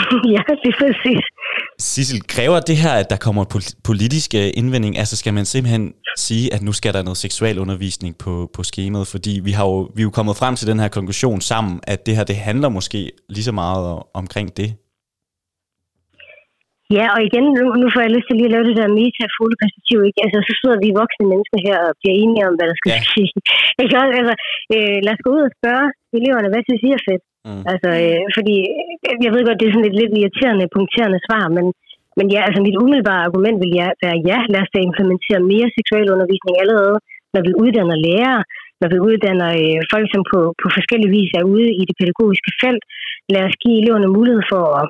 ja, 0.34 0.42
det 0.62 0.68
er 0.72 0.76
præcis. 0.82 1.24
Sissel, 1.90 2.20
kræver 2.34 2.58
det 2.70 2.76
her, 2.84 2.94
at 3.02 3.08
der 3.12 3.18
kommer 3.26 3.44
pol- 3.52 3.74
politisk 3.88 4.30
øh, 4.40 4.48
indvending? 4.60 4.94
Altså 5.02 5.14
skal 5.20 5.34
man 5.38 5.44
simpelthen 5.54 5.84
sige, 6.26 6.44
at 6.54 6.60
nu 6.66 6.72
skal 6.78 6.92
der 6.96 7.02
noget 7.08 7.16
seksualundervisning 7.26 8.12
på, 8.24 8.32
på 8.56 8.60
skemaet? 8.70 9.06
Fordi 9.14 9.32
vi 9.48 9.52
har 9.58 9.64
jo, 9.72 9.76
vi 9.96 10.00
er 10.02 10.08
jo 10.10 10.14
kommet 10.18 10.34
frem 10.40 10.54
til 10.56 10.66
den 10.70 10.78
her 10.82 10.88
konklusion 10.98 11.40
sammen, 11.52 11.74
at 11.92 11.98
det 12.06 12.16
her 12.16 12.24
det 12.30 12.36
handler 12.48 12.68
måske 12.78 12.98
lige 13.34 13.46
så 13.50 13.54
meget 13.62 13.84
omkring 14.22 14.48
det. 14.60 14.70
Ja, 16.98 17.06
og 17.14 17.20
igen, 17.28 17.44
nu, 17.56 17.62
nu 17.82 17.86
får 17.94 18.00
jeg 18.06 18.12
lyst 18.16 18.26
til 18.28 18.36
lige 18.38 18.48
at 18.50 18.54
lave 18.56 18.66
det 18.68 18.76
der 18.80 18.88
meta-perspektiv, 19.00 19.98
ikke? 20.08 20.20
Altså, 20.24 20.38
så 20.48 20.52
sidder 20.60 20.78
vi 20.84 20.88
voksne 21.02 21.24
mennesker 21.32 21.58
her 21.68 21.78
og 21.88 21.92
bliver 22.00 22.16
enige 22.22 22.44
om, 22.48 22.54
hvad 22.58 22.66
der 22.70 22.76
skal 22.80 22.90
Ja. 22.94 23.00
ske. 23.12 23.24
Ikke? 23.82 23.96
Altså, 24.20 24.34
øh, 24.74 24.98
lad 25.04 25.12
os 25.16 25.22
gå 25.24 25.30
ud 25.36 25.42
og 25.48 25.52
spørge 25.58 25.86
eleverne, 26.18 26.48
hvad 26.52 26.62
synes 26.68 26.82
I 26.88 26.90
er 26.98 27.02
fedt? 27.08 27.22
Mm. 27.48 27.62
Altså, 27.72 27.90
øh, 28.04 28.22
fordi 28.36 28.56
øh, 29.06 29.16
jeg 29.24 29.30
ved 29.34 29.42
godt, 29.44 29.60
det 29.60 29.66
er 29.66 29.74
sådan 29.74 29.90
et 29.90 29.98
lidt 30.00 30.12
irriterende, 30.20 30.74
punkterende 30.76 31.20
svar, 31.26 31.44
men, 31.56 31.66
men 32.18 32.26
ja, 32.34 32.40
altså 32.46 32.60
mit 32.66 32.80
umiddelbare 32.82 33.24
argument 33.28 33.58
vil 33.62 33.72
ja, 33.80 33.88
være, 34.04 34.18
ja, 34.30 34.38
lad 34.52 34.60
os 34.64 34.72
da 34.74 34.78
implementere 34.80 35.48
mere 35.52 35.68
seksualundervisning 35.76 36.54
allerede, 36.62 36.96
når 37.34 37.42
vi 37.46 37.52
uddanner 37.62 37.96
lærere, 38.06 38.42
når 38.80 38.88
vi 38.92 38.98
uddanner 39.08 39.50
øh, 39.62 39.80
folk, 39.92 40.06
som 40.14 40.22
på, 40.32 40.40
på 40.60 40.66
forskellige 40.76 41.14
vis 41.18 41.30
er 41.40 41.44
ude 41.54 41.68
i 41.80 41.82
det 41.88 41.98
pædagogiske 42.00 42.50
felt. 42.62 42.84
Lad 43.34 43.42
os 43.48 43.56
give 43.62 43.78
eleverne 43.80 44.14
mulighed 44.16 44.44
for 44.52 44.64
at, 44.80 44.86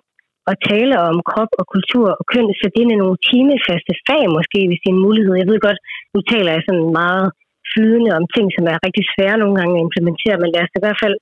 at 0.51 0.57
tale 0.71 0.95
om 1.09 1.17
krop 1.31 1.53
og 1.61 1.67
kultur 1.75 2.07
og 2.21 2.25
køn, 2.33 2.49
så 2.61 2.67
det 2.75 2.83
er 2.83 3.03
nogle 3.03 3.19
timefaste 3.31 3.93
fag 4.09 4.25
måske, 4.39 4.61
hvis 4.69 4.81
det 4.83 4.89
er 4.91 4.97
en 4.97 5.07
mulighed. 5.07 5.33
Jeg 5.43 5.51
ved 5.51 5.61
godt, 5.67 5.81
nu 6.15 6.19
taler 6.33 6.51
jeg 6.53 6.63
sådan 6.65 6.89
meget 7.03 7.27
flydende 7.73 8.11
om 8.19 8.25
ting, 8.35 8.47
som 8.57 8.65
er 8.73 8.85
rigtig 8.87 9.05
svære 9.13 9.41
nogle 9.43 9.57
gange 9.59 9.75
at 9.77 9.85
implementere, 9.87 10.37
men 10.43 10.53
lad 10.55 10.63
os 10.65 10.73
da 10.73 10.79
i 10.81 10.87
hvert 10.87 11.03
fald 11.05 11.17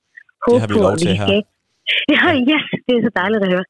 håbe 0.45 0.61
har 0.63 0.69
vi 0.71 0.75
lov 0.85 0.95
til 1.01 1.13
her. 1.19 1.27
Ja, 2.13 2.19
yes, 2.51 2.65
det 2.85 2.93
er 2.95 3.01
så 3.07 3.11
dejligt 3.21 3.43
at 3.45 3.51
høre. 3.53 3.65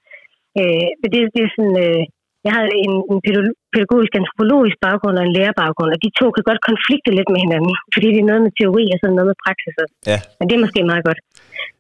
Øh, 0.60 0.88
men 1.00 1.08
det, 1.14 1.20
det 1.36 1.42
er 1.46 1.52
sådan, 1.56 1.78
øh, 1.86 2.02
jeg 2.46 2.52
har 2.56 2.64
en, 2.86 2.94
en 3.12 3.20
pædago- 3.26 3.58
pædagogisk 3.74 4.14
antropologisk 4.20 4.78
baggrund 4.86 5.16
og 5.20 5.24
en 5.26 5.36
lærerbaggrund, 5.38 5.92
og 5.96 6.00
de 6.06 6.10
to 6.20 6.26
kan 6.36 6.44
godt 6.50 6.62
konflikte 6.70 7.12
lidt 7.18 7.30
med 7.34 7.40
hinanden, 7.46 7.74
fordi 7.94 8.08
det 8.14 8.22
er 8.22 8.30
noget 8.32 8.44
med 8.46 8.54
teori 8.60 8.84
og 8.94 8.98
så 9.00 9.06
noget 9.08 9.30
med 9.32 9.42
praksis. 9.46 9.76
Ja. 10.12 10.20
Men 10.38 10.46
det 10.48 10.54
er 10.56 10.64
måske 10.66 10.90
meget 10.92 11.06
godt. 11.10 11.20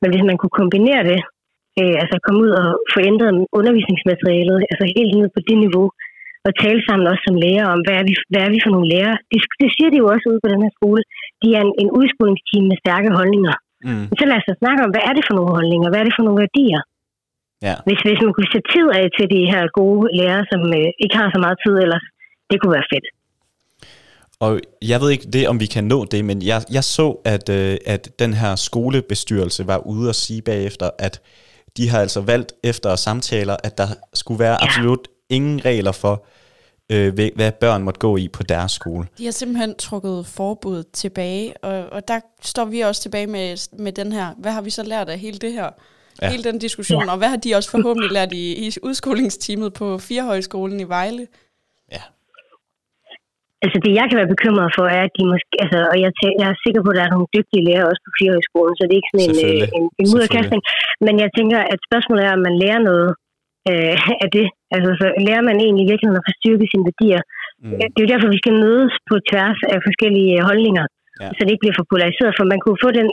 Men 0.01 0.09
hvis 0.11 0.25
man 0.29 0.37
kunne 0.39 0.55
kombinere 0.61 1.03
det, 1.11 1.19
øh, 1.79 1.95
altså 2.01 2.15
komme 2.25 2.39
ud 2.45 2.51
og 2.61 2.67
få 2.93 2.99
ændret 3.09 3.31
undervisningsmaterialet, 3.59 4.57
altså 4.71 4.85
helt 4.97 5.13
ned 5.19 5.29
på 5.35 5.39
det 5.47 5.57
niveau, 5.65 5.87
og 6.45 6.51
tale 6.63 6.81
sammen 6.87 7.05
også 7.11 7.23
som 7.27 7.35
lærer 7.45 7.65
om, 7.73 7.79
hvad 7.85 7.95
er 8.01 8.05
vi, 8.09 8.13
hvad 8.31 8.41
er 8.47 8.51
vi 8.53 8.59
for 8.63 8.71
nogle 8.75 8.89
lærere. 8.93 9.17
Det, 9.31 9.37
det 9.61 9.69
siger 9.75 9.89
de 9.91 10.01
jo 10.03 10.07
også 10.13 10.25
ude 10.31 10.43
på 10.43 10.49
den 10.53 10.63
her 10.65 10.73
skole. 10.79 11.01
De 11.41 11.47
er 11.57 11.61
en, 11.67 11.73
en 11.83 11.89
udskolingsteam 11.99 12.63
med 12.71 12.77
stærke 12.83 13.09
holdninger. 13.19 13.55
Mm. 13.87 14.05
Men 14.09 14.15
så 14.19 14.25
lad 14.29 14.37
os 14.39 14.47
da 14.49 14.53
snakke 14.63 14.79
om, 14.85 14.91
hvad 14.93 15.03
er 15.09 15.13
det 15.17 15.23
for 15.27 15.35
nogle 15.37 15.51
holdninger, 15.57 15.87
hvad 15.89 15.99
er 16.01 16.07
det 16.07 16.15
for 16.17 16.25
nogle 16.27 16.41
værdier. 16.45 16.81
Ja. 17.67 17.75
Hvis, 17.87 17.99
hvis 18.07 18.19
man 18.25 18.33
kunne 18.35 18.51
sætte 18.53 18.69
tid 18.75 18.87
af 18.99 19.05
til 19.17 19.27
de 19.35 19.41
her 19.53 19.63
gode 19.79 20.03
lærere, 20.19 20.45
som 20.51 20.61
øh, 20.79 20.87
ikke 21.03 21.15
har 21.21 21.27
så 21.35 21.39
meget 21.45 21.57
tid 21.65 21.75
ellers, 21.83 22.05
det 22.49 22.57
kunne 22.59 22.75
være 22.79 22.91
fedt. 22.93 23.07
Og 24.45 24.51
jeg 24.91 25.01
ved 25.01 25.09
ikke 25.15 25.27
det, 25.35 25.43
om 25.47 25.59
vi 25.59 25.65
kan 25.65 25.83
nå 25.83 26.05
det, 26.05 26.25
men 26.25 26.37
jeg, 26.41 26.61
jeg 26.77 26.83
så, 26.83 27.07
at, 27.25 27.49
øh, 27.49 27.77
at 27.85 28.03
den 28.19 28.33
her 28.33 28.55
skolebestyrelse 28.55 29.67
var 29.67 29.77
ude 29.77 30.09
og 30.09 30.15
sige 30.15 30.41
bagefter, 30.41 30.89
at 30.99 31.21
de 31.77 31.89
har 31.89 31.99
altså 31.99 32.21
valgt 32.21 32.53
efter 32.63 32.95
samtaler, 32.95 33.55
at 33.63 33.77
der 33.77 33.87
skulle 34.13 34.39
være 34.39 34.57
Ja. 34.61 34.65
absolut 34.65 35.07
ingen 35.29 35.65
regler 35.65 35.91
for, 35.91 36.25
øh, 36.93 37.13
hvad- 37.15 37.35
hvad 37.35 37.51
børn 37.51 37.81
måtte 37.83 37.99
gå 37.99 38.17
i 38.17 38.27
på 38.37 38.43
deres 38.43 38.71
skole. 38.71 39.05
De 39.17 39.25
har 39.25 39.31
simpelthen 39.31 39.75
trukket 39.75 40.17
forbuddet 40.37 40.85
tilbage, 41.01 41.53
og, 41.63 41.77
og 41.95 42.07
der 42.07 42.19
står 42.51 42.65
vi 42.65 42.79
også 42.89 43.01
tilbage 43.01 43.27
med, 43.27 43.47
med 43.85 43.91
den 43.91 44.09
her, 44.17 44.27
hvad 44.41 44.51
har 44.51 44.61
vi 44.61 44.69
så 44.69 44.83
lært 44.83 45.09
af 45.09 45.17
hele 45.25 45.37
det 45.45 45.53
her? 45.53 45.69
Ja. 46.21 46.29
Hele 46.33 46.43
den 46.49 46.57
diskussion, 46.67 47.09
og 47.13 47.17
hvad 47.17 47.29
har 47.33 47.39
de 47.45 47.55
også 47.57 47.69
forhåbentlig 47.75 48.11
lært 48.17 48.31
i, 48.43 48.45
i 48.65 48.67
udskolingsteamet 48.89 49.69
på 49.79 49.87
Firehøjskolen 50.07 50.79
i 50.85 50.87
Vejle? 50.95 51.23
Ja. 51.95 52.03
Altså 53.63 53.77
det, 53.85 53.91
jeg 53.99 54.05
kan 54.07 54.17
være 54.21 54.33
bekymret 54.35 54.69
for, 54.77 54.85
er, 54.97 55.03
at 55.07 55.13
de 55.17 55.23
måske, 55.33 55.53
altså, 55.63 55.79
og 55.91 55.95
jeg, 56.03 56.11
tæ- 56.19 56.37
jeg 56.41 56.47
er 56.53 56.57
sikker 56.65 56.81
på, 56.83 56.89
at 56.91 56.97
der 56.97 57.03
er 57.07 57.13
nogle 57.15 57.29
dygtige 57.37 57.65
lærere 57.67 57.87
også 57.91 58.01
på 58.07 58.11
Firehøjskolen, 58.17 58.73
så 58.75 58.83
det 58.87 58.93
er 58.95 59.01
ikke 59.01 59.13
sådan 59.13 59.27
en, 59.29 59.37
øh, 59.49 59.63
en, 59.77 59.85
en 60.01 60.07
mudderkastning. 60.13 60.61
Men 61.05 61.13
jeg 61.23 61.29
tænker, 61.37 61.59
at 61.73 61.79
spørgsmålet 61.87 62.23
er, 62.27 62.31
om 62.37 62.41
man 62.47 62.55
lærer 62.63 62.81
noget 62.89 63.09
øh, 63.69 63.95
af 64.25 64.29
det. 64.37 64.47
Altså 64.75 64.91
så 64.99 65.05
lærer 65.27 65.43
man 65.49 65.57
egentlig 65.63 65.83
i 65.83 65.89
virkeligheden 65.91 66.21
at 66.21 66.27
få 66.29 66.33
styrket 66.39 66.67
sine 66.71 66.87
værdier. 66.89 67.21
Mm. 67.63 67.71
Det 67.93 67.99
er 67.99 68.05
jo 68.05 68.13
derfor, 68.13 68.29
vi 68.35 68.41
skal 68.43 68.55
mødes 68.65 68.93
på 69.09 69.15
tværs 69.29 69.59
af 69.73 69.79
forskellige 69.87 70.31
øh, 70.39 70.43
holdninger, 70.49 70.85
Ja. 71.21 71.29
så 71.35 71.41
det 71.43 71.51
ikke 71.53 71.63
bliver 71.65 71.79
for 71.79 71.87
polariseret, 71.93 72.33
for 72.37 72.45
man 72.53 72.59
kunne 72.63 72.83
få 72.85 72.89
den 72.99 73.07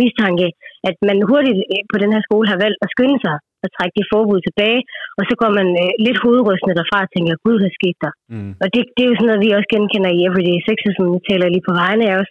mistanke, 0.00 0.46
at 0.88 0.96
man 1.08 1.18
hurtigt 1.30 1.60
øh, 1.72 1.82
på 1.92 1.96
den 2.02 2.10
her 2.14 2.22
skole 2.28 2.46
har 2.52 2.58
valgt 2.64 2.80
at 2.84 2.92
skynde 2.94 3.18
sig 3.24 3.36
at 3.64 3.70
trække 3.76 3.94
det 3.98 4.06
forbud 4.12 4.40
tilbage, 4.46 4.80
og 5.18 5.22
så 5.28 5.34
går 5.40 5.50
man 5.58 5.68
øh, 5.82 5.92
lidt 6.06 6.18
hovedrystende 6.24 6.78
derfra 6.80 6.98
og 7.06 7.10
tænker, 7.14 7.42
gud, 7.44 7.56
hvad 7.60 7.72
skete 7.78 7.98
der? 8.04 8.12
Mm. 8.34 8.52
Og 8.62 8.66
det, 8.74 8.80
det 8.94 9.02
er 9.02 9.10
jo 9.10 9.16
sådan 9.16 9.28
noget, 9.30 9.44
vi 9.44 9.56
også 9.58 9.70
genkender 9.74 10.10
i 10.16 10.20
Everyday 10.28 10.58
Sexism, 10.66 11.04
taler 11.28 11.46
lige 11.54 11.68
på 11.68 11.74
vegne 11.82 12.04
af 12.10 12.14
os, 12.22 12.30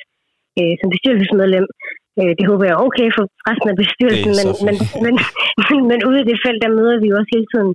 øh, 0.59 0.73
som 0.79 0.87
bestyrelsesmedlem. 0.93 1.65
Øh, 2.19 2.31
det 2.37 2.45
håber 2.49 2.63
jeg 2.65 2.75
er 2.75 2.85
okay 2.87 3.07
for 3.15 3.23
resten 3.49 3.69
af 3.71 3.77
bestyrelsen, 3.81 4.31
men, 4.39 4.47
men, 4.65 4.75
men, 5.05 5.15
men, 5.69 5.79
men 5.89 5.99
ude 6.09 6.19
i 6.21 6.27
det 6.29 6.37
felt, 6.45 6.61
der 6.65 6.75
møder 6.79 6.95
vi 7.01 7.07
jo 7.11 7.15
også 7.19 7.31
hele 7.35 7.49
tiden 7.53 7.71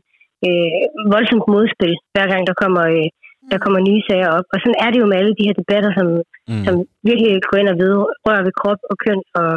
øh, 0.46 0.70
voldsomt 1.14 1.46
modspil, 1.54 1.94
hver 2.14 2.26
gang 2.32 2.42
der 2.50 2.56
kommer, 2.62 2.82
øh, 2.96 3.08
der 3.52 3.58
kommer 3.64 3.80
nye 3.88 4.02
sager 4.08 4.30
op. 4.38 4.46
Og 4.52 4.58
sådan 4.60 4.80
er 4.84 4.88
det 4.90 4.98
jo 5.02 5.06
med 5.10 5.18
alle 5.20 5.34
de 5.38 5.46
her 5.48 5.56
debatter, 5.62 5.92
som, 5.98 6.08
Mm. 6.50 6.64
som 6.66 6.74
virkelig 7.08 7.30
går 7.48 7.58
ind 7.60 7.72
og 7.72 7.78
vedrører 7.82 8.44
ved 8.46 8.54
krop 8.60 8.80
og 8.90 8.96
køn 9.04 9.20
og, 9.40 9.52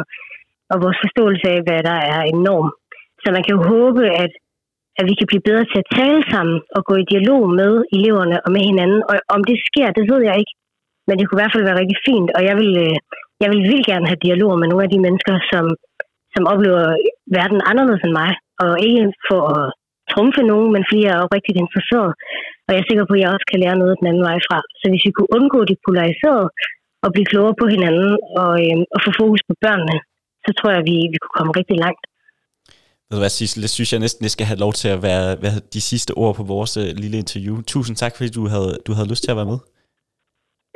og 0.72 0.76
vores 0.84 0.98
forståelse 1.04 1.46
af, 1.54 1.58
hvad 1.66 1.80
der 1.88 1.98
er 2.14 2.22
en 2.30 2.38
norm. 2.48 2.68
Så 3.22 3.26
man 3.34 3.42
kan 3.44 3.54
jo 3.56 3.62
håbe, 3.72 4.02
at, 4.24 4.32
at 4.98 5.04
vi 5.08 5.14
kan 5.18 5.28
blive 5.30 5.46
bedre 5.48 5.64
til 5.70 5.78
at 5.82 5.90
tale 5.98 6.20
sammen 6.32 6.56
og 6.76 6.80
gå 6.88 6.94
i 7.02 7.10
dialog 7.12 7.42
med 7.60 7.72
eleverne 7.96 8.36
og 8.44 8.50
med 8.54 8.62
hinanden. 8.70 9.00
Og 9.10 9.14
om 9.36 9.40
det 9.50 9.56
sker, 9.68 9.88
det 9.98 10.04
ved 10.12 10.20
jeg 10.28 10.36
ikke. 10.42 10.54
Men 11.06 11.14
det 11.16 11.24
kunne 11.24 11.38
i 11.38 11.42
hvert 11.42 11.54
fald 11.54 11.68
være 11.68 11.80
rigtig 11.82 11.98
fint, 12.08 12.28
og 12.36 12.42
jeg 12.48 12.54
vil, 12.60 12.72
øh, 12.86 12.96
jeg 13.42 13.48
vil 13.52 13.62
vildt 13.70 13.88
gerne 13.90 14.06
have 14.10 14.24
dialog 14.26 14.52
med 14.60 14.68
nogle 14.68 14.84
af 14.86 14.92
de 14.94 15.04
mennesker, 15.06 15.34
som, 15.50 15.64
som 16.34 16.42
oplever 16.52 16.82
verden 17.38 17.60
anderledes 17.70 18.02
end 18.06 18.14
mig. 18.22 18.30
Og 18.62 18.72
ikke 18.86 19.02
for 19.28 19.42
at 19.56 19.64
trumfe 20.12 20.42
nogen, 20.52 20.68
men 20.74 20.82
fordi 20.86 21.00
jeg 21.04 21.12
er 21.14 21.24
oprigtigt 21.26 21.62
interesseret. 21.64 22.10
Og 22.64 22.70
jeg 22.72 22.80
er 22.80 22.88
sikker 22.90 23.04
på, 23.06 23.14
at 23.16 23.20
jeg 23.22 23.30
også 23.34 23.46
kan 23.50 23.60
lære 23.64 23.80
noget 23.82 23.98
den 24.00 24.08
anden 24.10 24.24
vej 24.28 24.38
fra. 24.48 24.58
Så 24.80 24.84
hvis 24.90 25.06
vi 25.06 25.12
kunne 25.14 25.34
undgå 25.38 25.58
det 25.70 25.76
polariserede 25.86 26.48
og 27.04 27.08
blive 27.14 27.30
klogere 27.32 27.58
på 27.60 27.66
hinanden 27.74 28.10
og, 28.42 28.52
øh, 28.64 28.78
og 28.94 28.98
få 29.06 29.10
fokus 29.22 29.42
på 29.48 29.54
børnene, 29.64 29.96
så 30.44 30.50
tror 30.56 30.70
jeg, 30.72 30.80
at 30.82 30.88
vi, 30.90 30.96
vi 31.12 31.18
kunne 31.20 31.36
komme 31.38 31.52
rigtig 31.60 31.78
langt. 31.84 32.02
Ved 33.08 33.16
du 33.16 33.22
hvad, 33.22 33.34
Sissel, 33.36 33.62
det 33.64 33.72
synes 33.76 33.90
jeg 33.92 34.00
næsten, 34.00 34.22
det 34.26 34.32
skal 34.36 34.46
have 34.50 34.62
lov 34.64 34.72
til 34.80 34.88
at 34.94 35.00
være, 35.08 35.26
være 35.44 35.58
de 35.76 35.80
sidste 35.90 36.12
ord 36.22 36.34
på 36.36 36.44
vores 36.54 36.72
øh, 36.82 36.88
lille 37.02 37.18
interview. 37.24 37.56
Tusind 37.72 37.96
tak, 38.02 38.12
fordi 38.16 38.30
du 38.38 38.42
havde, 38.54 38.72
du 38.86 38.92
havde 38.96 39.08
lyst 39.12 39.22
til 39.24 39.32
at 39.32 39.38
være 39.40 39.50
med. 39.52 39.58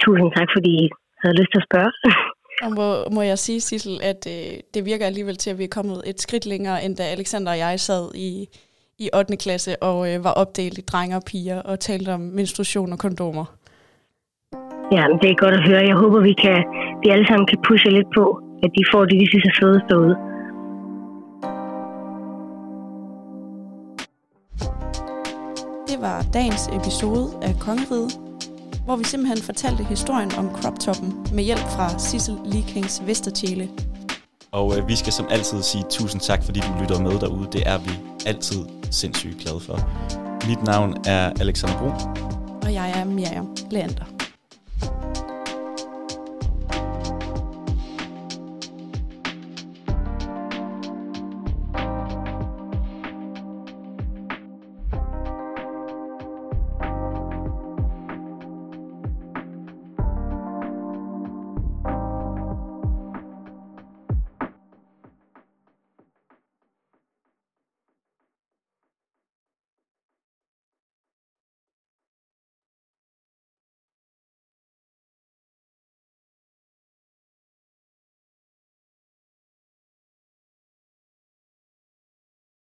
Tusind 0.05 0.31
tak, 0.37 0.49
fordi 0.57 0.71
I 0.85 0.87
havde 1.23 1.37
lyst 1.41 1.51
til 1.53 1.63
at 1.63 1.69
spørge. 1.71 1.93
Og 2.63 2.73
må, 2.73 3.05
må 3.13 3.23
jeg 3.23 3.39
sige, 3.39 3.61
Sissel, 3.61 4.01
at 4.03 4.27
øh, 4.27 4.61
det 4.75 4.85
virker 4.85 5.07
alligevel 5.07 5.37
til, 5.37 5.51
at 5.51 5.59
vi 5.59 5.65
er 5.65 5.69
kommet 5.69 6.03
et 6.07 6.21
skridt 6.21 6.47
længere, 6.47 6.85
end 6.85 6.97
da 6.97 7.03
Alexander 7.03 7.53
og 7.53 7.59
jeg 7.59 7.81
sad 7.81 8.15
i, 8.15 8.49
i 8.99 9.11
8. 9.15 9.37
klasse 9.37 9.83
og 9.83 10.15
øh, 10.15 10.25
var 10.25 10.31
opdelt 10.33 10.79
i 10.79 10.81
drenge 10.81 11.17
og 11.17 11.23
piger 11.27 11.63
og 11.63 11.81
talte 11.81 12.15
om 12.15 12.21
menstruation 12.21 12.93
og 12.93 12.99
kondomer. 12.99 13.45
Ja, 14.93 15.09
men 15.09 15.19
det 15.23 15.31
er 15.31 15.35
godt 15.35 15.55
at 15.55 15.69
høre. 15.69 15.87
Jeg 15.87 15.97
håber, 15.97 16.21
vi, 16.21 16.33
kan, 16.33 16.65
vi 17.03 17.09
alle 17.11 17.27
sammen 17.27 17.47
kan 17.47 17.59
pushe 17.69 17.91
lidt 17.91 18.11
på, 18.15 18.41
at 18.63 18.71
de 18.77 18.85
får 18.93 19.05
det, 19.05 19.21
de 19.21 19.27
synes 19.29 19.45
er 19.45 19.57
fedest 19.61 19.87
derude. 19.91 20.17
Det 25.91 25.99
var 26.07 26.19
dagens 26.35 26.69
episode 26.79 27.27
af 27.43 27.53
Kongeriget 27.61 28.30
hvor 28.91 28.97
vi 28.97 29.05
simpelthen 29.05 29.43
fortalte 29.43 29.85
historien 29.85 30.33
om 30.39 30.51
crop-toppen 30.55 31.15
med 31.33 31.45
hjælp 31.45 31.61
fra 31.61 31.99
Sissel 31.99 32.37
Likings 32.45 33.03
Vestertjæle. 33.07 33.69
Og 34.53 34.79
øh, 34.79 34.89
vi 34.89 34.97
skal 34.97 35.13
som 35.13 35.27
altid 35.31 35.63
sige 35.63 35.85
tusind 35.91 36.21
tak, 36.21 36.45
fordi 36.45 36.61
du 36.61 36.81
lytter 36.81 37.01
med 37.01 37.21
derude. 37.21 37.49
Det 37.53 37.63
er 37.67 37.79
vi 37.79 37.91
altid 38.27 38.65
sindssygt 38.91 39.39
glade 39.39 39.61
for. 39.61 39.79
Mit 40.49 40.63
navn 40.63 40.97
er 41.07 41.33
Alexander 41.41 41.79
Brun. 41.79 41.93
Og 42.63 42.75
jeg 42.75 42.91
er 43.01 43.05
Miriam 43.05 43.57
Leander. 43.71 44.20